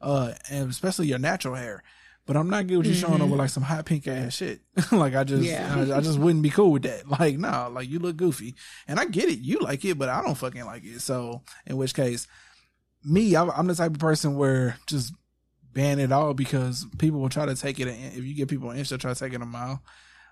[0.01, 1.83] uh, and especially your natural hair.
[2.25, 3.01] But I'm not good with you mm-hmm.
[3.01, 4.61] showing up with like some hot pink ass shit.
[4.91, 5.75] like I just, yeah.
[5.75, 7.03] I, I, just wouldn't be cool with that.
[7.19, 8.55] Like no, nah, like you look goofy,
[8.87, 11.01] and I get it, you like it, but I don't fucking like it.
[11.01, 12.27] So in which case,
[13.03, 15.13] me, I'm, I'm the type of person where just
[15.73, 17.87] ban it all because people will try to take it.
[17.87, 19.81] If you get people an inch, they'll try to take it a mile.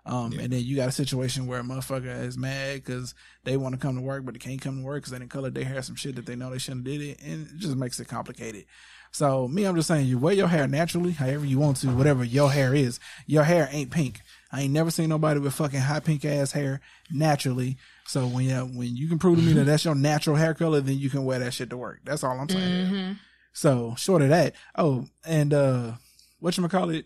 [0.05, 0.41] Um, yeah.
[0.41, 3.79] and then you got a situation where a motherfucker is mad because they want to
[3.79, 5.81] come to work, but they can't come to work because they didn't color their hair
[5.83, 7.21] some shit that they know they shouldn't have did it.
[7.21, 8.65] And it just makes it complicated.
[9.11, 12.23] So me, I'm just saying you wear your hair naturally, however you want to, whatever
[12.23, 12.99] your hair is.
[13.27, 14.21] Your hair ain't pink.
[14.51, 16.81] I ain't never seen nobody with fucking hot pink ass hair
[17.11, 17.77] naturally.
[18.05, 20.81] So when you when you can prove to me that that's your natural hair color,
[20.81, 21.99] then you can wear that shit to work.
[22.05, 22.85] That's all I'm saying.
[22.85, 23.13] Mm-hmm.
[23.53, 25.91] So short of that, oh, and uh,
[26.39, 27.05] what you call it?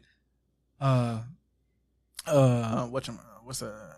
[0.80, 1.22] Uh,
[2.28, 3.08] uh, what
[3.44, 3.96] what's a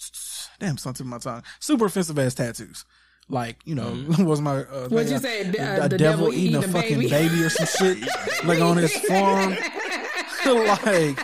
[0.60, 1.42] damn something in my tongue?
[1.60, 2.84] Super offensive ass tattoos.
[3.28, 4.24] Like you know, mm.
[4.26, 5.40] was my uh, what you say?
[5.42, 7.10] Uh, a devil, devil eating, eating, a, fucking baby.
[7.10, 8.06] baby or some shit,
[8.44, 9.56] like on his forearm.
[10.46, 11.18] like,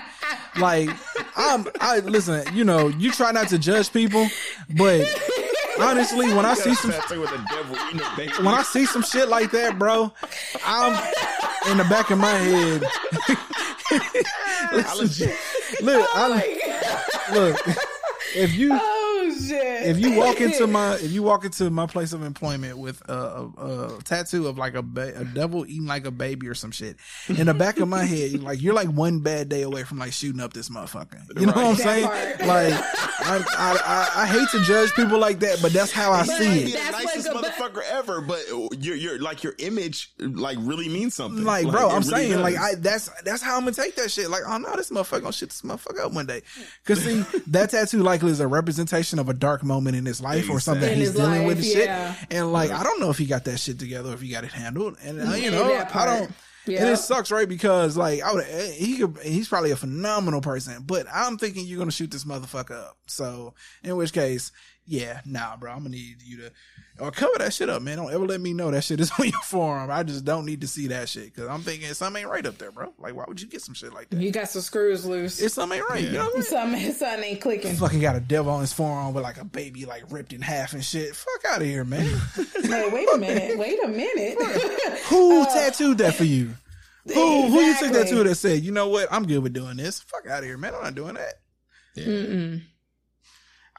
[0.56, 0.90] like
[1.36, 1.66] I'm.
[1.80, 2.42] I listen.
[2.54, 4.26] You know, you try not to judge people,
[4.76, 5.06] but
[5.78, 10.10] honestly, when I see some when I see some shit like that, bro,
[10.64, 10.92] I'm
[11.70, 12.82] in the back of my head.
[14.72, 15.32] listen,
[15.82, 17.02] look, oh
[17.32, 17.56] look.
[18.32, 18.99] If you oh
[19.48, 23.02] shit, if you walk into my if you walk into my place of employment with
[23.08, 26.54] a, a, a tattoo of like a ba- a devil eating like a baby or
[26.54, 26.96] some shit
[27.28, 30.12] in the back of my head, like you're like one bad day away from like
[30.12, 31.20] shooting up this motherfucker.
[31.38, 31.64] You know right.
[31.64, 32.04] what I'm saying?
[32.04, 32.74] Like
[33.22, 36.38] I, I, I, I hate to judge people like that, but that's how I but
[36.38, 36.72] see it.
[36.72, 38.40] the nicest like motherfucker ever, but
[38.78, 41.44] you're you're like your image like really means something.
[41.44, 42.42] Like, like bro, I'm really saying does.
[42.42, 44.30] like I that's that's how I'm gonna take that shit.
[44.30, 46.42] Like oh no, this motherfucker gonna shit this motherfucker up one day.
[46.84, 50.40] Cause see that tattoo likely is a representation of a dark moment in his life
[50.40, 50.56] exactly.
[50.56, 52.14] or something he's dealing life, with yeah.
[52.14, 52.28] shit.
[52.30, 54.52] And like I don't know if he got that shit together, if he got it
[54.52, 54.96] handled.
[55.02, 56.30] And uh, you know I don't.
[56.66, 56.82] Yeah.
[56.82, 57.48] And it sucks, right?
[57.48, 61.78] Because like I would, he could, he's probably a phenomenal person, but I'm thinking you're
[61.78, 62.98] gonna shoot this motherfucker up.
[63.06, 64.52] So in which case,
[64.90, 66.52] yeah, nah, bro, I'm gonna need you to
[66.98, 67.96] or cover that shit up, man.
[67.96, 69.88] Don't ever let me know that shit is on your forearm.
[69.88, 72.58] I just don't need to see that shit because I'm thinking something ain't right up
[72.58, 72.92] there, bro.
[72.98, 74.20] Like, why would you get some shit like that?
[74.20, 75.40] You got some screws loose.
[75.40, 76.02] It's something ain't right.
[76.02, 76.10] Yeah.
[76.10, 76.42] You know what I mean?
[76.42, 77.76] Something, something ain't clicking.
[77.76, 80.72] Fucking got a devil on his forearm with like a baby like ripped in half
[80.72, 81.14] and shit.
[81.14, 82.20] Fuck out of here, man.
[82.62, 83.56] hey, wait a minute.
[83.58, 84.38] Wait a minute.
[85.08, 86.54] Who uh, tattooed that for you?
[87.04, 87.50] Who exactly.
[87.50, 90.00] who you took that to that said, you know what, I'm good with doing this.
[90.00, 90.74] Fuck out of here, man.
[90.74, 91.34] I'm not doing that.
[91.94, 92.58] Yeah.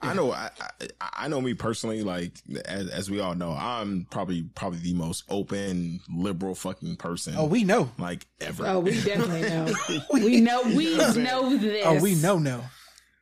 [0.02, 0.32] I know.
[0.32, 2.04] I, I, I know me personally.
[2.04, 2.34] Like
[2.66, 7.36] as, as we all know, I'm probably probably the most open, liberal fucking person.
[7.38, 7.92] Oh, we know.
[7.98, 8.66] Like ever.
[8.68, 9.74] Oh, we definitely know.
[10.14, 10.64] we know.
[10.64, 11.86] We know this.
[11.86, 12.40] Oh, we know.
[12.40, 12.64] No.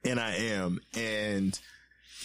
[0.05, 0.79] And I am.
[0.95, 1.59] And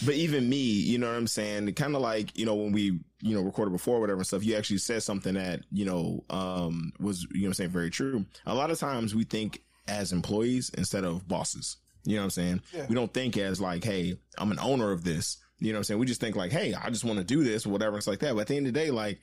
[0.05, 1.73] but even me, you know what I'm saying?
[1.73, 4.43] Kind of like you know when we you know recorded before, whatever and stuff.
[4.43, 8.25] You actually said something that you know um was you know I'm saying very true.
[8.45, 11.77] A lot of times we think as employees instead of bosses.
[12.05, 12.61] You know what I'm saying?
[12.73, 12.85] Yeah.
[12.87, 15.37] We don't think as like, hey, I'm an owner of this.
[15.59, 15.99] You know what I'm saying?
[15.99, 17.97] We just think like, hey, I just want to do this or whatever.
[17.97, 18.35] It's like that.
[18.35, 19.19] But at the end of the day, like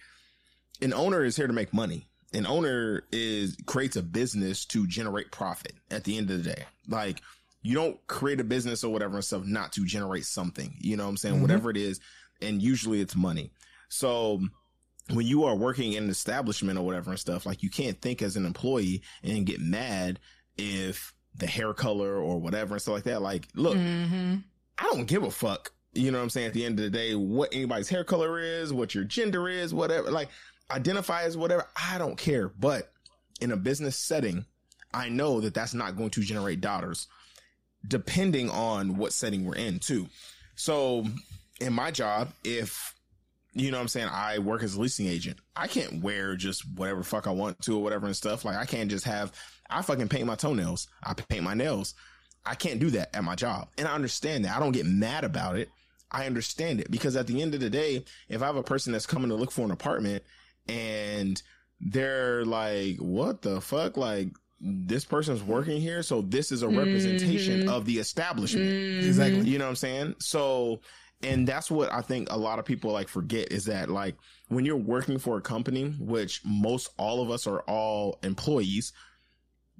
[0.80, 2.08] an owner is here to make money.
[2.34, 6.64] An owner is creates a business to generate profit at the end of the day.
[6.88, 7.20] Like
[7.62, 10.74] you don't create a business or whatever and stuff not to generate something.
[10.80, 11.34] You know what I'm saying?
[11.34, 11.42] Mm-hmm.
[11.42, 12.00] Whatever it is.
[12.40, 13.52] And usually it's money.
[13.88, 14.40] So
[15.10, 18.22] when you are working in an establishment or whatever and stuff, like you can't think
[18.22, 20.18] as an employee and get mad
[20.56, 23.22] if the hair color or whatever and stuff like that.
[23.22, 24.36] Like, look, mm-hmm.
[24.78, 25.72] I don't give a fuck.
[25.94, 26.48] You know what I'm saying?
[26.48, 29.74] At the end of the day, what anybody's hair color is, what your gender is,
[29.74, 30.28] whatever, like
[30.70, 31.68] identify as whatever.
[31.76, 32.48] I don't care.
[32.48, 32.90] But
[33.40, 34.46] in a business setting,
[34.94, 37.08] I know that that's not going to generate dollars
[37.86, 40.08] depending on what setting we're in too.
[40.54, 41.04] So
[41.60, 42.94] in my job, if
[43.54, 44.08] you know what I'm saying?
[44.10, 45.38] I work as a leasing agent.
[45.54, 48.44] I can't wear just whatever fuck I want to or whatever and stuff.
[48.44, 49.32] Like I can't just have
[49.72, 50.88] I fucking paint my toenails.
[51.02, 51.94] I paint my nails.
[52.44, 53.68] I can't do that at my job.
[53.78, 54.56] And I understand that.
[54.56, 55.70] I don't get mad about it.
[56.10, 58.92] I understand it because at the end of the day, if I have a person
[58.92, 60.22] that's coming to look for an apartment
[60.68, 61.40] and
[61.80, 63.96] they're like, what the fuck?
[63.96, 64.28] Like,
[64.60, 66.02] this person's working here.
[66.02, 67.68] So this is a representation mm-hmm.
[67.68, 68.68] of the establishment.
[68.68, 69.06] Mm-hmm.
[69.08, 69.40] Exactly.
[69.48, 70.14] You know what I'm saying?
[70.20, 70.80] So,
[71.22, 74.14] and that's what I think a lot of people like forget is that like
[74.48, 78.92] when you're working for a company, which most all of us are all employees,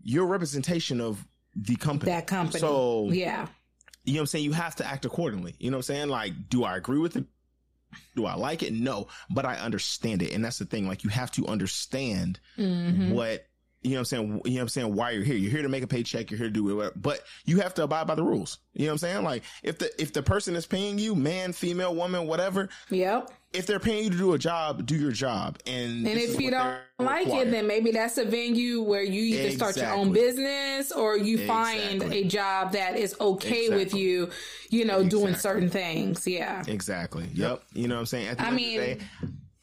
[0.03, 2.13] you're representation of the company.
[2.13, 2.61] That company.
[2.61, 3.47] So yeah.
[4.05, 4.45] You know what I'm saying?
[4.45, 5.55] You have to act accordingly.
[5.59, 6.09] You know what I'm saying?
[6.09, 7.25] Like, do I agree with it?
[8.17, 8.73] Do I like it?
[8.73, 10.33] No, but I understand it.
[10.33, 10.89] And that's the thing.
[10.89, 13.13] Like, you have to understand mm-hmm.
[13.13, 13.47] what
[13.83, 14.23] you know what I'm saying?
[14.23, 14.95] You know what I'm saying?
[14.95, 15.37] Why you're here.
[15.37, 16.31] You're here to make a paycheck.
[16.31, 18.59] You're here to do whatever, But you have to abide by the rules.
[18.75, 19.25] You know what I'm saying?
[19.25, 22.69] Like if the, if the person is paying you, man, female, woman, whatever.
[22.91, 23.31] Yep.
[23.53, 25.59] If they're paying you to do a job, do your job.
[25.67, 27.49] And, and if you don't like required.
[27.49, 29.73] it, then maybe that's a venue where you either exactly.
[29.73, 31.99] start your own business or you exactly.
[31.99, 33.77] find a job that is okay exactly.
[33.77, 34.31] with you,
[34.71, 36.27] you know, doing certain things.
[36.27, 36.63] Yeah.
[36.67, 37.29] Exactly.
[37.35, 37.63] Yep.
[37.75, 38.37] You know what I'm saying?
[38.39, 38.99] I mean, day,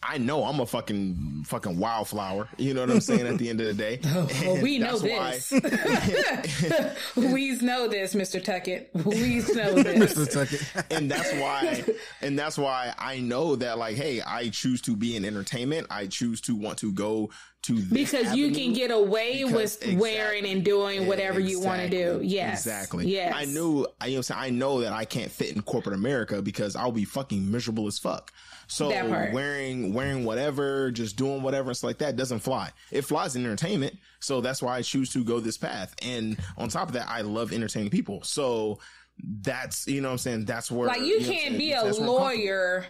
[0.01, 2.47] I know I'm a fucking fucking wildflower.
[2.57, 3.27] You know what I'm saying?
[3.27, 5.51] At the end of the day, oh, we know this.
[7.17, 8.91] we know this, Mister Tuckett.
[8.93, 10.63] We know this, Mister Tuckett.
[10.89, 11.84] and that's why,
[12.21, 15.88] and that's why I know that, like, hey, I choose to be in entertainment.
[15.89, 17.30] I choose to want to go
[17.63, 21.81] to because you can get away with exactly, wearing and doing whatever exactly, you want
[21.81, 22.21] to do.
[22.23, 23.07] Yes, exactly.
[23.07, 23.85] Yes, I knew.
[23.99, 27.03] I you know, I know that I can't fit in corporate America because I'll be
[27.03, 28.31] fucking miserable as fuck.
[28.69, 32.69] So wearing wearing whatever, just doing whatever stuff like that doesn't fly.
[32.91, 33.97] It flies in entertainment.
[34.19, 35.95] So that's why I choose to go this path.
[36.03, 38.21] And on top of that, I love entertaining people.
[38.23, 38.79] So
[39.41, 40.45] that's you know what I'm saying.
[40.45, 42.85] That's where like you, you can't be a lawyer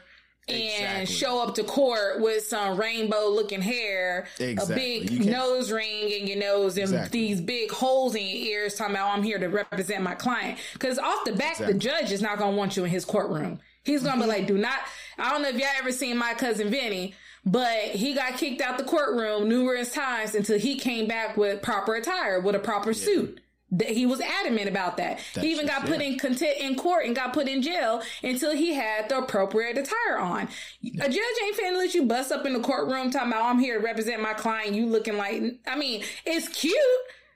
[0.49, 1.15] and exactly.
[1.15, 4.97] show up to court with some rainbow looking hair, exactly.
[4.97, 7.19] a big nose ring in your nose, and exactly.
[7.19, 10.57] these big holes in your ears, talking about oh, I'm here to represent my client.
[10.73, 13.60] Because off the back, the judge is not going to want you in his courtroom.
[13.84, 14.30] He's gonna be mm-hmm.
[14.30, 14.80] like, do not.
[15.20, 17.14] I don't know if y'all ever seen my cousin Vinny,
[17.46, 21.96] but he got kicked out the courtroom numerous times until he came back with proper
[21.96, 23.06] attire, with a proper yeah.
[23.06, 23.41] suit.
[23.72, 25.20] That he was adamant about that.
[25.36, 28.56] That's he even got put in content in court and got put in jail until
[28.56, 30.48] he had the appropriate attire on.
[30.82, 31.06] Yeah.
[31.06, 33.60] A judge ain't finna let you bust up in the courtroom talking about oh, I'm
[33.60, 34.74] here to represent my client.
[34.74, 36.76] You looking like I mean, it's cute.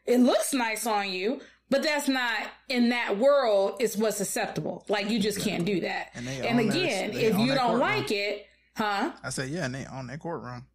[0.08, 1.40] It looks nice on you,
[1.74, 2.38] but that's not
[2.70, 4.86] in that world is what's acceptable.
[4.90, 6.12] Like you just can't do that.
[6.14, 8.46] And, and again, if you don't like it,
[8.78, 9.12] huh?
[9.24, 10.68] I said, yeah, and they on that courtroom.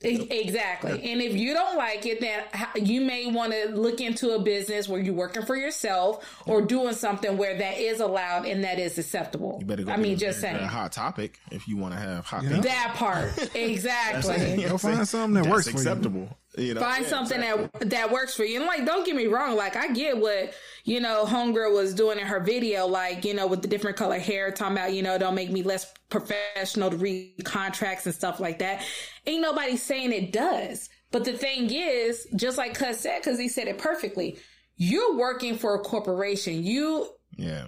[0.00, 1.02] Exactly.
[1.02, 1.10] Yeah.
[1.10, 2.44] And if you don't like it, then
[2.76, 6.94] you may want to look into a business where you're working for yourself or doing
[6.94, 9.56] something where that is allowed and that is acceptable.
[9.58, 10.54] You better go I mean, just saying.
[10.54, 12.44] A hot topic if you want to have hot.
[12.44, 12.60] Yeah.
[12.60, 13.50] That part.
[13.56, 14.62] Exactly.
[14.62, 16.28] Go find something that works acceptable.
[16.56, 17.68] You know, Find yeah, something exactly.
[17.80, 18.58] that that works for you.
[18.58, 19.56] And like, don't get me wrong.
[19.56, 20.54] Like, I get what
[20.84, 22.86] you know, homegirl was doing in her video.
[22.86, 25.62] Like, you know, with the different color hair, talking about you know, don't make me
[25.62, 28.84] less professional to read contracts and stuff like that.
[29.26, 30.88] Ain't nobody saying it does.
[31.10, 34.38] But the thing is, just like Cuz said, because he said it perfectly,
[34.76, 36.62] you're working for a corporation.
[36.62, 37.66] You, yeah,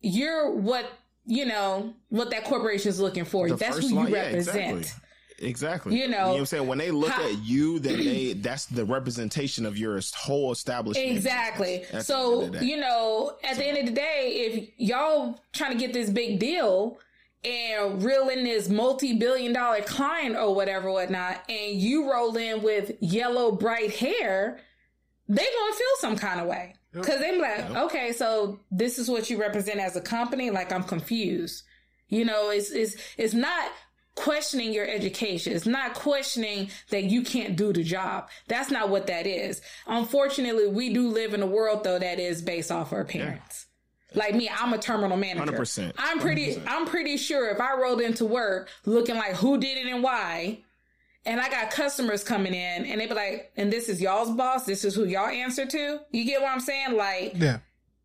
[0.00, 0.86] you're what
[1.26, 3.48] you know what that corporation is looking for.
[3.48, 4.56] The That's who you line, represent.
[4.56, 5.03] Yeah, exactly.
[5.38, 5.98] Exactly.
[6.00, 6.66] You know, you know what I'm saying?
[6.66, 11.10] When they look how, at you, then they that's the representation of your whole establishment.
[11.10, 11.84] Exactly.
[12.00, 13.60] So, you know, at so.
[13.60, 16.98] the end of the day, if y'all trying to get this big deal
[17.44, 22.92] and reel in this multi-billion dollar client or whatever, whatnot, and you roll in with
[23.00, 24.60] yellow bright hair,
[25.28, 26.74] they gonna feel some kind of way.
[26.94, 27.76] Cause they're like, yep.
[27.76, 30.50] okay, so this is what you represent as a company.
[30.50, 31.64] Like I'm confused.
[32.08, 33.72] You know, it's, it's, it's not
[34.14, 35.52] questioning your education.
[35.52, 38.28] It's not questioning that you can't do the job.
[38.48, 39.60] That's not what that is.
[39.86, 43.66] Unfortunately, we do live in a world though that is based off our parents.
[44.12, 44.18] Yeah.
[44.20, 45.52] Like me, I'm a terminal manager.
[45.52, 45.92] 100%.
[45.98, 46.62] I'm pretty, 100%.
[46.68, 50.60] I'm pretty sure if I rolled into work looking like who did it and why,
[51.26, 54.66] and I got customers coming in and they be like, and this is y'all's boss.
[54.66, 56.00] This is who y'all answer to.
[56.12, 56.96] You get what I'm saying?
[56.96, 57.58] Like, yeah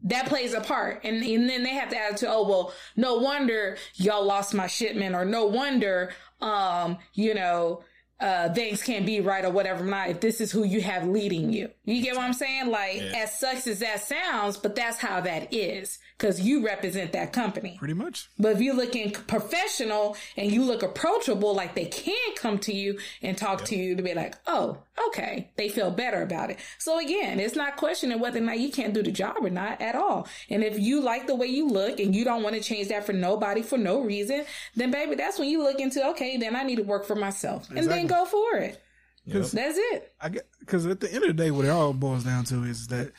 [0.04, 1.02] that plays a part.
[1.04, 4.68] And, and then they have to add to, oh, well, no wonder y'all lost my
[4.68, 6.12] shipment or no wonder,
[6.42, 7.84] um, you know,
[8.20, 11.54] uh, things can't be right or whatever not if this is who you have leading
[11.54, 11.70] you.
[11.86, 12.70] You get what I'm saying?
[12.70, 13.24] Like, yeah.
[13.24, 17.78] as such as that sounds, but that's how that is because you represent that company.
[17.80, 18.30] Pretty much.
[18.38, 23.00] But if you're looking professional and you look approachable, like they can come to you
[23.22, 23.70] and talk yep.
[23.70, 26.60] to you to be like, oh, okay, they feel better about it.
[26.78, 29.82] So again, it's not questioning whether or not you can't do the job or not
[29.82, 30.28] at all.
[30.50, 33.06] And if you like the way you look and you don't want to change that
[33.06, 34.44] for nobody for no reason,
[34.76, 37.64] then baby, that's when you look into, okay, then I need to work for myself
[37.72, 37.80] exactly.
[37.80, 38.84] and then go for it.
[39.26, 40.12] Because that's it.
[40.20, 42.64] I get because at the end of the day, what it all boils down to
[42.64, 43.12] is that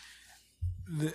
[0.88, 1.14] the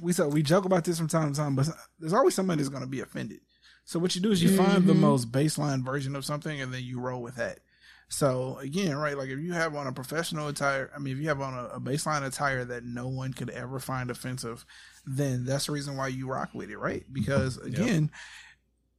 [0.00, 2.68] we so we joke about this from time to time, but there's always somebody that's
[2.68, 3.40] going to be offended.
[3.84, 4.64] So what you do is you mm-hmm.
[4.64, 5.02] find the mm-hmm.
[5.02, 7.60] most baseline version of something, and then you roll with that.
[8.08, 11.28] So again, right, like if you have on a professional attire, I mean, if you
[11.28, 14.64] have on a, a, baseline attire that no one could ever find offensive,
[15.04, 17.04] then that's the reason why you rock with it, right?
[17.12, 18.10] Because again,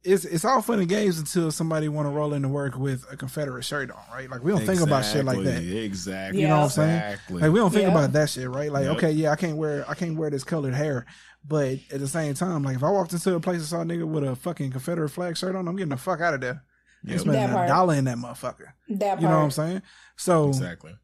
[0.08, 3.16] it's it's all fun and games until somebody want to roll into work with a
[3.16, 4.28] Confederate shirt on, right?
[4.30, 5.62] Like we don't exactly, think about shit like that.
[5.62, 6.40] Exactly.
[6.40, 6.96] You know what I'm saying?
[6.96, 7.42] Exactly.
[7.42, 7.90] Like we don't think yeah.
[7.90, 8.72] about that shit, right?
[8.72, 8.96] Like yep.
[8.96, 11.06] okay, yeah, I can't wear I can't wear this colored hair,
[11.46, 13.84] but at the same time, like if I walked into a place and saw a
[13.84, 16.62] nigga with a fucking Confederate flag shirt on, I'm getting the fuck out of there.
[17.04, 17.20] Yep.
[17.20, 18.72] spending a dollar in that motherfucker.
[18.88, 19.20] That part.
[19.20, 19.82] You know what I'm saying?
[20.16, 20.96] So exactly.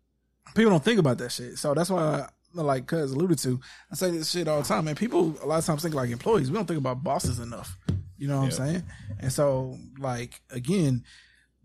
[0.55, 1.59] People don't think about that shit.
[1.59, 2.03] So that's why.
[2.03, 3.59] I, like Cuz alluded to,
[3.91, 4.95] I say this shit all the time, man.
[4.95, 6.53] People a lot of times think like employees.
[6.53, 7.77] We don't think about bosses enough.
[8.17, 8.83] You know what I'm saying?
[9.19, 11.05] And so, like, again,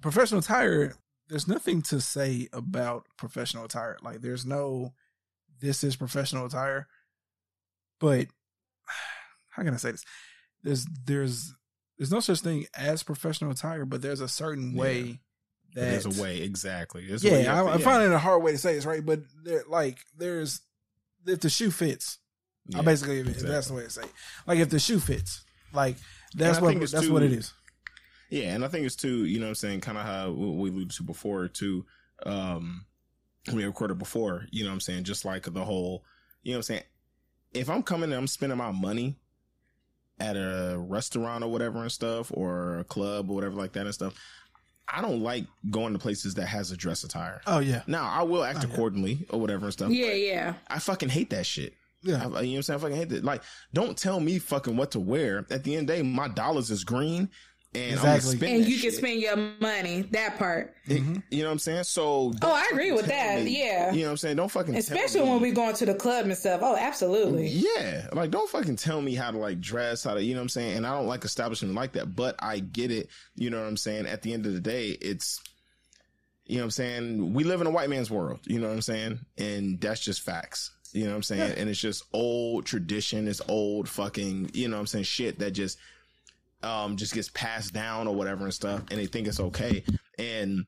[0.01, 0.95] professional attire,
[1.27, 3.97] there's nothing to say about professional attire.
[4.01, 4.93] Like, there's no,
[5.59, 6.87] this is professional attire.
[7.99, 8.27] But
[9.49, 10.05] how can I say this?
[10.63, 11.53] There's, there's,
[11.97, 15.13] there's no such thing as professional attire, but there's a certain way yeah.
[15.75, 17.05] that there's a way exactly.
[17.05, 19.05] There's yeah, I, am finding it a hard way to say this, right?
[19.05, 20.61] But there, like, there's
[21.27, 22.17] if the shoe fits,
[22.67, 23.49] yeah, I basically exactly.
[23.49, 24.03] that's the way to say.
[24.03, 24.13] It.
[24.47, 25.43] Like, if the shoe fits,
[25.73, 25.97] like
[26.35, 27.53] that's what that's too, what it is.
[28.29, 30.69] Yeah, and I think it's too, you know what I'm saying, kind of how we
[30.69, 31.85] alluded to before too.
[32.25, 32.85] Um
[33.53, 36.03] we recorded before, you know what I'm saying, just like the whole,
[36.43, 36.83] you know what I'm saying,
[37.53, 39.17] if I'm coming and I'm spending my money
[40.19, 43.93] at a restaurant or whatever and stuff or a club or whatever like that and
[43.93, 44.13] stuff,
[44.87, 47.41] I don't like going to places that has a dress attire.
[47.47, 47.83] Oh yeah.
[47.87, 49.25] Now I will act oh, accordingly yeah.
[49.29, 49.91] or whatever and stuff.
[49.91, 50.53] Yeah, yeah.
[50.67, 51.73] I fucking hate that shit.
[52.01, 52.15] Yeah.
[52.15, 52.79] I, you know what I'm saying?
[52.79, 53.23] I fucking hate that.
[53.23, 53.43] Like,
[53.73, 55.45] don't tell me fucking what to wear.
[55.49, 57.29] At the end of the day, my dollars is green.
[57.75, 58.51] And exactly.
[58.51, 58.93] and you shit.
[58.93, 60.01] can spend your money.
[60.11, 60.73] That part.
[60.87, 61.17] It, mm-hmm.
[61.29, 61.83] You know what I'm saying?
[61.83, 63.43] So Oh, I agree with that.
[63.43, 63.91] Me, yeah.
[63.91, 64.37] You know what I'm saying?
[64.37, 66.61] Don't fucking Especially when we going to the club and stuff.
[66.63, 67.47] Oh, absolutely.
[67.47, 68.07] Yeah.
[68.11, 70.49] Like don't fucking tell me how to like dress, how to you know what I'm
[70.49, 70.77] saying?
[70.77, 73.09] And I don't like establishment like that, but I get it.
[73.35, 74.07] You know what I'm saying?
[74.07, 75.39] At the end of the day, it's
[76.45, 77.33] you know what I'm saying?
[77.33, 79.19] We live in a white man's world, you know what I'm saying?
[79.37, 80.71] And that's just facts.
[80.93, 81.51] You know what I'm saying?
[81.51, 81.59] Yeah.
[81.59, 83.27] And it's just old tradition.
[83.27, 85.05] It's old fucking, you know what I'm saying?
[85.05, 85.77] Shit that just,
[86.63, 88.81] um, just gets passed down or whatever and stuff.
[88.89, 89.83] And they think it's okay.
[90.17, 90.65] And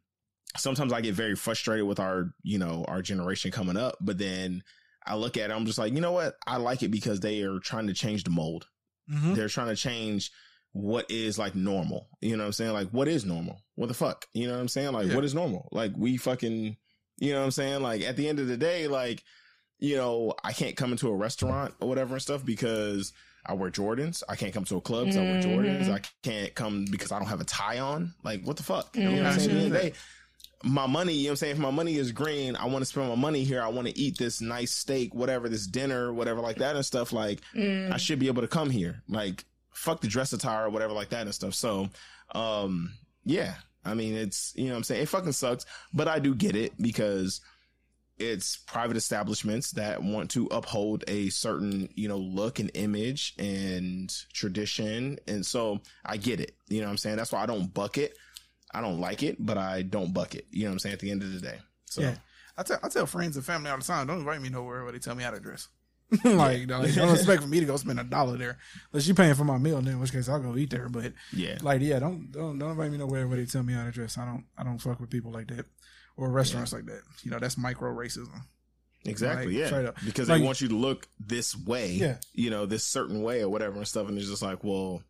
[0.57, 3.97] sometimes I get very frustrated with our, you know, our generation coming up.
[3.99, 4.63] But then
[5.05, 6.35] I look at it, I'm just like, you know what?
[6.45, 8.67] I like it because they are trying to change the mold.
[9.11, 9.33] Mm-hmm.
[9.33, 10.31] They're trying to change
[10.73, 12.07] what is like normal.
[12.21, 12.73] You know what I'm saying?
[12.73, 13.61] Like, what is normal?
[13.75, 14.27] What the fuck?
[14.33, 14.93] You know what I'm saying?
[14.93, 15.15] Like, yeah.
[15.15, 15.67] what is normal?
[15.71, 16.77] Like, we fucking,
[17.17, 17.81] you know what I'm saying?
[17.81, 19.23] Like, at the end of the day, like,
[19.81, 23.11] you know, I can't come into a restaurant or whatever and stuff because
[23.45, 24.23] I wear Jordans.
[24.29, 25.51] I can't come to a club because mm-hmm.
[25.51, 25.91] I wear Jordans.
[25.91, 28.13] I can't come because I don't have a tie on.
[28.23, 28.95] Like, what the fuck?
[28.95, 29.49] You know what I'm saying?
[29.49, 29.97] At the end of
[30.63, 31.51] my money, you know what I'm saying?
[31.53, 33.63] If my money is green, I want to spend my money here.
[33.63, 37.11] I want to eat this nice steak, whatever, this dinner, whatever like that and stuff.
[37.11, 37.91] Like, mm.
[37.91, 39.01] I should be able to come here.
[39.09, 41.55] Like, fuck the dress attire or whatever like that and stuff.
[41.55, 41.89] So,
[42.35, 42.93] um,
[43.25, 43.55] yeah.
[43.83, 45.01] I mean, it's, you know what I'm saying?
[45.01, 47.41] It fucking sucks, but I do get it because
[48.21, 54.13] it's private establishments that want to uphold a certain, you know, look and image and
[54.31, 55.17] tradition.
[55.27, 56.55] And so I get it.
[56.67, 57.17] You know what I'm saying?
[57.17, 58.15] That's why I don't bucket.
[58.73, 60.45] I don't like it, but I don't buck it.
[60.51, 60.93] You know what I'm saying?
[60.93, 61.59] At the end of the day.
[61.85, 62.15] So yeah.
[62.57, 64.91] I tell I tell friends and family all the time, don't invite me nowhere where
[64.91, 65.67] they tell me how to dress.
[66.25, 68.57] like, no, like, don't expect for me to go spend a dollar there.
[68.91, 70.89] Unless you're paying for my meal, then in which case I'll go eat there.
[70.89, 73.85] But yeah, like yeah, don't don't don't invite me nowhere where they tell me how
[73.85, 74.17] to dress.
[74.17, 75.65] I don't I don't fuck with people like that
[76.17, 76.77] or restaurants yeah.
[76.77, 77.01] like that.
[77.23, 78.41] You know, that's micro racism.
[79.05, 79.59] Exactly.
[79.59, 79.91] Like, yeah.
[80.05, 81.91] Because like, they want you to look this way.
[81.91, 82.17] Yeah.
[82.33, 85.01] You know, this certain way or whatever and stuff, and it's just like, well,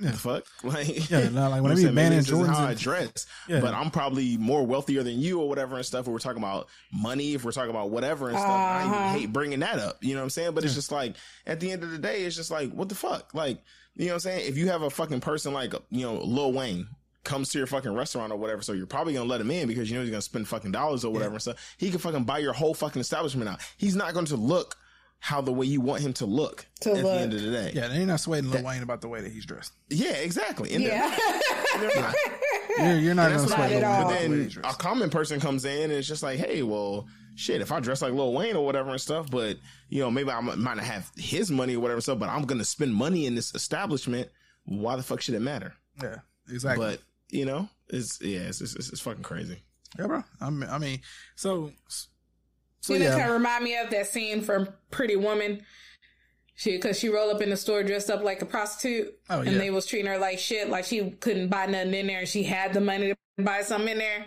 [0.00, 0.12] yeah.
[0.12, 0.46] The fuck?
[0.62, 3.60] Like, yeah, no, like when I be banning Jordans, how I dress, yeah.
[3.60, 6.06] but I'm probably more wealthier than you or whatever and stuff.
[6.06, 8.94] If we're talking about money, if we're talking about whatever and stuff, uh-huh.
[8.94, 10.02] I hate bringing that up.
[10.02, 10.52] You know what I'm saying?
[10.52, 10.66] But yeah.
[10.66, 11.16] it's just like
[11.46, 13.34] at the end of the day, it's just like what the fuck?
[13.34, 13.60] Like,
[13.96, 14.48] you know what I'm saying?
[14.48, 16.88] If you have a fucking person like you know Lil Wayne
[17.28, 19.90] comes to your fucking restaurant or whatever, so you're probably gonna let him in because
[19.90, 21.34] you know he's gonna spend fucking dollars or whatever yeah.
[21.34, 21.74] and stuff.
[21.78, 23.60] He can fucking buy your whole fucking establishment out.
[23.76, 24.76] He's not going to look
[25.20, 27.04] how the way you want him to look to at look.
[27.04, 27.72] the end of the day.
[27.74, 29.72] Yeah, they ain't not sweating Lil Wayne about the way that he's dressed.
[29.88, 30.72] Yeah, exactly.
[30.74, 31.16] And yeah.
[31.76, 32.14] They're, they're not.
[32.78, 34.44] You're, you're not going to sweat Lil Wayne.
[34.44, 37.72] But then a common person comes in and it's just like, hey, well, shit, if
[37.72, 39.56] I dress like Lil Wayne or whatever and stuff, but
[39.88, 42.58] you know, maybe I might not have his money or whatever stuff, but I'm going
[42.58, 44.28] to spend money in this establishment.
[44.64, 45.74] Why the fuck should it matter?
[46.00, 46.18] Yeah,
[46.48, 46.86] exactly.
[46.86, 47.00] But
[47.30, 49.62] you know, it's yeah, it's it's, it's fucking crazy.
[49.98, 50.24] Yeah, bro.
[50.40, 51.00] I mean, I mean,
[51.36, 51.72] so
[52.80, 53.18] so you know, yeah.
[53.18, 55.62] kind of remind me of that scene from Pretty Woman.
[56.54, 59.50] She, cause she rolled up in the store dressed up like a prostitute, oh, yeah.
[59.50, 62.28] and they was treating her like shit, like she couldn't buy nothing in there, and
[62.28, 64.26] she had the money to buy something in there.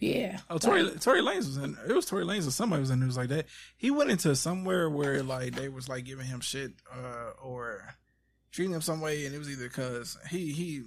[0.00, 0.38] Yeah.
[0.50, 1.76] Oh, Tory like, Tory Lanez was in.
[1.88, 3.46] It was Tory Lanez or somebody was in news like that.
[3.76, 7.96] He went into somewhere where like they was like giving him shit uh, or
[8.52, 10.82] treating him some way, and it was either because he he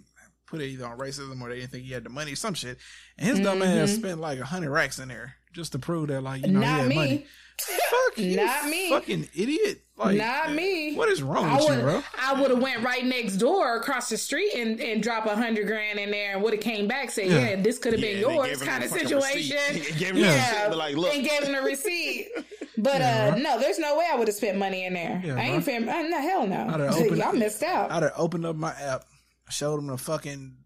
[0.47, 2.77] put it either on racism or they didn't think he had the money, some shit.
[3.17, 3.45] And his mm-hmm.
[3.45, 3.99] dumb ass mm-hmm.
[3.99, 6.67] spent like a hundred racks in there just to prove that, like, you know, Not
[6.67, 6.95] he had me.
[6.95, 7.25] money.
[7.59, 8.89] Fuck you, Not me.
[8.89, 9.81] fucking idiot.
[9.97, 10.95] Like, Not me.
[10.95, 12.03] What is wrong I with you, bro?
[12.21, 15.65] I would have went right next door across the street and, and drop a hundred
[15.65, 18.13] grand in there and would have came back say, yeah, yeah this could have yeah,
[18.13, 19.57] been yours kind of situation.
[19.97, 21.13] yeah, like, look.
[21.15, 22.27] and gave him a receipt.
[22.79, 23.41] But yeah, uh, right?
[23.41, 25.19] no, there's no way I would have spent money in there.
[25.25, 25.79] Yeah, I ain't fair.
[25.79, 26.87] No, hell no.
[27.15, 27.91] Y'all missed out.
[27.91, 29.05] I'd have opened up my app,
[29.49, 30.57] showed him the fucking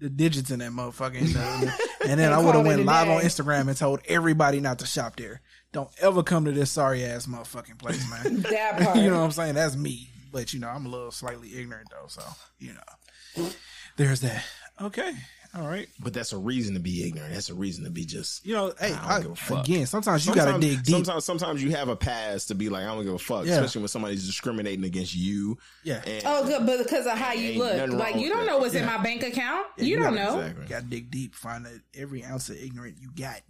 [0.00, 1.34] the digits in that motherfucking.
[1.34, 1.36] and,
[1.68, 1.72] uh,
[2.08, 5.16] and then I would have went live on Instagram and told everybody not to shop
[5.16, 5.40] there.
[5.72, 8.42] Don't ever come to this sorry ass motherfucking place, man.
[8.42, 8.96] that part.
[8.96, 9.54] you know what I'm saying?
[9.54, 10.10] That's me.
[10.32, 12.22] But you know, I'm a little slightly ignorant though, so
[12.58, 13.48] you know.
[13.96, 14.44] There's that.
[14.80, 15.12] Okay.
[15.58, 15.88] All right.
[15.98, 17.34] But that's a reason to be ignorant.
[17.34, 18.72] That's a reason to be just you know.
[18.78, 20.94] Hey, I, again, sometimes you gotta dig deep.
[20.94, 23.44] Sometimes, sometimes you have a pass to be like, I don't give a fuck.
[23.44, 23.54] Yeah.
[23.54, 25.58] Especially when somebody's discriminating against you.
[25.82, 26.00] Yeah.
[26.06, 28.80] And, oh, good, but because of how you look, like you don't know what's yeah.
[28.80, 29.66] in my bank account.
[29.76, 30.38] Yeah, you, you, don't know.
[30.38, 30.62] Exactly.
[30.62, 33.40] You gotta dig deep, find every ounce of ignorant you got,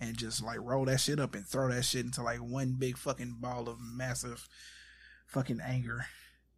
[0.00, 2.98] and just like roll that shit up and throw that shit into like one big
[2.98, 4.48] fucking ball of massive
[5.28, 6.06] fucking anger.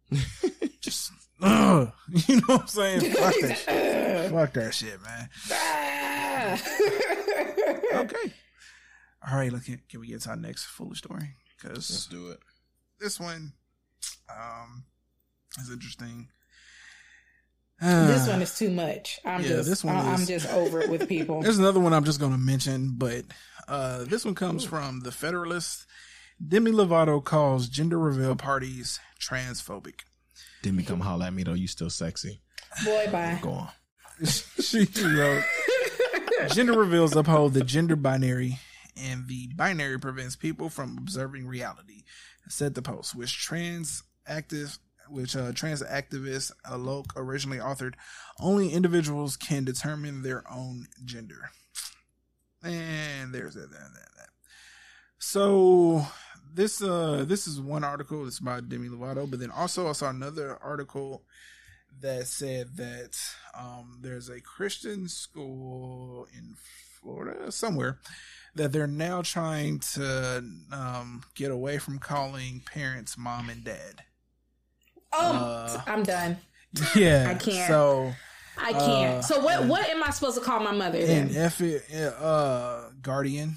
[0.81, 1.11] just
[1.41, 1.91] Ugh.
[2.27, 3.01] You know what I'm saying?
[3.11, 4.31] Fuck that shit.
[4.31, 5.29] Fuck that shit, man.
[8.05, 8.33] okay.
[9.29, 11.35] All right, look, can, can we get to our next foolish story?
[11.57, 12.39] Because let's do it.
[12.99, 13.53] This one
[14.29, 14.85] um
[15.59, 16.29] is interesting.
[17.81, 19.19] Uh, this one is too much.
[19.25, 21.41] I'm yeah, just, this one I'm is, just over it with people.
[21.41, 23.23] There's another one I'm just going to mention, but
[23.67, 24.69] uh, this one comes Ooh.
[24.69, 25.85] from the Federalist.
[26.45, 30.01] Demi Lovato calls gender reveal parties transphobic.
[30.67, 31.53] Demi, come holler at me though.
[31.53, 32.41] You still sexy.
[32.83, 33.39] Boy, bye.
[33.41, 33.69] Go on.
[34.25, 35.43] she wrote,
[36.51, 38.59] "Gender reveals uphold the gender binary,
[38.97, 42.03] and the binary prevents people from observing reality."
[42.49, 44.77] Said the post, which trans active,
[45.09, 47.93] which uh, trans activist Alok originally authored,
[48.41, 51.51] only individuals can determine their own gender.
[52.61, 54.29] And there's that, that, that, that.
[55.17, 56.05] So
[56.53, 58.27] this uh this is one article.
[58.27, 61.23] It's about Demi Lovato, but then also I saw another article
[62.01, 63.17] that said that
[63.57, 66.55] um, there's a Christian school in
[67.01, 67.99] Florida somewhere
[68.55, 74.03] that they're now trying to um, get away from calling parents mom and dad.
[75.13, 76.37] Oh, uh, I'm done.
[76.95, 77.67] Yeah, I can't.
[77.67, 78.13] So
[78.61, 79.19] I can't.
[79.19, 79.65] Uh, so what?
[79.65, 81.03] What am I supposed to call my mother?
[81.03, 81.29] Then?
[81.29, 83.55] And F uh, guardian.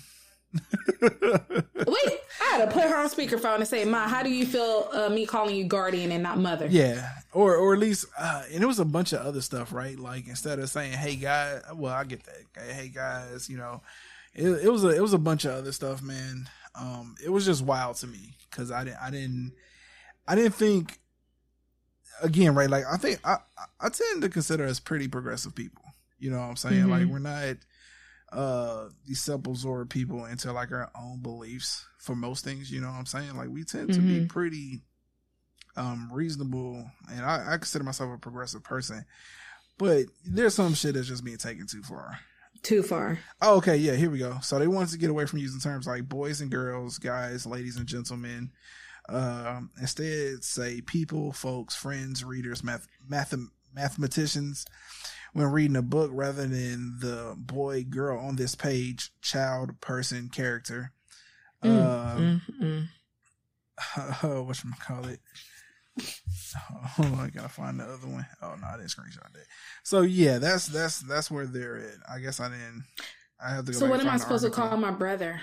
[1.02, 4.88] Wait, I had to put her on speakerphone and say, "Ma, how do you feel
[4.92, 8.62] uh, me calling you guardian and not mother?" Yeah, or or at least, uh, and
[8.62, 9.98] it was a bunch of other stuff, right?
[9.98, 12.72] Like instead of saying, "Hey guys," well, I get that.
[12.72, 13.82] Hey guys, you know,
[14.34, 16.48] it, it was a it was a bunch of other stuff, man.
[16.74, 19.52] Um, it was just wild to me because I didn't I didn't
[20.26, 20.98] I didn't think
[22.22, 22.70] again, right?
[22.70, 23.36] Like I think I
[23.80, 25.84] I tend to consider us pretty progressive people.
[26.18, 26.82] You know what I'm saying?
[26.82, 26.90] Mm-hmm.
[26.90, 27.56] Like we're not
[28.32, 32.98] uh these self-absorbed people into like our own beliefs for most things you know what
[32.98, 34.00] i'm saying like we tend mm-hmm.
[34.00, 34.26] to be mm-hmm.
[34.26, 34.82] pretty
[35.76, 39.04] um reasonable and I, I consider myself a progressive person
[39.80, 42.18] but there's some shit that's just being taken too far.
[42.62, 43.18] Too far.
[43.40, 44.36] Oh, okay, yeah, here we go.
[44.42, 47.78] So they wanted to get away from using terms like boys and girls, guys, ladies
[47.78, 48.50] and gentlemen.
[49.08, 53.34] Um, instead, say people, folks, friends, readers, math, math,
[53.74, 54.66] mathematicians.
[55.32, 60.92] When reading a book, rather than the boy, girl on this page, child, person, character.
[61.62, 62.88] Mm, uh, mm, mm.
[64.22, 65.20] Uh, what should I call it?
[66.98, 68.26] Oh, I gotta find the other one.
[68.42, 69.46] Oh no, I didn't screenshot that.
[69.82, 72.12] So yeah, that's that's that's where they're at.
[72.12, 72.84] I guess I didn't.
[73.42, 73.72] I have to.
[73.72, 74.64] Go so what am I supposed article.
[74.64, 75.40] to call my brother?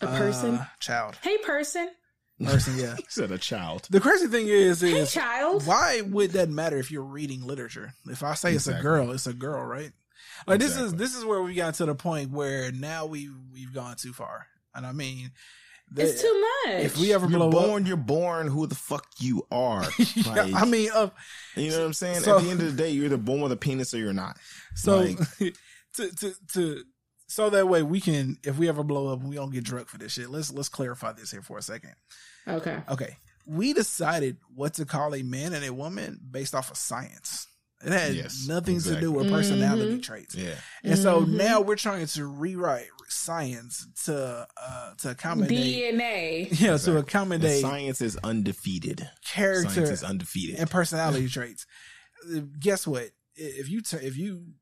[0.00, 1.16] A person, uh, child.
[1.22, 1.90] Hey, person.
[2.42, 2.96] Person, yeah.
[2.96, 3.86] he said a child.
[3.90, 5.66] The crazy thing is, is hey, child.
[5.66, 7.94] Why would that matter if you're reading literature?
[8.06, 8.54] If I say exactly.
[8.54, 9.92] it's a girl, it's a girl, right?
[10.46, 10.82] Like exactly.
[10.82, 13.96] this is this is where we got to the point where now we we've gone
[13.96, 15.32] too far, and I mean
[15.96, 16.84] it's too much.
[16.84, 19.84] If we ever you're born, up, you're born who the fuck you are.
[20.26, 21.10] Like, I mean, uh,
[21.56, 22.20] you know what I'm saying?
[22.20, 24.12] So, At the end of the day, you're either born with a penis or you're
[24.12, 24.36] not.
[24.74, 25.18] So like,
[25.94, 26.84] to to to
[27.32, 29.96] so that way we can, if we ever blow up, we don't get drunk for
[29.96, 30.28] this shit.
[30.28, 31.94] Let's let's clarify this here for a second.
[32.46, 32.82] Okay.
[32.90, 33.16] Okay.
[33.46, 37.48] We decided what to call a man and a woman based off of science.
[37.82, 38.96] It had yes, nothing exactly.
[38.96, 40.00] to do with personality mm-hmm.
[40.00, 40.34] traits.
[40.34, 40.56] Yeah.
[40.84, 41.02] And mm-hmm.
[41.02, 46.48] so now we're trying to rewrite science to uh to accommodate DNA.
[46.60, 46.92] Yeah, exactly.
[46.92, 49.08] to accommodate the science is undefeated.
[49.24, 50.56] Character science is undefeated.
[50.56, 51.64] And personality traits.
[52.60, 53.08] Guess what?
[53.34, 54.52] If you t- if you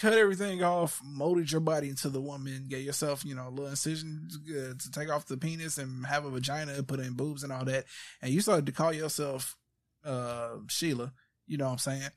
[0.00, 3.66] cut everything off, molded your body into the woman, get yourself, you know, a little
[3.66, 7.52] incision uh, to take off the penis and have a vagina, put in boobs and
[7.52, 7.84] all that,
[8.22, 9.56] and you started to call yourself
[10.04, 11.12] uh Sheila,
[11.46, 12.10] you know what I'm saying?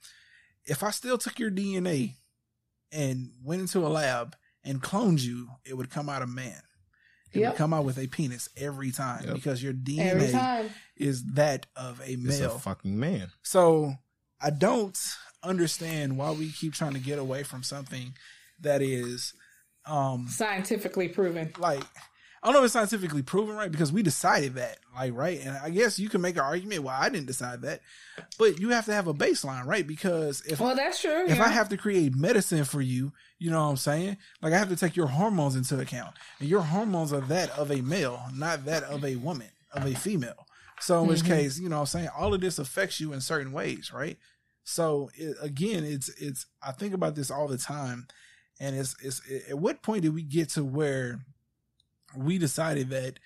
[0.65, 2.15] if I still took your DNA
[2.91, 6.61] and went into a lab and cloned you, it would come out a man.
[7.31, 7.53] It yep.
[7.53, 9.33] would come out with a penis every time yep.
[9.33, 12.55] because your DNA is that of a male.
[12.55, 13.31] A fucking man.
[13.41, 13.93] So
[14.39, 14.97] I don't
[15.43, 18.13] understand why we keep trying to get away from something
[18.61, 19.33] that is
[19.85, 21.51] um scientifically proven.
[21.57, 21.83] Like
[22.43, 25.39] I don't know if it's scientifically proven right because we decided that, like, right?
[25.39, 27.79] And I guess you can make an argument, well, I didn't decide that,
[28.37, 29.87] but you have to have a baseline, right?
[29.87, 31.23] Because if well, that's true.
[31.25, 31.45] If yeah.
[31.45, 34.17] I have to create medicine for you, you know what I'm saying?
[34.41, 37.71] Like, I have to take your hormones into account, and your hormones are that of
[37.71, 40.45] a male, not that of a woman, of a female.
[40.81, 41.09] So, in mm-hmm.
[41.11, 42.09] which case, you know what I'm saying?
[42.17, 44.17] All of this affects you in certain ways, right?
[44.63, 46.45] So, it, again, it's it's.
[46.61, 48.07] I think about this all the time,
[48.59, 49.21] and it's it's.
[49.49, 51.19] At what point did we get to where?
[52.15, 53.19] we decided that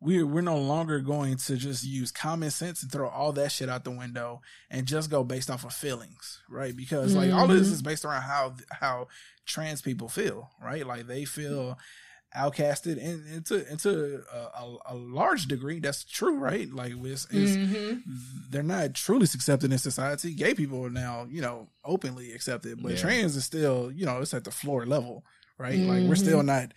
[0.00, 3.68] we're we're no longer going to just use common sense and throw all that shit
[3.68, 4.40] out the window
[4.70, 6.76] and just go based off of feelings, right?
[6.76, 7.38] Because like mm-hmm.
[7.38, 9.08] all of this is based around how how
[9.46, 10.86] trans people feel, right?
[10.86, 11.78] Like they feel
[12.36, 18.00] outcasted and into into a, a, a, large degree that's true right like it's, mm-hmm.
[18.50, 22.92] they're not truly accepted in society gay people are now you know openly accepted but
[22.92, 22.98] yeah.
[22.98, 25.24] trans is still you know it's at the floor level
[25.58, 25.88] right mm-hmm.
[25.88, 26.46] like we're still mm-hmm.
[26.46, 26.72] not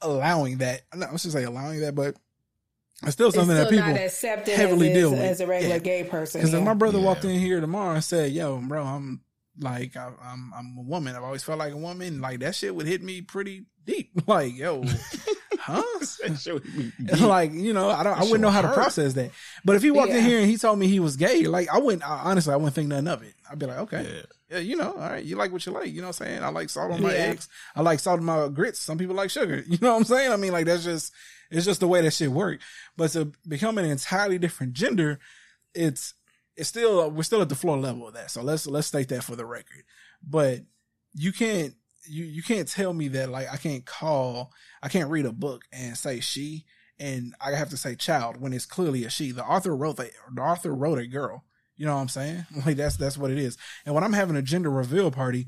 [0.00, 0.82] allowing that.
[0.92, 2.16] I'm not just say allowing that, but
[3.02, 3.68] it's still something it's
[4.16, 5.80] still that people heavily deal with as a regular yeah.
[5.80, 6.40] gay person.
[6.40, 6.60] Because yeah.
[6.60, 7.04] if my brother yeah.
[7.04, 9.20] walked in here tomorrow and said, "Yo, bro, I'm
[9.58, 11.16] like I, am I'm, I'm a woman.
[11.16, 12.20] I've always felt like a woman.
[12.20, 14.10] Like that shit would hit me pretty deep.
[14.26, 14.82] Like yo,
[15.60, 15.82] huh?
[17.20, 18.18] like you know, I don't.
[18.18, 19.30] I wouldn't know how to process that.
[19.64, 21.78] But if he walked in here and he told me he was gay, like I
[21.78, 22.02] wouldn't.
[22.02, 23.34] I, honestly, I wouldn't think nothing of it.
[23.50, 25.88] I'd be like, okay, yeah, you know, all right, you like what you like.
[25.88, 26.42] You know what I'm saying?
[26.42, 27.18] I like salt on my yeah.
[27.18, 27.48] eggs.
[27.74, 28.80] I like salt on my grits.
[28.80, 29.64] Some people like sugar.
[29.66, 30.32] You know what I'm saying?
[30.32, 31.12] I mean, like that's just
[31.50, 32.60] it's just the way that shit work.
[32.96, 35.18] But to become an entirely different gender,
[35.74, 36.14] it's
[36.56, 38.30] it's still we're still at the floor level of that.
[38.30, 39.84] So let's let's state that for the record.
[40.22, 40.60] But
[41.14, 41.74] you can't
[42.08, 44.52] you you can't tell me that like I can't call
[44.82, 46.64] I can't read a book and say she
[46.98, 49.30] and I have to say child when it's clearly a she.
[49.32, 51.44] The author wrote a, the author wrote a girl.
[51.76, 52.46] You know what I'm saying?
[52.66, 53.58] Like that's that's what it is.
[53.84, 55.46] And when I'm having a gender reveal party,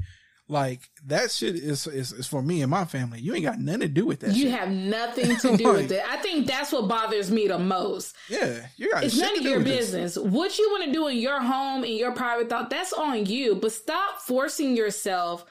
[0.48, 3.20] like that shit is, is is for me and my family.
[3.20, 4.34] You ain't got nothing to do with that.
[4.34, 4.58] You shit.
[4.58, 6.02] have nothing to do like, with it.
[6.08, 8.16] I think that's what bothers me the most.
[8.28, 9.04] Yeah, you got.
[9.04, 10.14] It's none of your business.
[10.14, 10.24] This.
[10.24, 13.56] What you want to do in your home in your private thought, that's on you.
[13.56, 15.44] But stop forcing yourself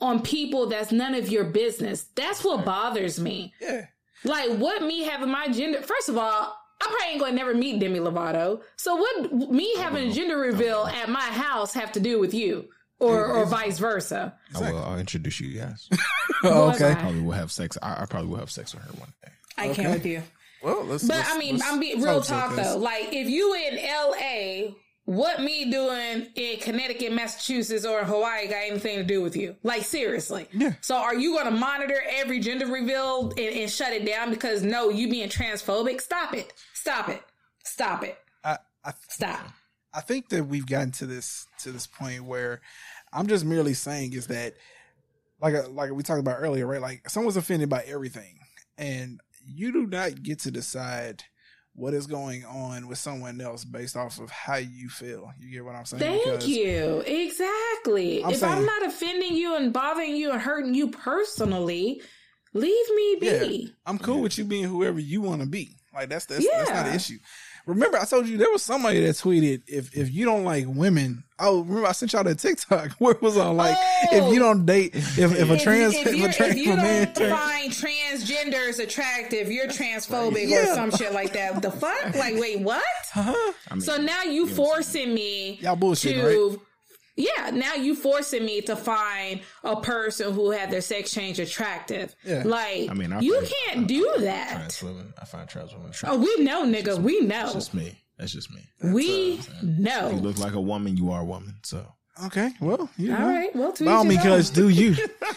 [0.00, 2.06] on people that's none of your business.
[2.14, 3.52] That's what bothers me.
[3.60, 3.86] Yeah.
[4.24, 5.82] Like what me having my gender.
[5.82, 8.62] First of all, I probably ain't gonna never meet Demi Lovato.
[8.76, 12.68] So what me having a gender reveal at my house have to do with you?
[13.00, 14.34] Or, or vice versa.
[14.50, 14.68] Exactly.
[14.68, 15.88] I will, I'll introduce you guys.
[16.42, 16.92] oh, okay.
[16.92, 17.78] I probably will have sex.
[17.80, 19.30] I, I, probably will have sex with her one day.
[19.56, 19.82] I okay.
[19.82, 20.22] can't with you.
[20.62, 21.06] Well, let's.
[21.06, 22.76] But let's, I mean, I'm being real talk though.
[22.76, 28.98] Like, if you in L.A., what me doing in Connecticut, Massachusetts, or Hawaii got anything
[28.98, 29.56] to do with you?
[29.62, 30.48] Like, seriously.
[30.52, 30.74] Yeah.
[30.80, 34.62] So, are you going to monitor every gender reveal and, and shut it down because
[34.62, 36.00] no, you being transphobic?
[36.00, 36.52] Stop it.
[36.74, 37.22] Stop it.
[37.64, 38.18] Stop it.
[38.44, 39.46] I, I Stop.
[39.94, 42.60] I think that we've gotten to this to this point where
[43.12, 44.54] I'm just merely saying is that
[45.40, 46.80] like uh, like we talked about earlier, right?
[46.80, 48.38] Like someone's offended by everything,
[48.76, 51.24] and you do not get to decide
[51.74, 55.30] what is going on with someone else based off of how you feel.
[55.38, 56.00] You get what I'm saying?
[56.00, 57.04] Thank because you.
[57.06, 58.24] Exactly.
[58.24, 62.02] I'm if saying, I'm not offending you and bothering you and hurting you personally,
[62.52, 63.60] leave me be.
[63.62, 64.22] Yeah, I'm cool yeah.
[64.22, 65.76] with you being whoever you want to be.
[65.94, 66.58] Like that's that's, yeah.
[66.58, 67.18] that's not an issue.
[67.68, 71.22] Remember, I told you there was somebody that tweeted if if you don't like women.
[71.38, 74.38] Oh, remember I sent y'all that TikTok where it was on like oh, if you
[74.38, 77.70] don't date if, if a trans if, if, a trans if you don't trans, find
[77.70, 80.62] transgenders attractive, you're transphobic yeah.
[80.62, 81.60] or some shit like that.
[81.60, 82.14] The fuck?
[82.14, 82.82] Like, wait, what?
[83.14, 83.52] Uh-huh.
[83.70, 86.58] I mean, so now you forcing me y'all bullshit, to right?
[87.18, 92.14] Yeah, now you forcing me to find a person who had their sex change attractive.
[92.24, 92.44] Yeah.
[92.44, 94.52] Like, I mean, I you can't I, do I, that.
[94.52, 96.20] Trans women, I find trans women attractive.
[96.20, 96.96] Oh, we know, nigga.
[96.96, 97.42] We know.
[97.42, 97.98] That's just me.
[98.18, 98.68] That's just me.
[98.80, 100.08] That's, we know.
[100.08, 101.56] If you look like a woman, you are a woman.
[101.64, 101.84] So.
[102.26, 103.26] Okay, well, you all know.
[103.28, 103.54] right.
[103.54, 104.94] Well, by all means, cuz do you,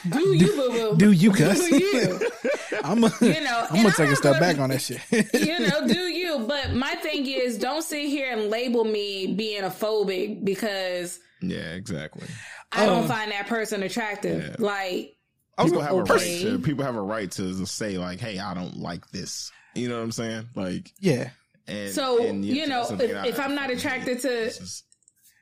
[0.10, 1.68] do you, boo boo, do you, cuz?
[1.70, 2.32] Do you?
[2.84, 5.00] I'm, a, you know, I'm gonna take I'm a step back on that shit.
[5.12, 6.46] you know, do you?
[6.48, 11.74] But my thing is, don't sit here and label me being a phobic because yeah,
[11.74, 12.28] exactly.
[12.72, 14.44] I don't um, find that person attractive.
[14.44, 14.56] Yeah.
[14.60, 15.18] Like
[15.60, 16.14] people have okay.
[16.14, 19.52] a right to people have a right to say like, "Hey, I don't like this."
[19.76, 20.50] You know what I'm saying?
[20.56, 21.30] Like, yeah.
[21.68, 24.84] And, so and, you know, if, if I'm not attracted to, just,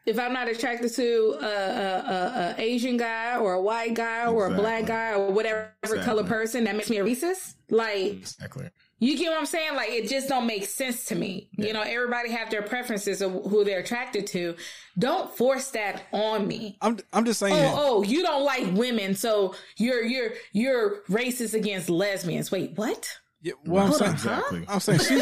[0.06, 4.48] if I'm not attracted to a, a, a, Asian guy or a white guy or
[4.48, 6.06] a black guy or whatever exactly.
[6.06, 7.56] color person, that makes me a racist.
[7.70, 8.70] Like, exactly.
[9.00, 9.76] You get what I'm saying?
[9.76, 11.50] Like it just don't make sense to me.
[11.58, 11.68] Yeah.
[11.68, 14.56] You know, everybody have their preferences of who they're attracted to.
[14.98, 16.78] Don't force that on me.
[16.82, 17.54] I'm I'm just saying.
[17.56, 22.52] Oh, oh, you don't like women, so you're you're you're racist against lesbians.
[22.52, 23.20] Wait, what?
[23.42, 24.66] Yeah, well, I'm saying, exactly.
[24.68, 25.22] I'm saying she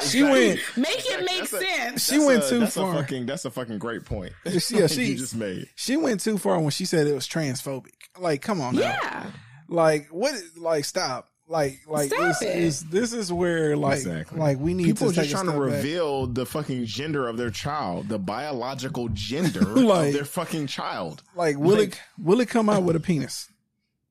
[0.02, 0.60] she went.
[0.76, 2.06] Make it make sense.
[2.06, 2.92] she went a, too that's far.
[2.92, 4.34] A fucking, that's a fucking great point.
[4.44, 5.68] yeah, she just made.
[5.74, 7.92] She went too far when she said it was transphobic.
[8.18, 8.80] Like, come on, now.
[8.82, 9.26] yeah.
[9.68, 10.34] Like, what?
[10.58, 11.28] Like, stop.
[11.46, 14.38] Like, like this is this is where like exactly.
[14.38, 16.36] like we need people to just trying to reveal back.
[16.36, 21.22] the fucking gender of their child, the biological gender like, of their fucking child.
[21.34, 23.50] Like, will like, it will it come out with a penis?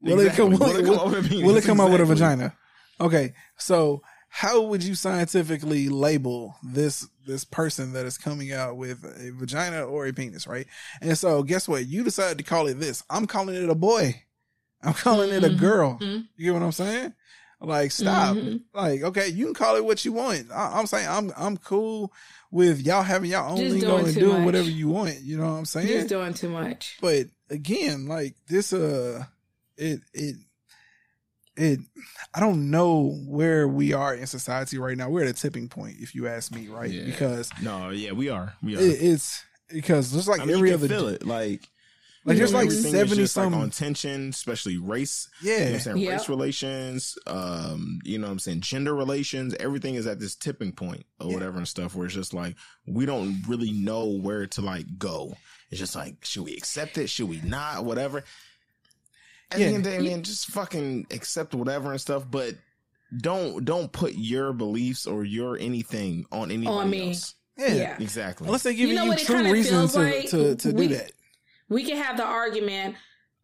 [0.01, 0.45] Will exactly.
[0.45, 0.59] it come?
[0.59, 1.45] Will, will, it come, out with, a penis?
[1.45, 1.85] Will it come exactly.
[1.85, 2.55] out with a vagina?
[3.01, 9.03] Okay, so how would you scientifically label this this person that is coming out with
[9.03, 10.65] a vagina or a penis, right?
[11.01, 11.85] And so, guess what?
[11.87, 13.03] You decided to call it this.
[13.09, 14.23] I'm calling it a boy.
[14.81, 15.37] I'm calling mm-hmm.
[15.37, 15.59] it a mm-hmm.
[15.59, 15.99] girl.
[16.01, 16.21] Mm-hmm.
[16.35, 17.13] You get what I'm saying?
[17.63, 18.35] Like, stop.
[18.35, 18.57] Mm-hmm.
[18.73, 20.51] Like, okay, you can call it what you want.
[20.51, 22.11] I, am saying I'm I'm cool
[22.51, 24.45] with y'all having y'all own Just lingo and doing much.
[24.45, 25.21] whatever you want.
[25.21, 25.87] You know what I'm saying?
[25.87, 26.97] Just doing too much.
[26.99, 29.23] But again, like this, uh,
[29.77, 30.35] it it
[31.55, 31.79] it.
[32.33, 35.09] I don't know where we are in society right now.
[35.09, 36.91] We're at a tipping point, if you ask me, right?
[36.91, 37.05] Yeah.
[37.05, 38.53] Because no, yeah, we are.
[38.61, 38.81] We are.
[38.81, 41.69] It, it's because just like I mean, every other, feel it like
[42.25, 45.29] like there's like seventy some like on tension, especially race.
[45.41, 46.11] Yeah, you know I'm saying yep.
[46.11, 47.17] race relations.
[47.27, 49.53] Um, you know, what I'm saying gender relations.
[49.59, 51.33] Everything is at this tipping point or yeah.
[51.33, 51.95] whatever and stuff.
[51.95, 52.55] Where it's just like
[52.85, 55.35] we don't really know where to like go.
[55.69, 57.09] It's just like, should we accept it?
[57.09, 57.83] Should we not?
[57.83, 58.23] Whatever.
[59.51, 59.71] And yeah.
[59.79, 62.25] then, then just fucking accept whatever and stuff.
[62.29, 62.55] But
[63.17, 67.09] don't don't put your beliefs or your anything on anybody on me.
[67.09, 67.35] else.
[67.57, 67.73] Yeah.
[67.73, 67.97] yeah.
[67.99, 68.47] exactly.
[68.47, 70.29] Unless they give you, know you true reasons to, like?
[70.29, 71.11] to, to we, do that
[71.69, 72.95] we can have the argument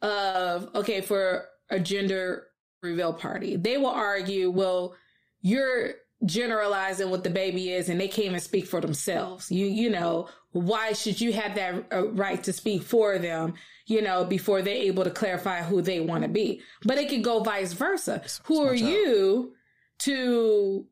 [0.02, 2.48] of okay for a gender
[2.82, 4.96] reveal party they will argue well
[5.42, 5.94] you're
[6.26, 10.28] generalizing what the baby is and they can't even speak for themselves you you know
[10.52, 13.54] why should you have that uh, right to speak for them
[13.86, 17.24] you know before they're able to clarify who they want to be but it could
[17.24, 19.54] go vice versa it's, who are you
[20.00, 20.86] to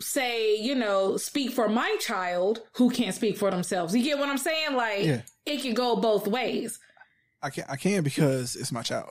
[0.00, 3.94] say, you know, speak for my child who can't speak for themselves.
[3.94, 4.74] You get what I'm saying?
[4.74, 5.22] Like yeah.
[5.46, 6.78] It can go both ways.
[7.42, 7.70] I can't.
[7.70, 9.10] I can because it's my child.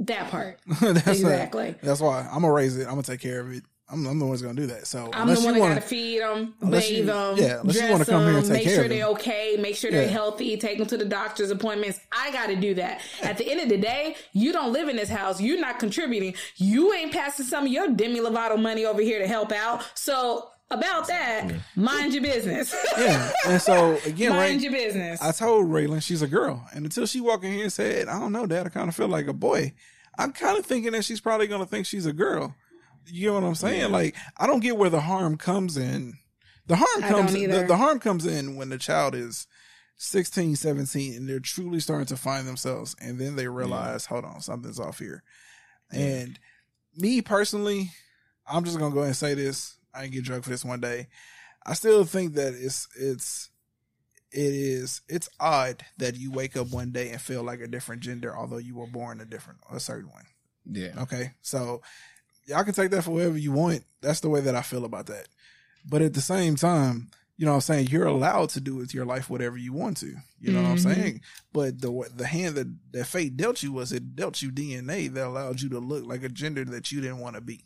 [0.00, 0.58] That part.
[0.80, 1.68] that's exactly.
[1.82, 2.84] A, that's why I'm gonna raise it.
[2.84, 3.64] I'm gonna take care of it.
[3.92, 4.86] I'm, I'm the one that's gonna do that.
[4.86, 8.10] So I'm the one that gotta feed them, bathe them, yeah, unless you want to
[8.10, 10.08] come here and take make sure they're okay, make sure they're yeah.
[10.08, 11.98] healthy, take them to the doctor's appointments.
[12.12, 13.00] I got to do that.
[13.22, 15.40] At the end of the day, you don't live in this house.
[15.40, 16.34] You're not contributing.
[16.56, 19.84] You ain't passing some of your Demi Lovato money over here to help out.
[19.94, 22.74] So about that, mind your business.
[22.96, 23.32] yeah.
[23.46, 25.20] And so again, mind right, your business.
[25.20, 26.66] I told Raylan she's a girl.
[26.72, 28.94] And until she walked in here and said, I don't know, Dad, I kind of
[28.94, 29.74] feel like a boy.
[30.18, 32.54] I'm kind of thinking that she's probably gonna think she's a girl.
[33.06, 33.80] You know what I'm saying?
[33.80, 33.86] Yeah.
[33.86, 36.14] Like, I don't get where the harm comes in.
[36.66, 39.48] The harm comes the, the, harm comes in when the child is
[39.96, 44.14] 16, 17 and they're truly starting to find themselves and then they realize, yeah.
[44.14, 45.24] hold on, something's off here.
[45.90, 46.38] And
[46.96, 47.90] me personally,
[48.46, 49.79] I'm just gonna go ahead and say this.
[49.94, 51.08] I didn't get drunk for this one day.
[51.64, 53.50] I still think that it's it's
[54.32, 58.02] it is it's odd that you wake up one day and feel like a different
[58.02, 60.24] gender, although you were born a different a certain one.
[60.70, 61.02] Yeah.
[61.02, 61.32] Okay.
[61.42, 61.82] So
[62.46, 63.84] y'all can take that for whatever you want.
[64.00, 65.28] That's the way that I feel about that.
[65.88, 67.86] But at the same time, you know what I'm saying?
[67.86, 70.14] You're allowed to do with your life whatever you want to.
[70.40, 70.62] You know mm-hmm.
[70.62, 71.00] what I'm mm-hmm.
[71.00, 71.20] saying?
[71.52, 75.26] But the the hand that, that fate dealt you was it dealt you DNA that
[75.26, 77.64] allowed you to look like a gender that you didn't want to be.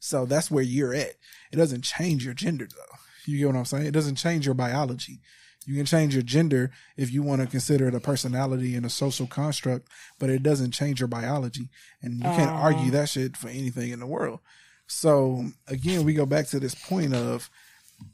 [0.00, 1.14] So that's where you're at.
[1.52, 2.96] It doesn't change your gender though.
[3.26, 3.86] You get what I'm saying?
[3.86, 5.20] It doesn't change your biology.
[5.66, 8.90] You can change your gender if you want to consider it a personality and a
[8.90, 11.68] social construct, but it doesn't change your biology.
[12.02, 12.54] And you can't uh.
[12.54, 14.40] argue that shit for anything in the world.
[14.86, 17.50] So again, we go back to this point of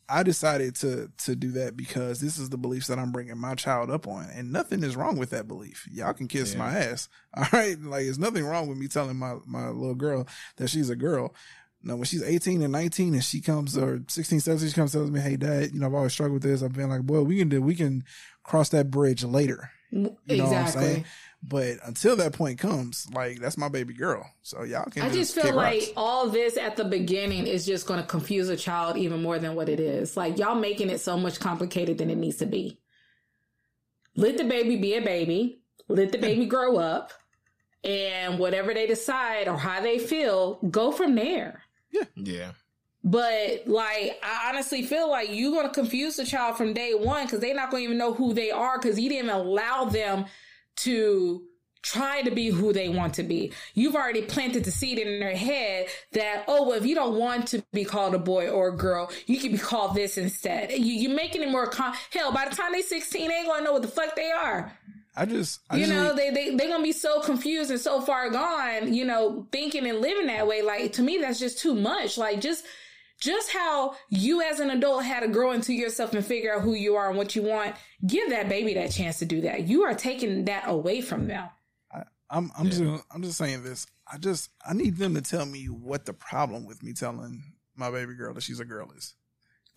[0.09, 3.55] I decided to to do that because this is the beliefs that I'm bringing my
[3.55, 5.89] child up on, and nothing is wrong with that belief.
[5.91, 6.59] Y'all can kiss yeah.
[6.59, 7.81] my ass, all right?
[7.81, 10.27] Like, there's nothing wrong with me telling my my little girl
[10.57, 11.35] that she's a girl.
[11.83, 15.11] Now, when she's 18 and 19 and she comes, or 16, 17, she comes tells
[15.11, 16.63] me, Hey, dad, you know, I've always struggled with this.
[16.63, 18.05] I've been like, boy, we can do, we can
[18.43, 19.71] cross that bridge later.
[19.93, 21.05] Mm, you exactly.
[21.43, 24.29] But until that point comes, like that's my baby girl.
[24.43, 25.03] So y'all can.
[25.03, 25.93] I just, just feel like rocks.
[25.97, 29.55] all this at the beginning is just going to confuse a child even more than
[29.55, 30.17] what it is.
[30.17, 32.81] Like y'all making it so much complicated than it needs to be.
[34.17, 35.61] Let the baby be a baby.
[35.89, 37.13] Let the baby grow up,
[37.85, 41.63] and whatever they decide or how they feel, go from there.
[41.97, 42.05] Yeah.
[42.17, 42.51] Yeah.
[43.05, 47.25] But like, I honestly feel like you're going to confuse the child from day one
[47.25, 50.27] because they're not going to even know who they are because you didn't allow them
[50.79, 51.43] to
[51.83, 53.53] try to be who they want to be.
[53.75, 57.47] You've already planted the seed in their head that, oh, well, if you don't want
[57.49, 60.73] to be called a boy or a girl, you can be called this instead.
[60.73, 63.61] You, are making it more, con- hell, by the time they're 16, they ain't going
[63.61, 64.77] to know what the fuck they are.
[65.17, 67.81] I just, I you just know, they, they, they're going to be so confused and
[67.81, 70.61] so far gone, you know, thinking and living that way.
[70.63, 72.19] Like, to me, that's just too much.
[72.19, 72.65] Like, just,
[73.19, 76.75] just how you as an adult had to grow into yourself and figure out who
[76.75, 77.75] you are and what you want,
[78.07, 79.67] give that baby that chance to do that.
[79.67, 81.49] You are taking that away from them.
[81.93, 82.71] I, am I'm, I'm yeah.
[82.71, 83.87] just I'm just saying this.
[84.13, 87.43] I just I need them to tell me what the problem with me telling
[87.75, 89.15] my baby girl that she's a girl is.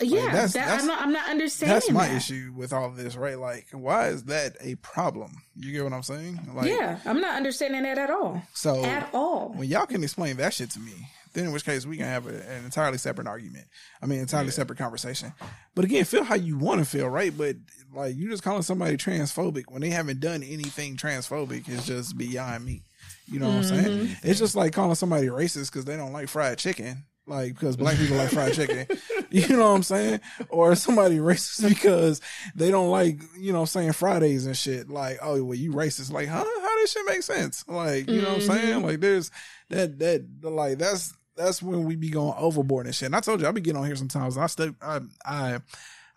[0.01, 1.01] Yeah, like that's, that, that's, I'm not.
[1.01, 1.73] I'm not understanding.
[1.73, 2.15] That's my that.
[2.15, 3.37] issue with all this, right?
[3.37, 5.41] Like, why is that a problem?
[5.55, 6.39] You get what I'm saying?
[6.53, 8.41] Like, yeah, I'm not understanding that at all.
[8.53, 10.93] So at all, when y'all can explain that shit to me,
[11.33, 13.65] then in which case we can have a, an entirely separate argument.
[14.01, 14.53] I mean, entirely yeah.
[14.53, 15.33] separate conversation.
[15.75, 17.35] But again, feel how you want to feel, right?
[17.35, 17.57] But
[17.93, 22.65] like you just calling somebody transphobic when they haven't done anything transphobic is just beyond
[22.65, 22.83] me.
[23.27, 23.73] You know what mm-hmm.
[23.73, 23.99] I'm saying?
[23.99, 24.27] Mm-hmm.
[24.27, 27.03] It's just like calling somebody racist because they don't like fried chicken.
[27.29, 28.87] Like because black people like fried chicken.
[29.31, 30.21] You know what I'm saying?
[30.49, 32.19] Or somebody racist because
[32.55, 34.89] they don't like, you know, saying Fridays and shit.
[34.89, 36.11] Like, oh well, you racist.
[36.11, 36.43] Like, huh?
[36.43, 37.63] How does shit make sense?
[37.67, 38.23] Like, you mm-hmm.
[38.23, 38.75] know what I'm saying?
[38.77, 38.85] Mm-hmm.
[38.85, 39.29] Like there's
[39.69, 43.05] that that like that's that's when we be going overboard and shit.
[43.05, 44.35] And I told you I be getting on here sometimes.
[44.35, 45.59] I still I I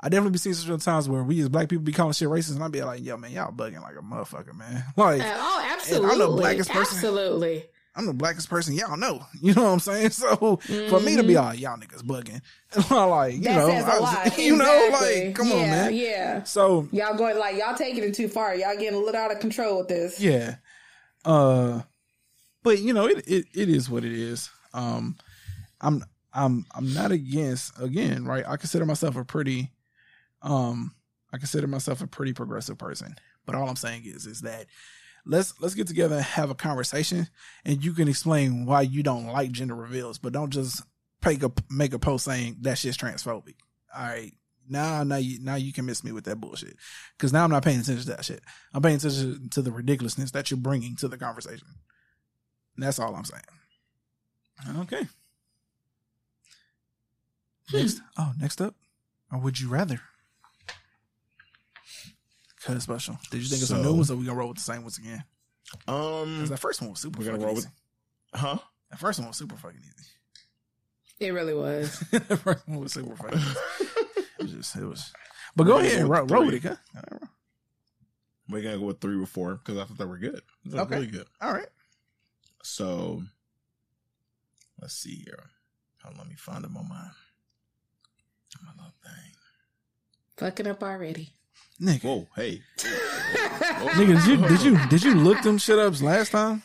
[0.04, 2.56] I definitely be seeing some times where we as black people be calling shit racist,
[2.56, 6.10] and I be like, "Yo, man, y'all bugging like a motherfucker, man." Like, oh, absolutely,
[6.10, 6.96] I'm the blackest person.
[6.96, 9.24] Absolutely, I'm the blackest person y'all know.
[9.42, 10.10] You know what I'm saying?
[10.10, 10.88] So mm-hmm.
[10.88, 12.40] for me to be like, y'all niggas bugging,
[12.90, 14.56] like you that know, was, you exactly.
[14.56, 15.94] know, like come yeah, on, man.
[15.94, 16.42] Yeah.
[16.44, 18.54] So y'all going like y'all taking it too far.
[18.54, 20.20] Y'all getting a little out of control with this.
[20.20, 20.56] Yeah.
[21.24, 21.82] Uh,
[22.62, 24.48] but you know, it it, it is what it is.
[24.72, 25.16] Um,
[25.80, 28.44] I'm I'm I'm not against again, right?
[28.46, 29.70] I consider myself a pretty
[30.40, 30.94] um
[31.32, 33.16] I consider myself a pretty progressive person.
[33.44, 34.66] But all I'm saying is is that
[35.24, 37.28] let's let's get together and have a conversation
[37.64, 40.82] and you can explain why you don't like gender reveals, but don't just
[41.24, 43.54] make a make a post saying that shit's transphobic.
[43.96, 44.32] All right.
[44.68, 46.76] Now, now you now you can miss me with that bullshit
[47.16, 48.42] because now I'm not paying attention to that shit.
[48.72, 51.66] I'm paying attention to the ridiculousness that you're bringing to the conversation.
[52.76, 53.42] And that's all I'm saying.
[54.78, 55.06] Okay.
[57.70, 57.76] Hmm.
[57.76, 58.74] Next, oh, next up,
[59.32, 60.00] or would you rather?
[62.64, 63.18] Cut special.
[63.30, 64.82] Did you think so, it's a new one, so we gonna roll with the same
[64.82, 65.24] ones again?
[65.88, 67.18] Um, because that first one was super.
[67.18, 67.68] We're gonna roll easy.
[68.32, 68.58] with, huh?
[68.90, 70.08] That first one was super fucking easy.
[71.18, 71.98] It really was.
[72.10, 73.38] the first one was super fucking.
[73.38, 73.58] easy.
[74.38, 75.12] it was just, it was.
[75.56, 77.26] But go ahead, roll, roll with it, huh?
[78.48, 80.42] We're gonna go with three or four because I thought they were good.
[80.72, 81.26] okay, really good.
[81.40, 81.68] All right.
[82.62, 83.22] So,
[84.80, 85.50] let's see here.
[86.02, 87.08] Hold on, let me find them on my
[88.62, 89.32] my little thing.
[90.36, 91.32] Fucking up already.
[91.80, 92.04] Nigga.
[92.04, 92.62] Whoa, hey.
[92.78, 96.62] Nigga, did you did you did you look them shit ups last time?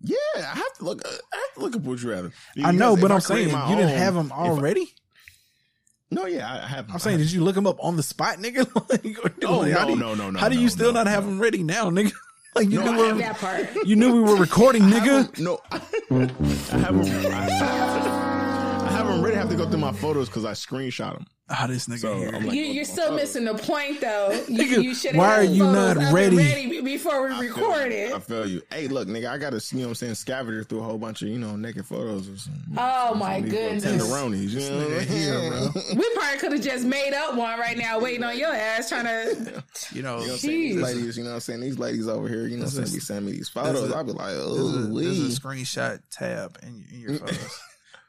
[0.00, 1.02] Yeah, I have to look.
[1.06, 2.32] I have to look up what you have.
[2.64, 4.82] I know, but I'm saying you own, didn't have them already.
[4.82, 6.90] I, no, yeah, I have.
[6.90, 8.66] I'm saying, did you look them up on the spot, nigga?
[8.90, 10.38] like, oh, like, no, no, no, no.
[10.38, 12.12] How do you no, still no, not have them ready now, nigga?
[12.54, 13.86] Like you no, knew we that part.
[13.86, 15.38] You knew we were recording, nigga.
[15.38, 17.32] no, I, I have them.
[17.32, 19.36] I, I have them ready.
[19.36, 21.26] I have to go through my photos because I screenshot them.
[21.54, 22.32] Oh, this nigga so here.
[22.32, 24.30] Like, you, are still missing the point, though.
[24.52, 25.16] You, you should.
[25.16, 26.36] Why are you not ready?
[26.36, 28.12] ready before we I record it?
[28.12, 28.62] I feel you.
[28.70, 30.98] Hey, look, nigga, I got to, you know, what I'm saying, scavenger through a whole
[30.98, 32.74] bunch of, you know, naked photos or something.
[32.76, 34.50] Oh my goodness, tenderonis.
[34.50, 35.70] You know, what here, bro.
[35.96, 39.04] we probably could have just made up one right now, waiting on your ass, trying
[39.04, 41.16] to, you know, you know these ladies.
[41.16, 42.46] You know, what I'm saying these ladies over here.
[42.46, 43.92] You know, saying be sending me these photos.
[43.92, 47.60] I'll be like, oh, there's a screenshot tab in, in your photos.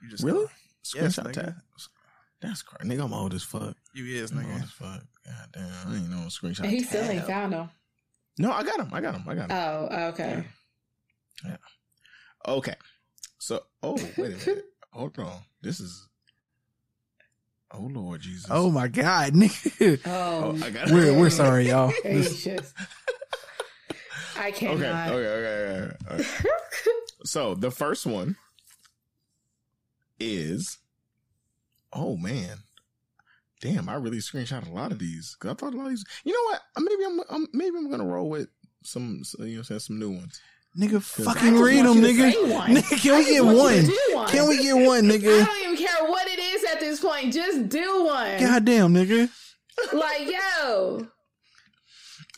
[0.03, 0.45] You just really
[0.83, 1.55] screenshot tab.
[2.43, 2.93] That's crazy.
[2.93, 3.77] Nigga, I'm old as fuck.
[3.93, 4.43] You is, nigga.
[4.43, 5.01] I'm old as fuck.
[5.25, 5.87] God damn.
[5.87, 6.59] I ain't know screenshot.
[6.59, 7.69] And he still ain't found him.
[8.37, 8.89] No, I got him.
[8.91, 9.23] I got him.
[9.25, 9.57] I got him.
[9.57, 10.43] Oh, oh okay.
[11.45, 11.51] Yeah.
[11.51, 12.53] yeah.
[12.53, 12.75] Okay.
[13.39, 14.65] So, oh, wait a minute.
[14.91, 15.39] Hold on.
[15.61, 16.09] This is.
[17.75, 18.45] Oh Lord Jesus!
[18.51, 19.99] Oh my God, nigga!
[20.05, 21.91] Oh, oh I got we're we're sorry, y'all.
[24.37, 25.09] I cannot.
[25.09, 26.13] Okay, okay, okay, okay.
[26.13, 26.25] okay.
[27.25, 28.35] so the first one
[30.19, 30.77] is
[31.95, 32.57] oh man,
[33.61, 36.05] damn, I really screenshot a lot of these because I thought a lot of these.
[36.23, 36.61] You know what?
[36.75, 38.49] Uh, maybe I'm, I'm maybe I'm gonna roll with
[38.83, 40.41] some, you know, some new ones.
[40.77, 42.33] Nigga, fucking read them, nigga.
[42.65, 43.85] Nigga, can we get one?
[44.13, 44.27] one?
[44.29, 45.41] Can we get one, nigga?
[45.41, 47.31] I don't even care what it is at this point.
[47.31, 48.39] Just do one.
[48.39, 49.29] Goddamn, nigga.
[49.93, 51.07] Like, yo.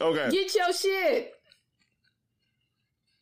[0.02, 0.32] Okay.
[0.32, 1.32] Get your shit.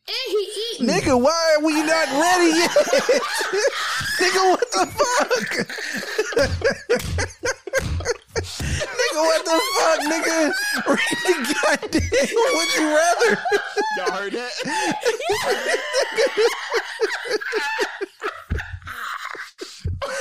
[0.06, 0.36] And he
[0.74, 0.86] eating.
[0.86, 2.70] Nigga, why are we not ready yet?
[4.20, 5.30] nigga, what the fuck?
[9.00, 10.52] nigga, what the fuck, nigga?
[10.86, 12.10] Read the goddamn.
[12.54, 13.30] Would you rather?
[13.96, 14.52] Y'all heard that?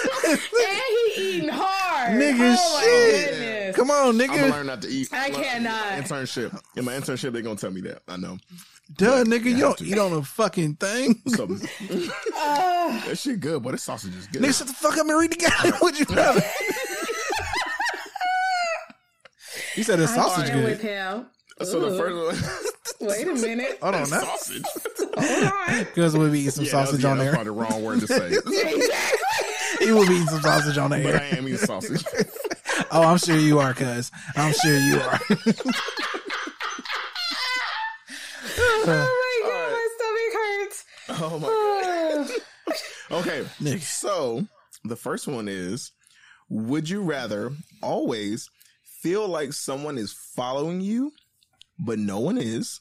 [0.28, 0.40] and
[1.16, 2.12] he eating hard.
[2.20, 3.76] Nigga, oh shit.
[3.76, 4.30] Come on, nigga.
[4.30, 5.10] I'm gonna learn not to eat.
[5.12, 6.04] I cannot.
[6.04, 6.60] Internship.
[6.76, 8.02] In my internship, they're gonna tell me that.
[8.08, 8.38] I know.
[8.96, 11.22] Duh, nigga, you don't eat on a fucking thing.
[11.28, 11.48] So, uh,
[13.08, 14.42] that shit good, but this sausage is good.
[14.42, 15.72] Nigga, shut the fuck up and read the guy.
[15.80, 16.42] What you rather?
[19.74, 20.64] he said the sausage good.
[20.64, 21.28] with him.
[21.62, 21.90] So Ooh.
[21.90, 22.16] the first
[23.00, 23.10] one.
[23.10, 23.80] Wait a minute.
[23.82, 24.64] Hold on, that sausage.
[25.18, 25.80] Hold on.
[25.80, 27.32] Because we'll be eating some yeah, sausage was, yeah, on there.
[27.32, 28.30] That's probably the wrong word to say.
[29.88, 31.04] he will be eating some sausage on there.
[31.04, 32.04] But I am eating sausage.
[32.92, 34.12] oh, I'm sure you are, cuz.
[34.36, 35.20] I'm sure you are
[38.58, 39.72] oh my god, right.
[39.72, 40.86] my stomach hurts.
[41.10, 41.48] Oh my
[43.12, 43.20] god.
[43.20, 43.82] okay, Nick.
[43.82, 44.46] So
[44.86, 45.92] the first one is:
[46.50, 47.52] Would you rather
[47.82, 48.50] always
[48.84, 51.12] feel like someone is following you,
[51.78, 52.80] but no one is,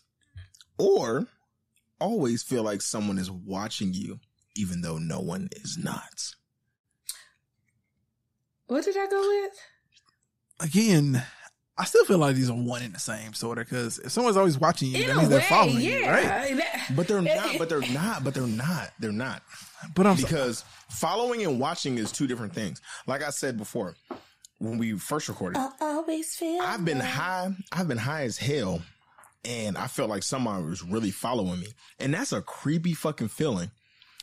[0.78, 1.26] or
[2.00, 4.20] always feel like someone is watching you,
[4.56, 6.34] even though no one is not?
[8.72, 9.52] What did I go with?
[10.60, 11.22] Again,
[11.76, 14.36] I still feel like these are one and the same sort of because if someone's
[14.36, 15.98] always watching you, In that means way, they're following yeah.
[16.48, 16.62] you, right?
[16.94, 17.58] But they're not.
[17.58, 18.24] But they're not.
[18.24, 18.90] But they're not.
[18.98, 19.42] They're not.
[19.94, 22.80] But I'm because so- following and watching is two different things.
[23.06, 23.94] Like I said before,
[24.58, 26.60] when we first recorded, I always feel.
[26.62, 27.50] I've been high.
[27.72, 28.82] I've been high as hell,
[29.44, 31.68] and I felt like someone was really following me,
[31.98, 33.70] and that's a creepy fucking feeling.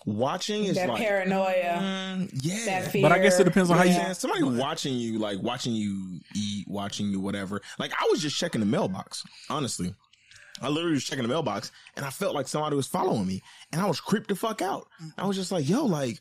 [0.06, 1.80] Watching is that like, paranoia.
[1.82, 2.88] Mm, yeah.
[2.88, 3.94] Fear, but I guess it depends on yeah.
[3.94, 4.14] how you.
[4.14, 7.62] Somebody watching you, like watching you eat, watching you, whatever.
[7.78, 9.94] Like I was just checking the mailbox, honestly.
[10.62, 13.82] I literally was checking the mailbox and I felt like somebody was following me and
[13.82, 14.88] I was creeped the fuck out.
[15.18, 16.20] I was just like, yo, like,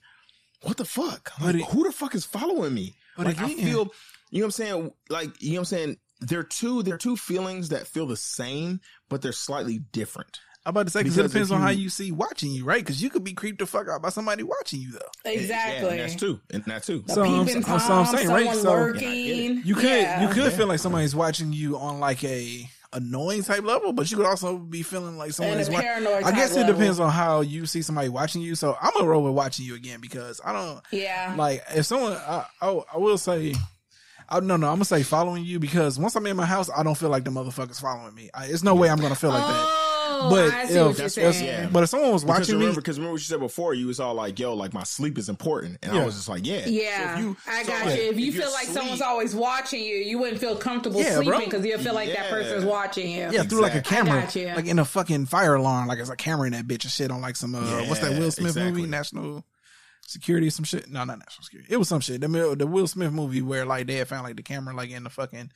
[0.63, 1.33] what the fuck?
[1.41, 2.95] Like, it, who the fuck is following me?
[3.17, 3.93] But like, again, I feel,
[4.31, 4.93] you know what I'm saying?
[5.09, 5.97] Like, you know what I'm saying?
[6.21, 10.41] They're two, they're two feelings that feel the same, but they're slightly different.
[10.67, 12.81] I'm about to say because it depends you, on how you see watching you, right?
[12.81, 15.31] Because you could be creeped the fuck out by somebody watching you, though.
[15.31, 15.97] Exactly.
[15.97, 17.05] Yeah, that's too, and that's too.
[17.07, 18.55] The so, I'm, Tom, so I'm saying, right?
[18.55, 19.63] So lurking.
[19.65, 20.23] you could yeah.
[20.23, 20.51] you could yeah.
[20.51, 24.59] feel like somebody's watching you on like a annoying type level, but you could also
[24.59, 25.89] be feeling like someone is watching.
[25.89, 26.75] I guess it level.
[26.75, 28.55] depends on how you see somebody watching you.
[28.55, 30.83] So I'm gonna roll with watching you again because I don't.
[30.91, 31.35] Yeah.
[31.37, 33.55] Like if someone, I, I, I will say.
[34.31, 36.83] I, no, no, I'm gonna say following you because once I'm in my house, I
[36.83, 38.29] don't feel like the motherfuckers following me.
[38.35, 39.65] I, it's no way I'm gonna feel like that.
[39.67, 39.88] Oh,
[40.21, 41.45] Oh, but I see if, what you're saying.
[41.45, 41.69] Yeah.
[41.71, 43.87] But if someone was watching because remember, me, because remember what you said before, you
[43.87, 46.03] was all like, "Yo, like my sleep is important," and yeah.
[46.03, 48.03] I was just like, "Yeah, yeah." So you, I got so, you.
[48.03, 51.17] If you if feel like sleep, someone's always watching you, you wouldn't feel comfortable yeah,
[51.17, 52.23] sleeping because you feel like yeah.
[52.23, 53.19] that person's watching you.
[53.19, 53.49] Yeah, exactly.
[53.49, 56.53] through like a camera, like in a fucking fire alarm, like it's a camera in
[56.53, 58.73] that bitch and shit on like some uh, what's that Will Smith exactly.
[58.73, 59.45] movie, National
[60.03, 60.89] Security, some shit.
[60.89, 61.73] No, not National Security.
[61.73, 62.21] It was some shit.
[62.21, 65.05] The the Will Smith movie where like they had found like the camera like in
[65.05, 65.53] the fucking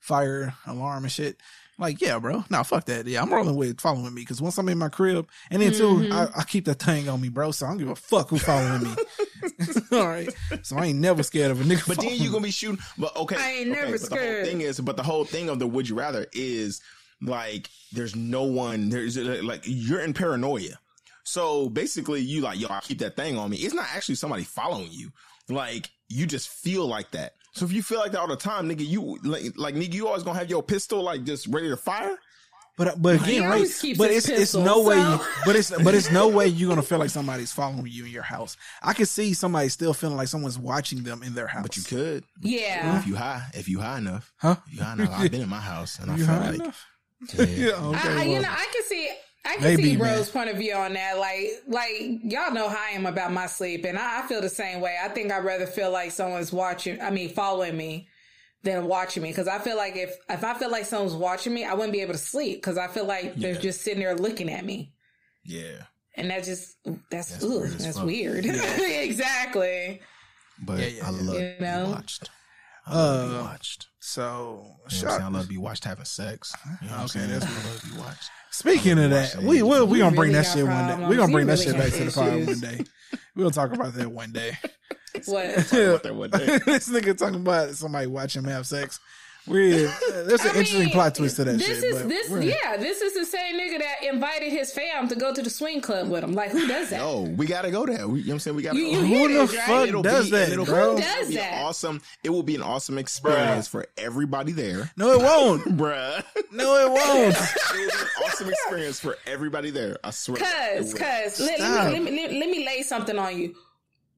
[0.00, 1.40] fire alarm and shit.
[1.78, 2.42] Like, yeah, bro.
[2.48, 3.06] Nah, fuck that.
[3.06, 6.04] Yeah, I'm rolling with following me because once I'm in my crib, and then mm-hmm.
[6.04, 7.50] too, I, I, keep that thing on me, bro.
[7.50, 8.94] So I don't give a fuck who's following me.
[9.92, 10.34] All right.
[10.62, 11.86] So I ain't never scared of a nigga.
[11.86, 12.78] But then you gonna be shooting.
[12.96, 14.20] But okay, I ain't okay, never scared.
[14.22, 16.80] The whole thing is, but the whole thing of the would you rather is
[17.20, 18.88] like there's no one.
[18.88, 20.78] There's like you're in paranoia.
[21.24, 23.58] So basically, you like yo, I keep that thing on me.
[23.58, 25.10] It's not actually somebody following you.
[25.50, 27.34] Like you just feel like that.
[27.56, 30.06] So if you feel like that all the time, nigga, you like, like nigga, you
[30.06, 32.18] always gonna have your pistol like just ready to fire.
[32.76, 33.66] But but again, right?
[33.96, 34.88] But it's pistol, it's no so.
[34.88, 34.98] way.
[34.98, 38.10] You, but it's but it's no way you're gonna feel like somebody's following you in
[38.10, 38.58] your house.
[38.82, 41.62] I can see somebody still feeling like someone's watching them in their house.
[41.62, 42.98] But you could, yeah.
[42.98, 44.56] If you high, if you high enough, huh?
[44.66, 45.10] If you high enough.
[45.14, 46.74] I've been in my house and I feel like,
[47.38, 47.44] yeah.
[47.46, 48.26] yeah okay, I, well.
[48.26, 49.10] you know, I can see.
[49.46, 51.18] I can Maybe, see Bro's point of view on that.
[51.18, 54.48] Like, like y'all know how I am about my sleep, and I, I feel the
[54.48, 54.96] same way.
[55.02, 57.00] I think I'd rather feel like someone's watching.
[57.00, 58.08] I mean, following me
[58.62, 61.64] than watching me because I feel like if if I feel like someone's watching me,
[61.64, 63.32] I wouldn't be able to sleep because I feel like yeah.
[63.36, 64.92] they're just sitting there looking at me.
[65.44, 65.82] Yeah,
[66.14, 66.76] and that just
[67.10, 67.70] that's that's weird.
[67.72, 68.44] That's weird.
[68.44, 68.86] Yeah.
[69.00, 70.00] exactly.
[70.58, 71.90] But yeah, yeah, I love you know?
[71.90, 72.30] watched.
[72.86, 73.88] I love uh, watched.
[74.00, 76.54] So you know I love to be watched having sex.
[76.82, 78.30] You know okay, that's what I love to be watched.
[78.52, 81.08] Speaking of that, we we we gonna bring really that shit one day.
[81.08, 82.84] We gonna bring that shit back to the pod one day.
[83.34, 84.56] We'll talk about that one day.
[85.26, 85.54] What?
[86.32, 89.00] this nigga talking about somebody watching him have sex.
[89.46, 89.90] Weird.
[90.10, 91.58] There's an I interesting mean, plot twist to that.
[91.58, 92.30] This shit, is this.
[92.30, 95.80] Yeah, this is the same nigga that invited his fam to go to the swing
[95.80, 96.32] club with him.
[96.32, 96.98] Like, who does that?
[96.98, 98.08] No, we gotta go there.
[98.08, 98.56] We, you know what I'm saying?
[98.56, 98.78] We gotta.
[98.78, 100.02] You, you who the fuck right?
[100.02, 100.96] does be, that, it'll, bro?
[100.96, 101.62] Who does that?
[101.64, 102.02] Awesome.
[102.24, 103.70] It will be an awesome experience Bruh.
[103.70, 104.90] for everybody there.
[104.96, 106.24] No, it won't, bruh.
[106.50, 107.36] No, it won't.
[107.36, 109.98] it will be an awesome experience for everybody there.
[110.02, 110.38] I swear.
[110.38, 113.54] Cause, cause, let, let, me, let, me, let me lay something on you.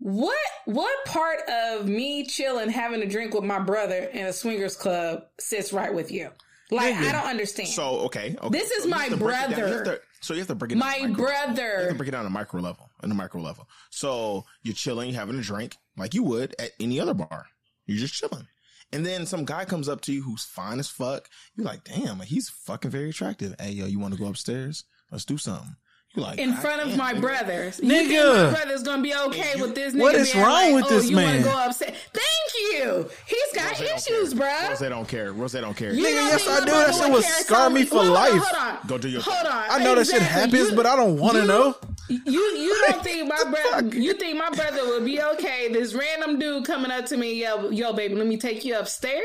[0.01, 4.77] What what part of me chilling having a drink with my brother in a swingers
[4.77, 6.31] club sits right with you?
[6.71, 7.69] Like I don't understand.
[7.71, 8.49] So okay, okay.
[8.51, 9.85] This is so my brother.
[9.85, 10.77] To, so you have to break it.
[10.77, 11.63] My brother.
[11.63, 12.91] You have to break it down a micro level.
[13.03, 13.69] On a micro level.
[13.91, 17.47] So you're chilling, you're having a drink like you would at any other bar.
[17.87, 18.47] You're just chilling.
[18.93, 21.29] And then some guy comes up to you who's fine as fuck.
[21.57, 23.55] You're like, damn, he's fucking very attractive.
[23.59, 24.85] Hey, yo, you want to go upstairs?
[25.11, 25.77] Let's do something.
[26.19, 27.81] Like, in front of my brothers.
[27.81, 28.09] Nigga.
[28.09, 30.85] You my brother's gonna be okay you, with this nigga What is wrong like, with
[30.87, 31.43] oh, this you man?
[31.43, 31.97] Wanna go upset.
[32.13, 33.09] Thank you.
[33.27, 34.69] He's got Rose issues, bro.
[34.69, 35.33] Rose don't care.
[35.33, 35.93] Rose don't care.
[35.93, 36.71] You nigga, yes I do.
[36.73, 38.43] That shit will scar me for life.
[38.43, 38.87] Hold on.
[38.89, 39.65] Go do your Hold on.
[39.71, 39.95] I know exactly.
[39.95, 41.77] that shit happens, you, but I don't want to know.
[42.09, 45.69] You you don't think my brother you think my brother would be okay?
[45.73, 49.23] This random dude coming up to me, yo, yo, baby, let me take you upstairs?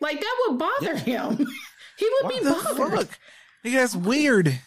[0.00, 1.30] Like that would bother yeah.
[1.30, 1.36] him.
[1.98, 2.98] he would what be bothered.
[2.98, 3.18] Fuck?
[3.64, 4.58] Nigga, that's weird.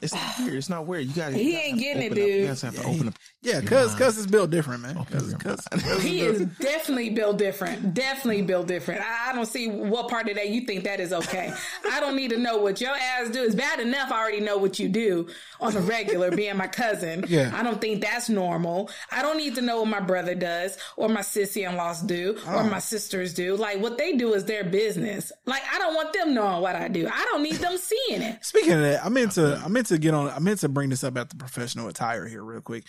[0.00, 0.54] It's not weird.
[0.54, 1.06] It's not weird.
[1.06, 1.32] You got.
[1.32, 2.42] He ain't getting it, dude.
[2.42, 3.14] You guys have to open up.
[3.46, 4.96] Yeah, cause cause it's built different, man.
[5.04, 5.64] Cause, cause,
[6.02, 7.94] he is definitely built different.
[7.94, 9.02] Definitely built different.
[9.02, 11.54] I, I, don't see what part of that you think that is okay.
[11.92, 13.44] I don't need to know what your ass do.
[13.44, 14.10] It's bad enough.
[14.10, 15.28] I already know what you do
[15.60, 17.24] on a regular, being my cousin.
[17.28, 17.52] Yeah.
[17.54, 18.90] I don't think that's normal.
[19.12, 22.36] I don't need to know what my brother does or my sissy in laws do
[22.48, 22.68] or oh.
[22.68, 23.56] my sisters do.
[23.56, 25.30] Like what they do is their business.
[25.44, 27.06] Like I don't want them knowing what I do.
[27.06, 28.44] I don't need them seeing it.
[28.44, 30.90] Speaking of that, I meant to I meant to get on I meant to bring
[30.90, 32.84] this up at the professional attire here real quick.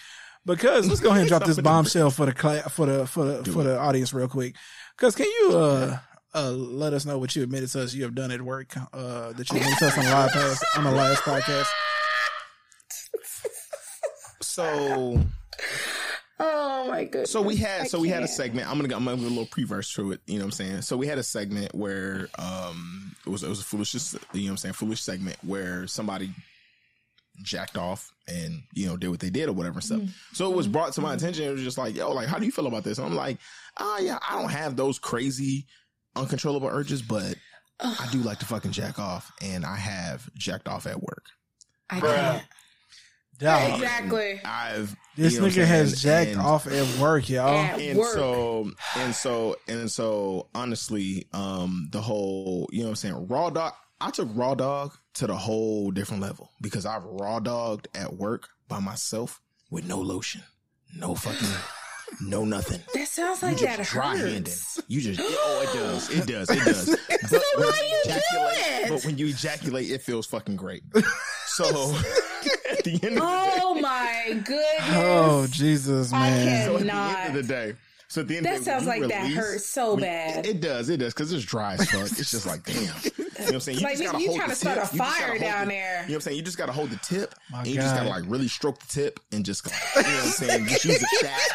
[0.47, 3.51] Because let's go ahead and drop this bombshell for the cl- for the for the
[3.51, 4.55] for the audience real quick.
[4.97, 5.99] Because can you uh
[6.33, 9.33] uh let us know what you admitted to us you have done at work uh
[9.33, 11.67] that you admitted to us on the live pass on the last podcast.
[14.41, 15.19] So
[16.39, 17.31] Oh my goodness.
[17.31, 18.69] So we had so we had a segment.
[18.69, 20.21] I'm gonna I'm gonna give a little pre-verse to it.
[20.27, 20.81] You know what I'm saying?
[20.83, 24.19] So we had a segment where um it was it was a foolish you know
[24.31, 26.31] what I'm saying foolish segment where somebody
[27.43, 29.99] jacked off and you know did what they did or whatever stuff.
[29.99, 30.33] Mm-hmm.
[30.33, 31.17] So it was brought to my mm-hmm.
[31.17, 31.45] attention.
[31.45, 32.97] It was just like, yo, like how do you feel about this?
[32.97, 33.37] And I'm like,
[33.77, 35.65] oh yeah, I don't have those crazy
[36.15, 37.35] uncontrollable urges, but
[37.79, 41.25] I do like to fucking jack off, and I have jacked off at work.
[41.89, 42.43] I can't.
[43.39, 43.73] Dog.
[43.75, 44.41] Exactly.
[44.43, 47.55] I've this you know nigga has jacked and, off at work, y'all.
[47.55, 48.13] At and work.
[48.13, 53.51] so and so and so honestly, um, the whole you know what I'm saying, raw
[53.51, 58.13] dog I took raw dog to the whole different level because I've raw dogged at
[58.13, 59.41] work by myself
[59.71, 60.43] with no lotion,
[60.95, 61.47] no fucking,
[62.21, 62.81] no nothing.
[62.93, 64.53] That sounds like you that dry handed.
[64.87, 66.85] You just oh it does it does it does.
[67.29, 68.89] so why you do it?
[68.89, 70.83] But when you ejaculate, it feels fucking great.
[71.49, 71.65] So
[72.69, 76.67] at the end of oh the day, oh my goodness, oh Jesus, man!
[76.67, 77.73] So at the end of the day.
[78.17, 80.43] So at the end that sounds like release, that hurts so bad.
[80.43, 82.01] It, it does, it does, because it's dry as fuck.
[82.01, 82.81] It's just like damn.
[82.81, 83.77] You know what I'm saying?
[83.77, 84.93] You like, just gotta you hold trying the to start tip.
[84.93, 86.01] a fire down the, there.
[86.01, 86.37] You know what I'm saying?
[86.37, 88.87] You just gotta hold the tip, My and you just gotta like really stroke the
[88.87, 89.69] tip and just go.
[89.97, 90.65] You know what I'm saying?
[90.65, 91.53] Just use the shaft.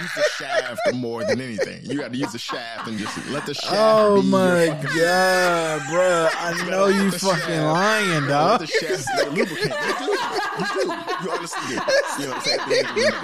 [0.00, 1.88] Use the shaft more than anything.
[1.88, 3.72] You got to use the shaft and just let the shaft.
[3.72, 6.28] Oh my god, bro!
[6.32, 8.60] I know you fucking shaft, lying, dog.
[8.60, 9.74] Let the shaft be lubricant.
[9.78, 10.12] You do.
[10.58, 10.88] You do.
[11.22, 11.74] You honestly do.
[11.74, 13.22] You know what I'm saying?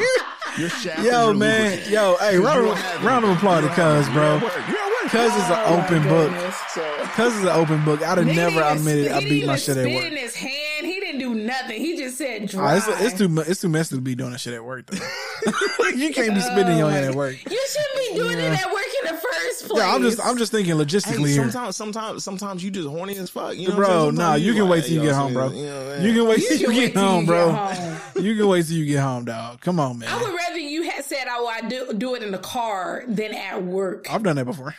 [0.59, 1.03] Your shaft.
[1.05, 1.71] Yo, man.
[1.71, 1.91] Lubricant.
[1.91, 4.41] Yo, hey, round, of, round of applause to Cuz, bro.
[5.09, 6.31] Cuz is an Oh, open book.
[7.15, 8.03] Cuz is an open book.
[8.03, 10.05] I'd have never admitted I beat my shit at spit work.
[10.05, 10.87] in his hand.
[10.87, 11.81] He didn't do nothing.
[11.81, 12.77] He just said Ah, dry.
[12.77, 14.87] it's, it's too it's too messy to be doing that shit at work.
[14.87, 14.99] Though.
[15.97, 17.37] you can't be spitting in your hand at work.
[17.51, 18.82] You shouldn't be doing it at work
[19.43, 19.83] first place.
[19.83, 21.51] Yeah, I'm just I'm just thinking logistically hey, here.
[21.51, 23.57] Sometimes, sometimes, sometimes you just horny as fuck.
[23.57, 25.51] You know bro, no, nah, you, can wait till you get home, bro.
[25.51, 27.73] You, can wait till you get home, bro.
[28.17, 29.61] You can wait till you get home, dog.
[29.61, 30.09] Come on, man.
[30.09, 33.35] I would rather you had said, "Oh, I do do it in the car" than
[33.35, 34.07] at work.
[34.11, 34.75] I've done that before.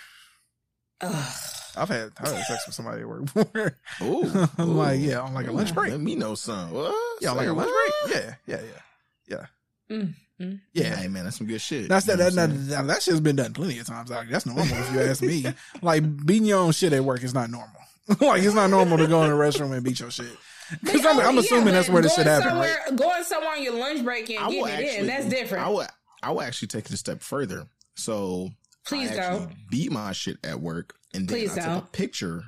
[1.01, 1.33] Ugh.
[1.75, 3.77] I've had I've had sex with somebody at work before.
[4.01, 4.73] Ooh, I'm ooh.
[4.73, 5.91] like, yeah, on like a lunch break.
[5.91, 6.71] Let me know some.
[6.71, 6.95] What?
[7.21, 8.15] Yeah, on like a lunch break.
[8.15, 9.47] Yeah, yeah, yeah,
[9.89, 9.95] yeah.
[9.97, 10.13] Mm.
[10.43, 11.89] Mm, yeah, hey man, that's some good shit.
[11.89, 12.17] That's that.
[12.17, 14.09] That, that, that, that shit's been done plenty of times.
[14.09, 15.45] Like, that's normal if you ask me.
[15.81, 17.81] Like beating your own shit at work is not normal.
[18.19, 20.37] like it's not normal to go in a restroom and beat your shit.
[20.81, 22.59] Because I'm, I'm, assuming yeah, that's where this shit happened.
[22.59, 22.95] Right?
[22.95, 25.65] Going somewhere on your lunch break and getting it actually, in, that's different.
[25.65, 25.87] I would,
[26.21, 27.67] I would actually take it a step further.
[27.95, 28.49] So
[28.85, 31.75] please don't beat my shit at work, and then please I don't.
[31.75, 32.43] took a picture,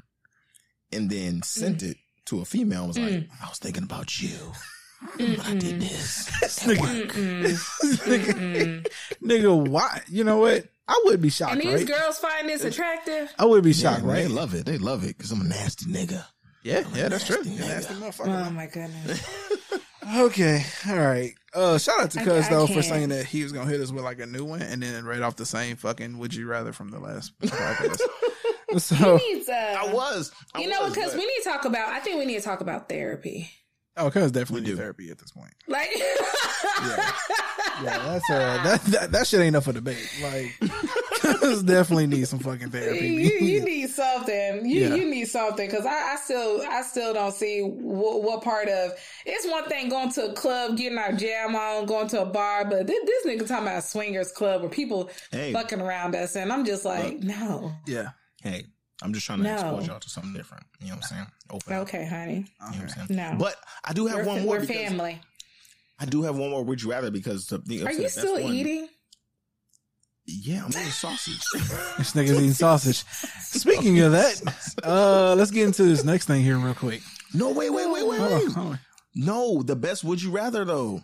[0.91, 1.91] and then sent mm.
[1.91, 2.85] it to a female.
[2.85, 3.11] I was mm.
[3.11, 4.38] like, I was thinking about you.
[5.18, 5.45] Mm-mm.
[5.45, 6.30] I did this.
[6.65, 7.07] nigga,
[8.06, 8.88] nigga,
[9.23, 10.02] nigga, why?
[10.10, 10.65] You know what?
[10.88, 11.53] I would be shocked.
[11.53, 11.88] And these right?
[11.88, 13.34] girls find this attractive.
[13.40, 14.22] I would be shocked, yeah, right?
[14.23, 14.65] They love it.
[14.65, 16.23] They love it because I'm a nasty nigga.
[16.64, 17.44] Yeah, yeah, that's true.
[17.44, 18.48] Nasty motherfucker.
[18.48, 19.27] Oh my goodness.
[20.18, 21.34] okay, all right.
[21.53, 24.03] Uh, shout out to Cuz though for saying that he was gonna hit us with
[24.03, 26.90] like a new one, and then right off the same fucking "Would you rather" from
[26.90, 27.99] the last podcast.
[28.80, 30.32] so needs, uh, I was.
[30.53, 31.90] I you know, because we need to talk about.
[31.90, 33.52] I think we need to talk about therapy.
[33.97, 34.76] Oh, cuz definitely do.
[34.76, 35.53] therapy at this point.
[35.67, 36.03] Like, yeah,
[37.84, 40.09] yeah, that's uh, that, that that shit ain't enough for debate.
[40.22, 40.72] Like,
[41.22, 43.07] cuz definitely need some fucking therapy.
[43.07, 44.65] You, you need something.
[44.65, 44.95] You yeah.
[44.95, 48.91] you need something because I, I still I still don't see what, what, part of.
[49.26, 52.65] It's one thing going to a club, getting our jam on, going to a bar,
[52.65, 55.53] but this, this nigga talking about a swingers club where people hey.
[55.53, 57.72] fucking around us, and I'm just like, no.
[57.88, 58.09] Yeah.
[58.41, 58.65] Hey,
[59.06, 59.53] I'm just trying to no.
[59.53, 60.64] expose y'all to something different.
[60.80, 61.27] You know what I'm saying?
[61.52, 62.10] Open okay, up.
[62.10, 62.34] honey.
[62.34, 63.07] You know what I'm saying?
[63.10, 63.36] No.
[63.38, 64.57] But I do have we're, one more.
[64.57, 65.22] We're family.
[65.99, 66.64] I do have one more.
[66.64, 67.11] Would you rather?
[67.11, 68.90] Because the, the, Are you still one, eating?
[70.26, 71.40] Yeah, I'm eating sausage.
[71.99, 73.03] this nigga's eating sausage.
[73.41, 74.41] Speaking of that,
[74.84, 77.02] uh, let's get into this next thing here real quick.
[77.34, 78.80] No, wait, wait, wait, wait, wait.
[79.14, 81.03] No, the best would you rather though.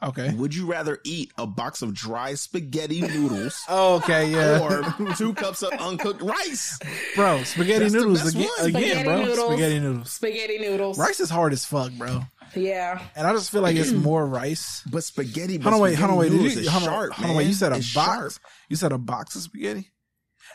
[0.00, 0.32] Okay.
[0.34, 3.60] Would you rather eat a box of dry spaghetti noodles?
[3.68, 4.60] oh, okay, yeah.
[4.60, 6.78] Or two cups of uncooked rice?
[7.16, 9.24] Bro, spaghetti That's noodles again, again bro.
[9.24, 10.12] Noodles, spaghetti noodles.
[10.12, 10.98] Spaghetti noodles.
[10.98, 12.22] Rice is hard as fuck, bro.
[12.54, 13.02] Yeah.
[13.16, 14.82] And I just feel like it's more rice.
[14.90, 15.58] But spaghetti.
[15.58, 16.32] Hold on, wait, hold on, wait.
[16.32, 17.46] You, hold, on, hold on, wait.
[17.48, 18.34] You said a it's box.
[18.34, 18.52] Sharp.
[18.68, 19.90] You said a box of spaghetti.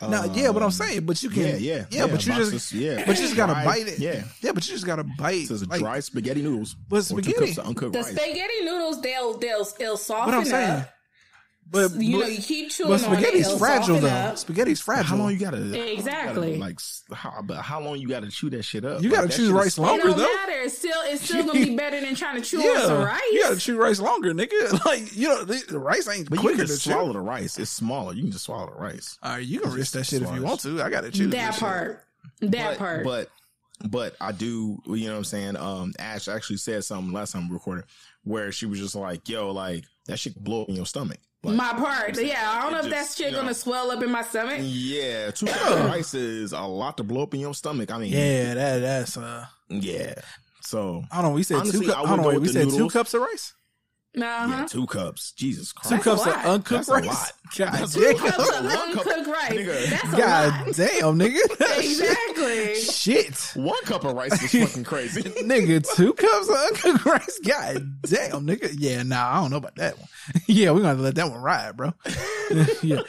[0.02, 2.72] No, yeah, what I'm um, saying, but you can, yeah, yeah, yeah, but you just,
[2.74, 5.48] yeah, but you just gotta bite it, yeah, yeah, but you just gotta bite.
[5.48, 8.08] So it's like, dry spaghetti noodles, but spaghetti, the rice.
[8.08, 10.90] spaghetti noodles, they'll they'll they'll soften what I'm saying, up.
[11.70, 14.08] But you know, you keep chewing but spaghetti's on it, fragile though.
[14.08, 14.36] Up.
[14.36, 15.06] Spaghetti's fragile.
[15.06, 16.80] How long you gotta exactly gotta, like
[17.12, 19.02] how but how long you gotta chew that shit up?
[19.02, 20.24] You gotta like, chew rice longer it don't though.
[20.36, 20.62] Matter.
[20.62, 23.22] It's still it's still gonna be better than trying to chew yeah, on some rice.
[23.32, 24.82] You gotta chew rice longer, nigga.
[24.86, 27.14] Like you know the, the rice ain't but quicker you can to swallow chew.
[27.14, 27.58] the rice.
[27.58, 28.14] It's smaller.
[28.14, 29.18] You can just swallow the rice.
[29.24, 30.82] All right, you can risk that shit if you want to.
[30.82, 32.04] I gotta choose that part.
[32.40, 32.52] Shit.
[32.52, 33.04] That but, part.
[33.04, 33.30] But
[33.90, 34.82] but I do.
[34.86, 35.58] You know what I'm saying?
[35.58, 37.86] Um, Ash actually said something last time we recorded
[38.24, 41.56] where she was just like, "Yo, like that shit blow up in your stomach." Like,
[41.56, 42.18] my part.
[42.22, 44.60] Yeah, I don't know if that shit gonna swell up in my stomach.
[44.62, 47.92] Yeah, two cups of rice is a lot to blow up in your stomach.
[47.92, 50.14] I mean, yeah, that that's uh, yeah.
[50.62, 51.92] So hold on, we said honestly, two.
[51.92, 52.08] cups.
[52.08, 52.78] hold on, we said noodles.
[52.78, 53.54] two cups of rice.
[54.16, 54.48] Uh-huh.
[54.60, 55.32] Yeah, two cups.
[55.32, 55.90] Jesus Christ.
[55.90, 57.34] Two cups of uncooked That's rice.
[57.58, 59.52] God That's two cups of uncooked rice.
[59.52, 59.90] Nigga.
[59.90, 60.76] That's God lot.
[60.76, 61.80] damn, nigga.
[61.80, 62.76] exactly.
[62.76, 63.52] Shit.
[63.56, 65.22] One cup of rice is fucking crazy.
[65.42, 67.40] nigga, two cups of uncooked rice.
[67.44, 68.76] God damn, nigga.
[68.78, 70.08] Yeah, nah, I don't know about that one.
[70.48, 71.94] yeah, we're gonna let that one ride, bro.
[72.84, 73.02] yeah.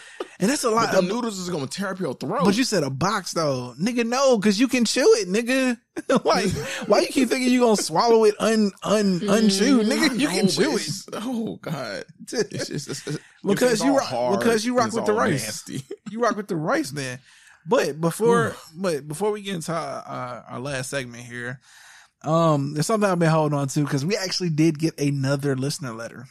[0.44, 0.92] And that's a lot.
[0.92, 2.42] But the noodles is gonna tear up your throat.
[2.44, 4.06] But you said a box though, nigga.
[4.06, 5.78] No, because you can chew it, nigga.
[6.22, 6.48] why?
[6.86, 10.20] Why you keep thinking you gonna swallow it un un unchewed, nigga?
[10.20, 10.90] You can chew it.
[11.14, 15.44] Oh god, it's just, it's, because you rock hard, because you rock with the rice.
[15.44, 15.82] Nasty.
[16.10, 17.20] you rock with the rice, man.
[17.66, 21.58] But before, but before we get into our, our last segment here,
[22.22, 25.94] um, there's something I've been holding on to because we actually did get another listener
[25.94, 26.26] letter.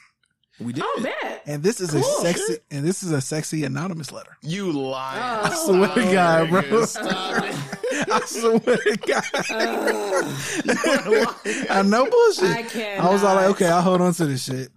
[0.59, 0.83] We did.
[0.85, 1.41] Oh, bet.
[1.47, 2.57] And this is cool, a sexy, sure.
[2.69, 4.37] and this is a sexy anonymous letter.
[4.41, 5.41] You lie.
[5.43, 6.59] Oh, I swear oh, to God, bro.
[8.13, 9.23] I swear to God.
[9.49, 11.33] Uh,
[11.79, 12.51] I know bullshit.
[12.51, 13.03] I can't.
[13.03, 14.69] I was all like, okay, I'll hold on to this shit.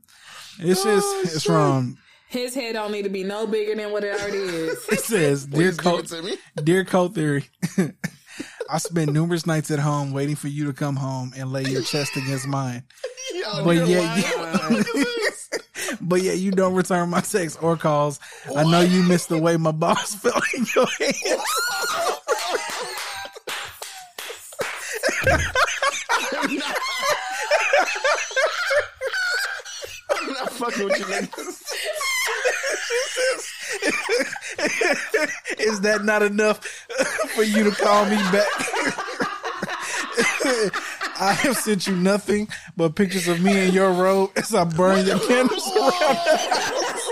[0.60, 1.52] It's oh, just, it's shit.
[1.52, 1.98] from.
[2.28, 4.88] His head don't need to be no bigger than what it already is.
[4.90, 6.10] it says, "Dear Code,
[6.62, 7.44] Dear Code Theory."
[8.68, 11.82] I spent numerous nights at home waiting for you to come home and lay your
[11.82, 12.82] chest against mine.
[13.32, 15.06] Yo, but yet, you,
[16.08, 18.20] but yeah, you don't return my texts or calls.
[18.46, 18.66] What?
[18.66, 21.42] I know you missed the way my boss felt in your hands.
[26.38, 26.76] I'm, not,
[30.10, 31.62] I'm not fucking with you niggas.
[35.58, 36.64] Is that not enough
[37.34, 39.32] for you to call me back?
[41.18, 45.06] I have sent you nothing but pictures of me in your robe as I burn
[45.06, 47.10] your candles around the house.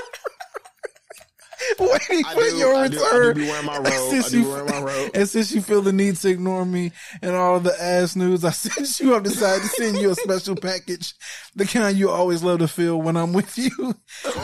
[1.79, 3.37] Waiting for do, your I return.
[3.37, 3.87] Do, I do my robe.
[3.87, 5.11] And since, you, my robe.
[5.15, 8.51] and since you feel the need to ignore me and all the ass news I
[8.51, 11.15] sent you, I've decided to send you a special package.
[11.57, 13.95] The kind you always love to feel when I'm with you.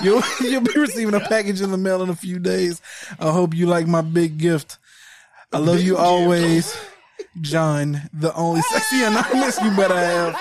[0.03, 2.81] You'll, you'll be receiving a package in the mail in a few days.
[3.19, 4.78] I hope you like my big gift.
[5.53, 6.74] I love you always.
[7.40, 10.36] John, the only sexy anonymous you better have.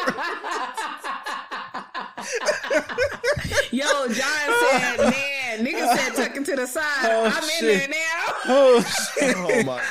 [3.71, 6.84] Yo, John said, man, nigga said tucking to the side.
[7.03, 7.61] Oh, I'm shit.
[7.63, 8.34] in there now.
[8.47, 8.81] Oh
[9.17, 9.35] shit.
[9.38, 9.81] Oh my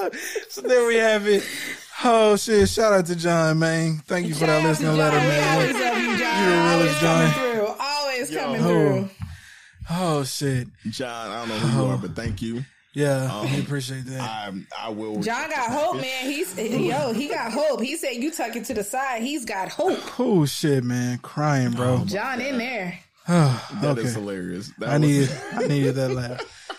[0.00, 0.14] god.
[0.48, 1.44] so there we have it.
[2.04, 2.68] Oh shit!
[2.68, 3.98] Shout out to John, man.
[4.06, 5.54] Thank you for Shout that listening letter, man.
[5.58, 6.42] Always love you, John.
[6.42, 7.32] You're the realest, John.
[7.32, 7.66] Through.
[7.80, 8.40] Always Yo.
[8.40, 9.10] coming through.
[9.90, 11.30] Oh shit, John.
[11.30, 11.84] I don't know who oh.
[11.84, 12.64] you are, but thank you.
[12.94, 14.20] Yeah, um, I appreciate that.
[14.20, 15.20] I, I will.
[15.20, 16.24] John got hope, man.
[16.24, 17.80] He's yo, he got hope.
[17.80, 19.22] He said you tuck it to the side.
[19.22, 19.98] He's got hope.
[20.18, 22.00] Oh shit, man, crying, bro.
[22.02, 22.98] Oh, John in there.
[23.30, 24.08] Oh, that okay.
[24.08, 24.72] is hilarious.
[24.78, 26.70] That I needed, I needed that laugh.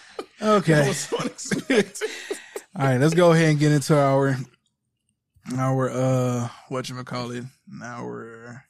[0.41, 0.91] Okay.
[0.91, 2.01] That
[2.75, 4.35] All right, let's go ahead and get into our
[5.55, 7.43] our uh what you call it
[7.83, 8.65] our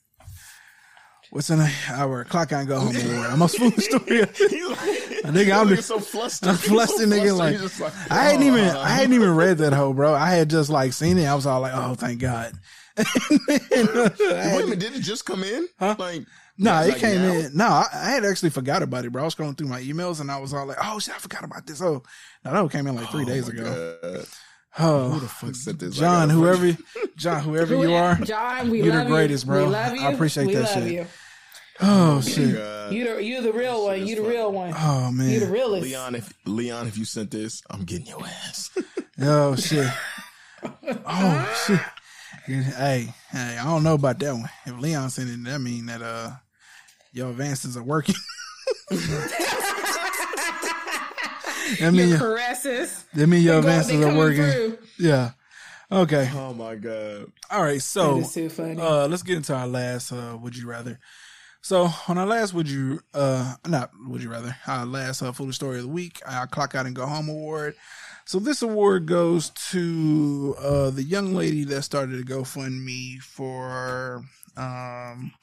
[1.31, 1.59] What's in
[1.91, 3.27] our clock and go home award?
[3.27, 4.23] I'm a fool story.
[4.23, 6.49] I think I'm just so flustered.
[6.49, 7.37] I'm flustered, so nigga.
[7.37, 10.15] Like, like oh, I hadn't even uh, I hadn't even read that whole bro.
[10.15, 11.25] I had just like seen it.
[11.25, 12.53] I was all like, oh, thank God.
[12.95, 15.67] then, uh, Wait a minute, did it just come in?
[15.77, 15.95] Huh?
[15.99, 16.25] Like,
[16.57, 17.31] no, nah, it like came now?
[17.31, 17.55] in.
[17.55, 19.21] No, I, I, had actually forgot about it, bro.
[19.21, 21.43] I was scrolling through my emails and I was all like, oh shit, I forgot
[21.43, 21.81] about this.
[21.81, 22.03] Oh,
[22.43, 23.97] no, that came in like three oh, days ago.
[24.01, 24.25] God.
[24.77, 25.95] Oh, who the fuck said this?
[25.95, 26.77] John, whoever,
[27.15, 29.51] John, whoever you are, John, we you're the greatest, you.
[29.51, 29.65] bro.
[29.65, 30.01] We love you.
[30.01, 30.91] I appreciate we that shit.
[30.91, 31.05] You.
[31.81, 32.49] Oh shit!
[32.91, 34.05] You the you the real one.
[34.05, 34.73] You the real one.
[34.75, 35.83] Oh man, you the realest.
[35.83, 38.69] Leon, if Leon, if you sent this, I'm getting your ass.
[39.21, 39.87] oh shit!
[40.85, 41.79] Oh shit!
[42.45, 44.49] Hey, hey, I don't know about that one.
[44.65, 46.31] If Leon sent it, that mean that uh
[47.13, 48.15] your advances are working.
[48.89, 49.51] that
[51.93, 53.05] mean your caresses.
[53.13, 54.51] That mean your advances are working.
[54.51, 54.77] Through.
[54.97, 55.31] Yeah.
[55.91, 56.29] Okay.
[56.33, 57.31] Oh my god.
[57.49, 57.81] All right.
[57.81, 60.11] So, uh, let's get into our last.
[60.11, 60.99] Uh, would you rather?
[61.61, 65.55] So on our last would you uh not would you rather our last uh, foolish
[65.57, 67.75] story of the week our clock out and go home award.
[68.25, 74.23] So this award goes to uh the young lady that started a GoFundMe for
[74.55, 75.33] um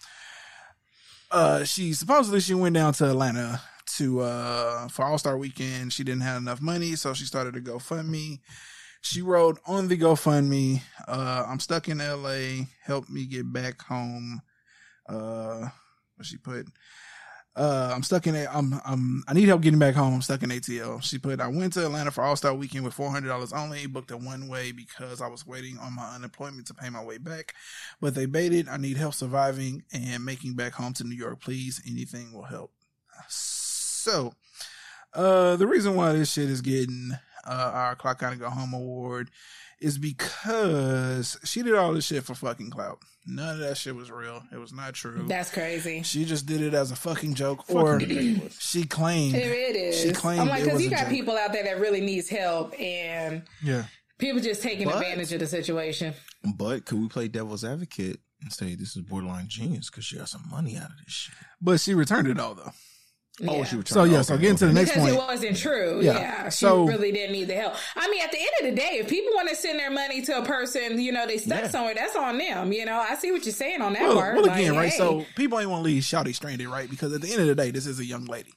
[1.31, 3.61] uh she supposedly she went down to Atlanta
[3.97, 5.93] to uh for All Star Weekend.
[5.93, 8.41] She didn't have enough money, so she started a GoFundMe.
[9.03, 14.41] She wrote on the GoFundMe, uh, I'm stuck in LA, help me get back home.
[15.09, 15.69] Uh
[16.25, 16.69] she put?
[17.57, 18.49] Uh, I'm stuck in it.
[18.53, 20.13] I'm, I'm, I need help getting back home.
[20.13, 21.03] I'm stuck in ATL.
[21.03, 24.17] She put, I went to Atlanta for All Star Weekend with $400 only, booked a
[24.17, 27.55] one way because I was waiting on my unemployment to pay my way back.
[27.99, 28.69] But they baited.
[28.69, 31.41] I need help surviving and making back home to New York.
[31.41, 32.73] Please, anything will help.
[33.29, 34.35] So,
[35.15, 37.13] uh, the reason why this shit is getting,
[37.47, 39.31] uh, our Clock Out and Go Home award
[39.81, 42.99] is because she did all this shit for fucking clout.
[43.27, 44.43] None of that shit was real.
[44.53, 45.25] It was not true.
[45.27, 46.03] That's crazy.
[46.03, 50.01] She just did it as a fucking joke, or she claimed it, it is.
[50.01, 51.09] She claimed I'm like, because you got joke.
[51.09, 53.85] people out there that really needs help, and yeah,
[54.19, 56.15] people just taking but, advantage of the situation.
[56.57, 60.29] But could we play devil's advocate and say this is borderline genius because she got
[60.29, 61.35] some money out of this shit?
[61.61, 62.73] But she returned it all though.
[63.47, 64.23] Oh, she was so yeah.
[64.23, 66.01] So getting to the next because point, it wasn't true.
[66.01, 67.75] Yeah, yeah she so, really didn't need the help.
[67.95, 70.23] I mean, at the end of the day, if people want to send their money
[70.23, 71.69] to a person, you know, they stuck yeah.
[71.69, 72.73] somewhere, that's on them.
[72.73, 74.37] You know, I see what you're saying on that well, part.
[74.37, 74.93] Well, again, like, right?
[74.93, 74.97] Hey.
[74.97, 76.89] So people ain't want to leave Shouty stranded, right?
[76.89, 78.55] Because at the end of the day, this is a young lady.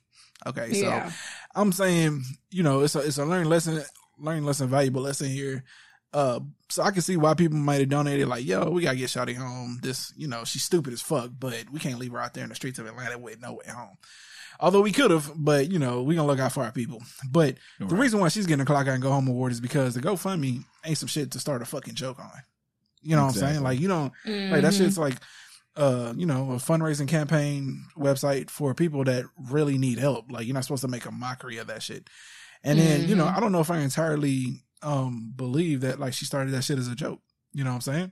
[0.47, 1.11] Okay, so yeah.
[1.53, 3.83] I'm saying, you know, it's a it's a learning lesson,
[4.17, 5.65] learning lesson, valuable lesson here.
[6.13, 6.39] Uh,
[6.69, 8.29] so I can see why people might have donated.
[8.29, 9.79] Like, yo, we gotta get Shouty home.
[9.81, 12.49] This, you know, she's stupid as fuck, but we can't leave her out there in
[12.49, 13.97] the streets of Atlanta with no way home.
[14.61, 17.01] Although we could have, but you know, we gonna look out for our people.
[17.29, 17.89] But right.
[17.89, 20.01] the reason why she's getting a clock out and go home award is because the
[20.01, 22.29] GoFundMe ain't some shit to start a fucking joke on.
[23.01, 23.41] You know exactly.
[23.41, 23.63] what I'm saying?
[23.63, 24.53] Like you don't mm-hmm.
[24.53, 25.15] like that shit's like
[25.79, 30.29] uh, you know, a fundraising campaign website for people that really need help.
[30.29, 32.09] Like you're not supposed to make a mockery of that shit.
[32.63, 33.09] And then, mm-hmm.
[33.09, 33.37] you know, mm-hmm.
[33.37, 36.87] I don't know if I entirely um believe that like she started that shit as
[36.89, 37.21] a joke.
[37.53, 38.11] You know what I'm saying?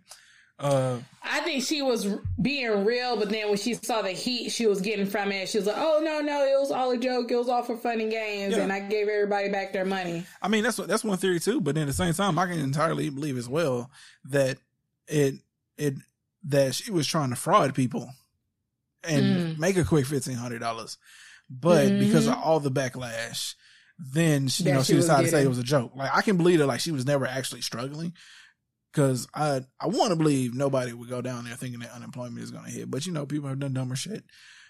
[0.60, 2.08] Uh, I think she was
[2.42, 5.60] being real, but then when she saw the heat she was getting from it, she
[5.60, 7.32] was like, "Oh no, no, it was all a joke.
[7.32, 8.64] It was all for fun and games, yeah.
[8.64, 11.62] and I gave everybody back their money." I mean, that's that's one theory too.
[11.62, 13.92] But then at the same time, I can entirely believe as well
[14.26, 14.58] that
[15.08, 15.36] it
[15.78, 15.94] it
[16.46, 18.10] that she was trying to fraud people.
[19.04, 19.60] and mm.
[19.60, 20.98] make a quick fifteen hundred dollars.
[21.50, 22.00] But mm-hmm.
[22.00, 23.56] because of all the backlash,
[23.98, 25.96] then she, you know she, she decided to say it was a joke.
[25.96, 28.14] Like I can believe that like she was never actually struggling.
[28.98, 32.50] Cause I I want to believe nobody would go down there thinking that unemployment is
[32.50, 34.24] gonna hit, but you know people have done dumber shit.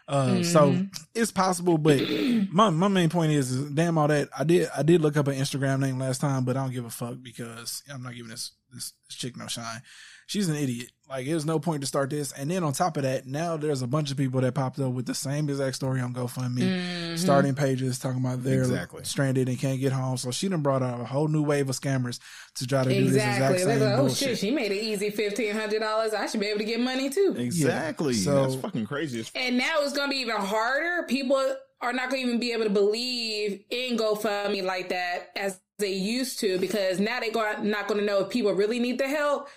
[0.05, 0.43] Uh, mm-hmm.
[0.43, 0.85] so
[1.15, 2.01] it's possible, but
[2.51, 4.27] my my main point is, is, damn all that.
[4.37, 6.83] I did I did look up an Instagram name last time, but I don't give
[6.83, 9.81] a fuck because I'm not giving this this, this chick no shine
[10.27, 10.91] she's an idiot.
[11.09, 12.33] Like, there's no point to start this.
[12.33, 14.91] And then on top of that, now there's a bunch of people that popped up
[14.91, 17.15] with the same exact story on GoFundMe, mm-hmm.
[17.15, 19.05] starting pages talking about they're exactly.
[19.05, 20.17] stranded and can't get home.
[20.17, 22.19] So she done brought out a whole new wave of scammers
[22.55, 23.07] to try to exactly.
[23.07, 24.17] do this exact same like, oh bullshit.
[24.17, 26.13] shit, she made an easy fifteen hundred dollars.
[26.13, 27.35] I should be able to get money too.
[27.37, 28.13] Exactly.
[28.13, 28.23] Yeah.
[28.23, 29.25] So, That's fucking crazy.
[29.33, 31.07] And now it's gonna be even harder.
[31.07, 35.59] People are not going to even be able to believe in GoFundMe like that as
[35.77, 39.07] they used to because now they're not going to know if people really need the
[39.07, 39.47] help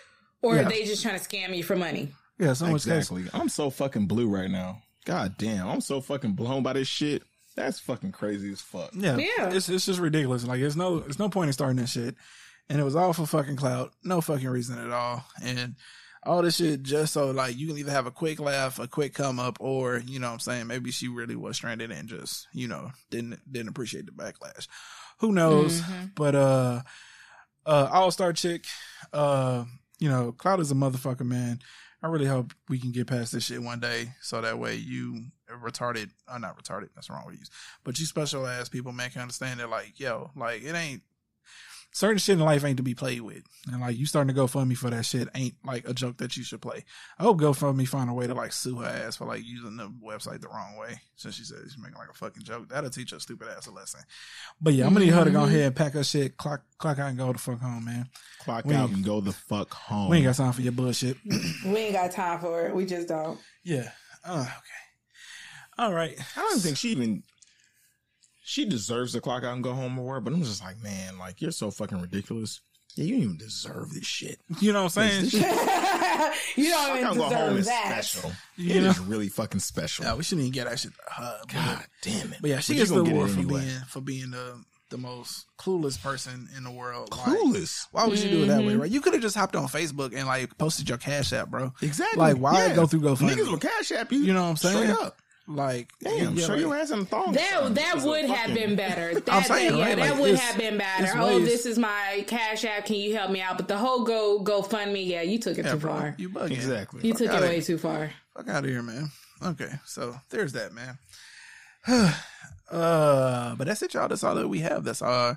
[0.43, 0.63] or yeah.
[0.63, 2.09] are they just trying to scam you for money?
[2.39, 3.25] Yeah, so exactly.
[3.35, 4.83] I'm so fucking blue right now.
[5.05, 7.23] God damn, I'm so fucking blown by this shit.
[7.57, 8.91] That's fucking crazy as fuck.
[8.95, 9.51] Yeah, yeah.
[9.51, 10.47] It's it's just ridiculous.
[10.47, 12.15] Like, there's no there's no point in starting this shit,
[12.69, 13.93] and it was all for fucking clout.
[14.03, 15.75] No fucking reason at all, and
[16.23, 19.15] all this shit just so like you can either have a quick laugh, a quick
[19.15, 22.47] come up, or you know what I'm saying maybe she really was stranded and just
[22.53, 24.69] you know didn't didn't appreciate the backlash.
[25.19, 25.81] Who knows?
[25.81, 26.07] Mm-hmm.
[26.15, 26.83] But uh,
[27.67, 28.65] uh, All Star chick,
[29.13, 29.65] uh,
[30.01, 31.61] you know, Cloud is a motherfucker, man.
[32.03, 35.27] I really hope we can get past this shit one day, so that way you
[35.63, 37.51] retarded, uh, not retarded, that's wrong to use,
[37.85, 41.03] but you special ass people, man, can understand that, like, yo, like it ain't
[41.93, 43.43] certain shit in life ain't to be played with.
[43.71, 46.19] And like you starting to go fund me for that shit ain't like a joke
[46.19, 46.85] that you should play.
[47.19, 49.93] I hope GoFundMe find a way to like sue her ass for like using the
[50.05, 51.01] website the wrong way.
[51.17, 52.69] Since she said she's making like a fucking joke.
[52.69, 54.01] That'll teach her stupid ass a lesson.
[54.61, 55.49] But yeah, I'm gonna need her to go mm-hmm.
[55.49, 58.09] ahead and pack her shit, clock clock out and go the fuck home, man.
[58.41, 60.11] Clock we out and go the fuck home.
[60.11, 61.17] We ain't got time for your bullshit.
[61.65, 62.75] we ain't got time for it.
[62.75, 63.39] We just don't.
[63.63, 63.91] Yeah.
[64.25, 64.81] Oh, okay.
[65.79, 66.19] All right.
[66.37, 67.23] I don't think she even
[68.51, 70.25] she deserves to clock out and go home or work.
[70.25, 72.61] But I'm just like, man, like you're so fucking ridiculous.
[72.97, 74.41] Yeah, you don't even deserve this shit.
[74.59, 75.43] You know what I'm saying?
[76.57, 78.05] you don't even deserve go home that.
[78.05, 78.33] special.
[78.57, 78.91] You it know?
[78.91, 80.05] is really fucking special.
[80.05, 80.91] Yeah, we shouldn't even get that shit.
[81.17, 82.39] Uh, God damn it!
[82.41, 86.49] But yeah, she gets the award for being for being the the most clueless person
[86.57, 87.11] in the world.
[87.11, 87.87] Clueless.
[87.93, 88.81] Like, why would you do it that way, mm-hmm.
[88.81, 88.91] right?
[88.91, 91.73] You could have just hopped on Facebook and like posted your Cash App, bro.
[91.83, 92.19] Exactly.
[92.19, 92.75] Like, why yeah.
[92.75, 93.31] go through GoFundMe?
[93.31, 94.19] Niggas will Cash App you.
[94.19, 94.93] You know what I'm saying?
[94.93, 95.17] Straight up.
[95.53, 97.35] Like, damn, yeah, show like, your ass in thongs.
[97.35, 98.55] That that would have fucking...
[98.55, 99.15] been better.
[99.15, 99.97] That, I'm saying, yeah, right?
[99.97, 101.13] that like, would have been better.
[101.17, 102.87] Oh, this is my cash app.
[102.87, 103.57] Can you help me out?
[103.57, 105.03] But the whole go go fund me.
[105.03, 106.15] Yeah, you took it yeah, too bro, far.
[106.19, 106.53] You bugging.
[106.53, 107.01] Exactly.
[107.03, 108.13] You Fuck took it way too far.
[108.37, 109.11] Fuck out of here, man.
[109.45, 110.99] Okay, so there's that, man.
[112.71, 114.07] uh, but that's it, y'all.
[114.07, 114.85] That's all that we have.
[114.85, 115.37] That's our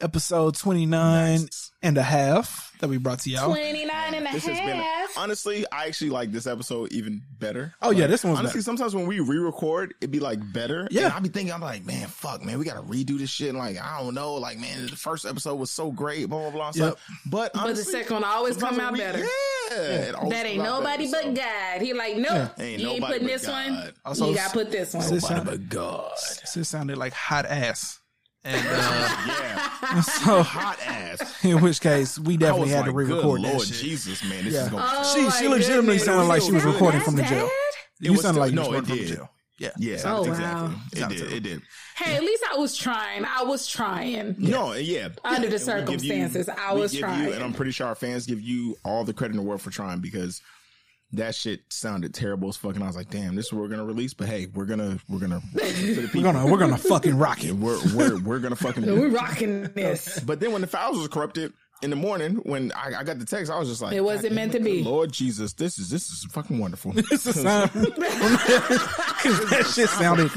[0.00, 1.72] episode 29 nice.
[1.82, 3.46] and a half that we brought to y'all.
[3.46, 4.56] 29 and a this half.
[4.56, 7.74] Has been, honestly, I actually like this episode even better.
[7.80, 8.64] Oh, like, yeah, this one's Honestly, better.
[8.64, 10.88] sometimes when we re record, it'd be like better.
[10.90, 11.12] Yeah.
[11.14, 13.50] I'd be thinking, I'm like, man, fuck, man, we got to redo this shit.
[13.50, 14.34] And like, I don't know.
[14.34, 16.86] Like, man, the first episode was so great, blah, blah, blah.
[16.86, 16.98] Yep.
[17.26, 19.18] But, honestly, but the second one always come out we, better.
[19.20, 19.26] Yeah.
[19.70, 20.28] yeah.
[20.28, 21.42] That ain't nobody better, but so.
[21.42, 21.82] God.
[21.82, 22.48] He like, nope, yeah.
[22.58, 23.70] ain't you ain't putting this God.
[23.70, 23.92] one.
[24.04, 25.08] Also, you got to put this one.
[25.08, 26.12] Nobody but God.
[26.54, 28.00] This sounded like hot ass.
[28.44, 28.70] And uh,
[29.28, 31.44] yeah, so hot ass.
[31.44, 33.76] In which case, we definitely had like, to re-record Lord that shit.
[33.76, 34.64] Jesus, man, this yeah.
[34.64, 34.84] is gonna.
[34.84, 37.48] Oh she she legitimately sounded like she was recording from the jail.
[38.00, 39.30] You sounded like you no, was from the jail.
[39.58, 40.44] Yeah, yeah, oh, exactly.
[40.44, 40.74] Wow.
[40.92, 41.32] It did.
[41.32, 41.62] It did.
[41.96, 43.24] Hey, at least I was trying.
[43.24, 44.34] I was trying.
[44.38, 45.10] No, yeah.
[45.22, 47.28] Under the circumstances, you, I was trying.
[47.28, 49.60] You, and I'm pretty sure our fans give you all the credit in the world
[49.60, 50.42] for trying because
[51.14, 52.82] that shit sounded terrible as fucking.
[52.82, 55.18] I was like, damn, this is what we're gonna release, but hey, we're gonna we're
[55.18, 57.52] gonna we're gonna we're gonna fucking rock it.
[57.62, 60.18] We're we're we're gonna fucking we're rocking this.
[60.20, 61.52] But then when the files was corrupted
[61.82, 64.34] in the morning, when I, I got the text, I was just like, it wasn't
[64.34, 64.82] meant to be.
[64.82, 66.92] Lord Jesus, this is this is fucking wonderful.
[67.10, 70.30] this is sound, that shit sounded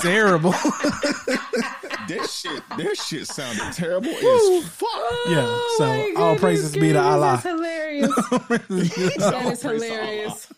[0.00, 0.54] terrible
[2.08, 4.88] this shit, this shit sounded terrible as fuck.
[5.28, 5.44] Yeah.
[5.46, 7.40] Oh so goodness, all praises be to Allah.
[7.42, 8.14] That's hilarious.
[9.18, 10.52] that is hilarious.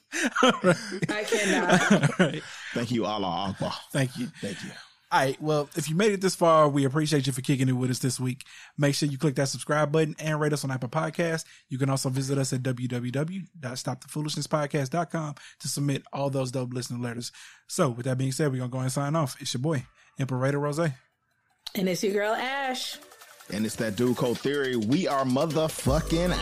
[1.09, 2.19] I cannot.
[2.19, 2.43] Right.
[2.74, 3.73] Thank you, Allah Akbar.
[3.93, 4.27] Thank you.
[4.40, 4.70] Thank you.
[5.12, 5.41] All right.
[5.41, 8.01] Well, if you made it this far, we appreciate you for kicking it with us
[8.01, 8.45] this week.
[8.77, 11.45] Make sure you click that subscribe button and rate us on Apple Podcasts.
[11.69, 17.31] You can also visit us at www.stopthefoolishness.podcast.com to submit all those dope listener letters.
[17.69, 19.37] So, with that being said, we're going to go and sign off.
[19.41, 19.87] It's your boy,
[20.19, 20.81] Imperator Rose.
[20.81, 22.99] And it's your girl Ash.
[23.53, 24.74] And it's that dude code theory.
[24.74, 26.33] We are motherfucking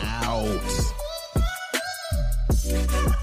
[3.13, 3.21] out.